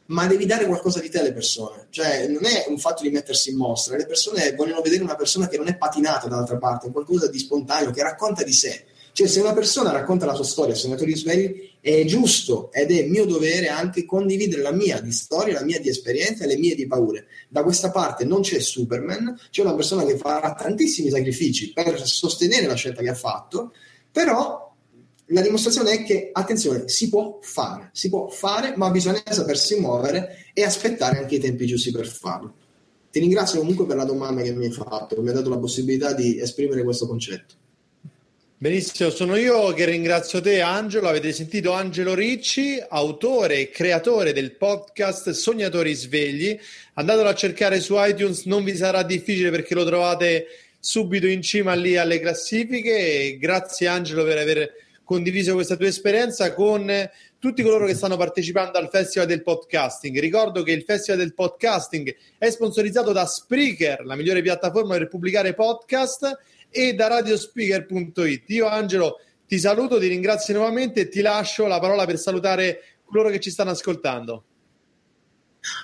ma 0.06 0.26
devi 0.26 0.46
dare 0.46 0.66
qualcosa 0.66 1.00
di 1.00 1.08
te 1.08 1.20
alle 1.20 1.32
persone, 1.32 1.86
cioè 1.90 2.26
non 2.26 2.44
è 2.44 2.66
un 2.68 2.78
fatto 2.78 3.04
di 3.04 3.10
mettersi 3.10 3.50
in 3.50 3.56
mostra, 3.56 3.96
le 3.96 4.06
persone 4.06 4.52
vogliono 4.54 4.80
vedere 4.80 5.04
una 5.04 5.14
persona 5.14 5.46
che 5.46 5.58
non 5.58 5.68
è 5.68 5.76
patinata 5.76 6.26
dall'altra 6.26 6.58
parte, 6.58 6.90
qualcosa 6.90 7.28
di 7.28 7.38
spontaneo, 7.38 7.92
che 7.92 8.02
racconta 8.02 8.42
di 8.42 8.52
sé. 8.52 8.84
Cioè, 9.16 9.28
se 9.28 9.40
una 9.40 9.54
persona 9.54 9.92
racconta 9.92 10.26
la 10.26 10.34
sua 10.34 10.44
storia, 10.44 10.74
senatori 10.74 11.16
svegli, 11.16 11.70
è 11.80 12.04
giusto 12.04 12.70
ed 12.70 12.90
è 12.90 13.06
mio 13.06 13.24
dovere 13.24 13.68
anche 13.68 14.04
condividere 14.04 14.60
la 14.60 14.72
mia 14.72 15.00
di 15.00 15.10
storia, 15.10 15.54
la 15.54 15.64
mia 15.64 15.80
di 15.80 15.88
esperienza 15.88 16.44
e 16.44 16.46
le 16.46 16.58
mie 16.58 16.74
di 16.74 16.86
paure. 16.86 17.24
Da 17.48 17.62
questa 17.62 17.90
parte 17.90 18.26
non 18.26 18.42
c'è 18.42 18.60
Superman, 18.60 19.34
c'è 19.50 19.62
una 19.62 19.74
persona 19.74 20.04
che 20.04 20.18
farà 20.18 20.52
tantissimi 20.52 21.08
sacrifici 21.08 21.72
per 21.72 21.98
sostenere 22.06 22.66
la 22.66 22.74
scelta 22.74 23.00
che 23.00 23.08
ha 23.08 23.14
fatto, 23.14 23.72
però 24.12 24.70
la 25.28 25.40
dimostrazione 25.40 25.92
è 25.92 26.02
che, 26.02 26.28
attenzione, 26.30 26.86
si 26.86 27.08
può 27.08 27.38
fare, 27.40 27.88
si 27.94 28.10
può 28.10 28.28
fare, 28.28 28.74
ma 28.76 28.90
bisogna 28.90 29.22
sapersi 29.30 29.80
muovere 29.80 30.50
e 30.52 30.62
aspettare 30.62 31.20
anche 31.20 31.36
i 31.36 31.40
tempi 31.40 31.64
giusti 31.64 31.90
per 31.90 32.06
farlo. 32.06 32.52
Ti 33.10 33.18
ringrazio 33.18 33.60
comunque 33.60 33.86
per 33.86 33.96
la 33.96 34.04
domanda 34.04 34.42
che 34.42 34.52
mi 34.52 34.66
hai 34.66 34.72
fatto, 34.72 35.14
che 35.14 35.22
mi 35.22 35.30
ha 35.30 35.32
dato 35.32 35.48
la 35.48 35.56
possibilità 35.56 36.12
di 36.12 36.38
esprimere 36.38 36.82
questo 36.82 37.06
concetto. 37.06 37.64
Benissimo, 38.58 39.10
sono 39.10 39.36
io 39.36 39.74
che 39.74 39.84
ringrazio 39.84 40.40
te 40.40 40.62
Angelo, 40.62 41.08
avete 41.08 41.30
sentito 41.30 41.72
Angelo 41.72 42.14
Ricci, 42.14 42.82
autore 42.88 43.58
e 43.58 43.68
creatore 43.68 44.32
del 44.32 44.52
podcast 44.52 45.28
Sognatori 45.32 45.92
Svegli, 45.92 46.58
andatelo 46.94 47.28
a 47.28 47.34
cercare 47.34 47.80
su 47.80 47.96
iTunes, 47.98 48.44
non 48.46 48.64
vi 48.64 48.74
sarà 48.74 49.02
difficile 49.02 49.50
perché 49.50 49.74
lo 49.74 49.84
trovate 49.84 50.46
subito 50.80 51.26
in 51.26 51.42
cima 51.42 51.74
lì 51.74 51.98
alle 51.98 52.18
classifiche. 52.18 53.36
Grazie 53.38 53.88
Angelo 53.88 54.24
per 54.24 54.38
aver 54.38 54.72
condiviso 55.04 55.52
questa 55.52 55.76
tua 55.76 55.88
esperienza 55.88 56.54
con 56.54 56.90
tutti 57.38 57.62
coloro 57.62 57.84
che 57.84 57.94
stanno 57.94 58.16
partecipando 58.16 58.78
al 58.78 58.88
Festival 58.88 59.28
del 59.28 59.42
Podcasting. 59.42 60.18
Ricordo 60.18 60.62
che 60.62 60.72
il 60.72 60.82
Festival 60.82 61.20
del 61.20 61.34
Podcasting 61.34 62.16
è 62.38 62.48
sponsorizzato 62.48 63.12
da 63.12 63.26
Spreaker, 63.26 64.06
la 64.06 64.16
migliore 64.16 64.40
piattaforma 64.40 64.96
per 64.96 65.08
pubblicare 65.08 65.52
podcast 65.52 66.38
e 66.70 66.94
da 66.94 67.08
radiospeaker.it. 67.08 68.50
Io 68.50 68.66
Angelo 68.66 69.20
ti 69.46 69.58
saluto, 69.58 69.98
ti 69.98 70.08
ringrazio 70.08 70.54
nuovamente 70.54 71.02
e 71.02 71.08
ti 71.08 71.20
lascio 71.20 71.66
la 71.66 71.78
parola 71.78 72.04
per 72.04 72.18
salutare 72.18 72.80
coloro 73.04 73.30
che 73.30 73.40
ci 73.40 73.50
stanno 73.50 73.70
ascoltando. 73.70 74.44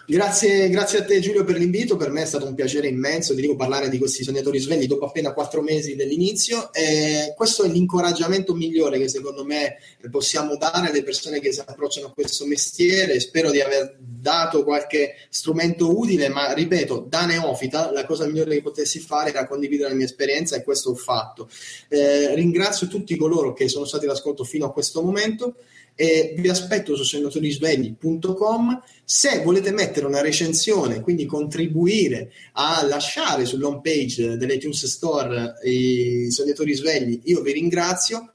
Grazie, 0.05 0.69
grazie, 0.69 0.99
a 0.99 1.05
te 1.05 1.21
Giulio 1.21 1.45
per 1.45 1.57
l'invito, 1.57 1.97
per 1.97 2.11
me 2.11 2.23
è 2.23 2.27
stato 2.27 2.47
un 2.47 2.55
piacere 2.55 2.89
immenso, 2.89 3.35
ti 3.35 3.41
dico, 3.41 3.57
parlare 3.57 3.89
di 3.89 3.99
questi 3.99 4.25
sognatori 4.25 4.59
svegli 4.59 4.87
dopo 4.87 5.07
appena 5.07 5.33
quattro 5.33 5.63
mesi 5.63 5.95
dell'inizio. 5.95 6.73
E 6.73 7.33
questo 7.37 7.63
è 7.63 7.69
l'incoraggiamento 7.69 8.55
migliore 8.55 8.99
che 8.99 9.09
secondo 9.09 9.45
me 9.45 9.77
possiamo 10.11 10.57
dare 10.57 10.89
alle 10.89 11.03
persone 11.03 11.41
che 11.41 11.53
si 11.53 11.61
approcciano 11.65 12.09
a 12.09 12.13
questo 12.13 12.47
mestiere, 12.47 13.21
spero 13.21 13.51
di 13.51 13.61
aver 13.61 13.97
dato 13.99 14.65
qualche 14.65 15.15
strumento 15.29 15.97
utile, 15.97 16.29
ma 16.29 16.53
ripeto, 16.53 17.07
da 17.09 17.25
neofita 17.25 17.91
la 17.93 18.05
cosa 18.05 18.27
migliore 18.27 18.55
che 18.55 18.63
potessi 18.63 18.99
fare 18.99 19.31
era 19.31 19.47
condividere 19.47 19.91
la 19.91 19.95
mia 19.95 20.07
esperienza 20.07 20.57
e 20.57 20.63
questo 20.63 20.91
ho 20.91 20.95
fatto. 20.95 21.49
Eh, 21.89 22.35
ringrazio 22.35 22.87
tutti 22.87 23.17
coloro 23.17 23.53
che 23.53 23.69
sono 23.69 23.85
stati 23.85 24.05
all'ascolto 24.05 24.45
fino 24.45 24.67
a 24.67 24.73
questo 24.73 25.03
momento 25.03 25.55
e 25.94 26.35
vi 26.39 26.48
aspetto 26.48 26.97
su 26.97 27.05
sognatoririsvegli.com 27.05 28.82
se 29.05 29.43
volete 29.43 29.73
mettere 29.73 30.06
una 30.06 30.23
recensione 30.23 31.01
quindi 31.01 31.27
contribuire 31.27 32.32
a 32.52 32.85
lasciare 32.86 33.44
sull'home 33.44 33.81
page 33.82 34.36
dell'iTunes 34.36 34.86
Store 34.86 35.55
i 35.64 36.31
sognatori 36.31 36.74
svegli 36.74 37.20
io 37.24 37.43
vi 37.43 37.52
ringrazio. 37.52 38.28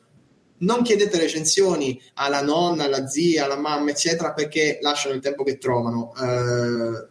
Non 0.60 0.82
chiedete 0.82 1.20
recensioni 1.20 2.02
alla 2.16 2.42
nonna, 2.42 2.86
alla 2.86 3.08
zia, 3.08 3.46
alla 3.46 3.60
mamma 3.60 3.92
eccetera 3.92 4.34
perché 4.34 4.80
lasciano 4.82 5.14
il 5.14 5.22
tempo 5.22 5.44
che 5.44 5.60
trovano. 5.60 6.14
Eh, 6.16 7.08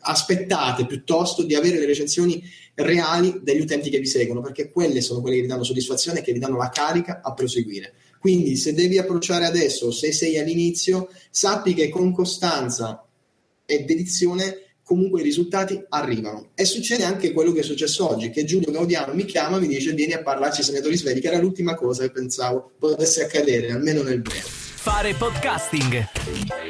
aspettate 0.00 0.86
piuttosto 0.86 1.44
di 1.44 1.54
avere 1.54 1.78
le 1.78 1.86
recensioni 1.86 2.42
reali 2.74 3.40
degli 3.42 3.60
utenti 3.60 3.90
che 3.90 3.98
vi 3.98 4.06
seguono 4.06 4.40
perché 4.40 4.70
quelle 4.70 5.00
sono 5.00 5.20
quelle 5.20 5.36
che 5.36 5.42
vi 5.42 5.48
danno 5.48 5.64
soddisfazione 5.64 6.20
e 6.20 6.22
che 6.22 6.32
vi 6.32 6.38
danno 6.38 6.56
la 6.56 6.68
carica 6.68 7.20
a 7.22 7.32
proseguire 7.32 7.92
quindi 8.18 8.56
se 8.56 8.74
devi 8.74 8.98
approcciare 8.98 9.46
adesso, 9.46 9.90
se 9.90 10.12
sei 10.12 10.38
all'inizio, 10.38 11.08
sappi 11.30 11.74
che 11.74 11.88
con 11.88 12.12
costanza 12.12 13.04
e 13.64 13.84
dedizione 13.84 14.62
comunque 14.88 15.20
i 15.20 15.24
risultati 15.24 15.78
arrivano. 15.90 16.48
E 16.54 16.64
succede 16.64 17.04
anche 17.04 17.32
quello 17.32 17.52
che 17.52 17.60
è 17.60 17.62
successo 17.62 18.08
oggi, 18.10 18.30
che 18.30 18.44
Giulio 18.44 18.70
Gaudiano 18.70 19.12
mi 19.12 19.26
chiama 19.26 19.58
e 19.58 19.60
mi 19.60 19.68
dice 19.68 19.92
vieni 19.92 20.14
a 20.14 20.22
parlarci 20.22 20.60
ai 20.60 20.66
senatori 20.66 20.96
svegli, 20.96 21.20
che 21.20 21.28
era 21.28 21.38
l'ultima 21.38 21.74
cosa 21.74 22.04
che 22.04 22.10
pensavo 22.10 22.72
potesse 22.78 23.24
accadere, 23.24 23.70
almeno 23.70 24.02
nel 24.02 24.22
breve. 24.22 24.40
Fare 24.40 25.12
podcasting. 25.12 26.08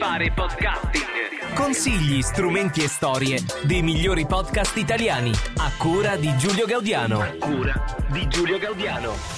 Fare 0.01 0.33
podcasting. 0.35 1.55
Consigli, 1.55 2.21
strumenti 2.23 2.83
e 2.83 2.89
storie 2.89 3.41
dei 3.65 3.83
migliori 3.83 4.27
podcast 4.27 4.77
italiani. 4.77 5.31
A 5.59 5.73
cura 5.79 6.17
di 6.17 6.35
Giulio 6.37 6.67
Gaudiano. 6.67 7.21
A 7.21 7.37
cura 7.39 8.07
di 8.11 8.27
Giulio 8.29 8.59
Gaudiano. 8.59 9.38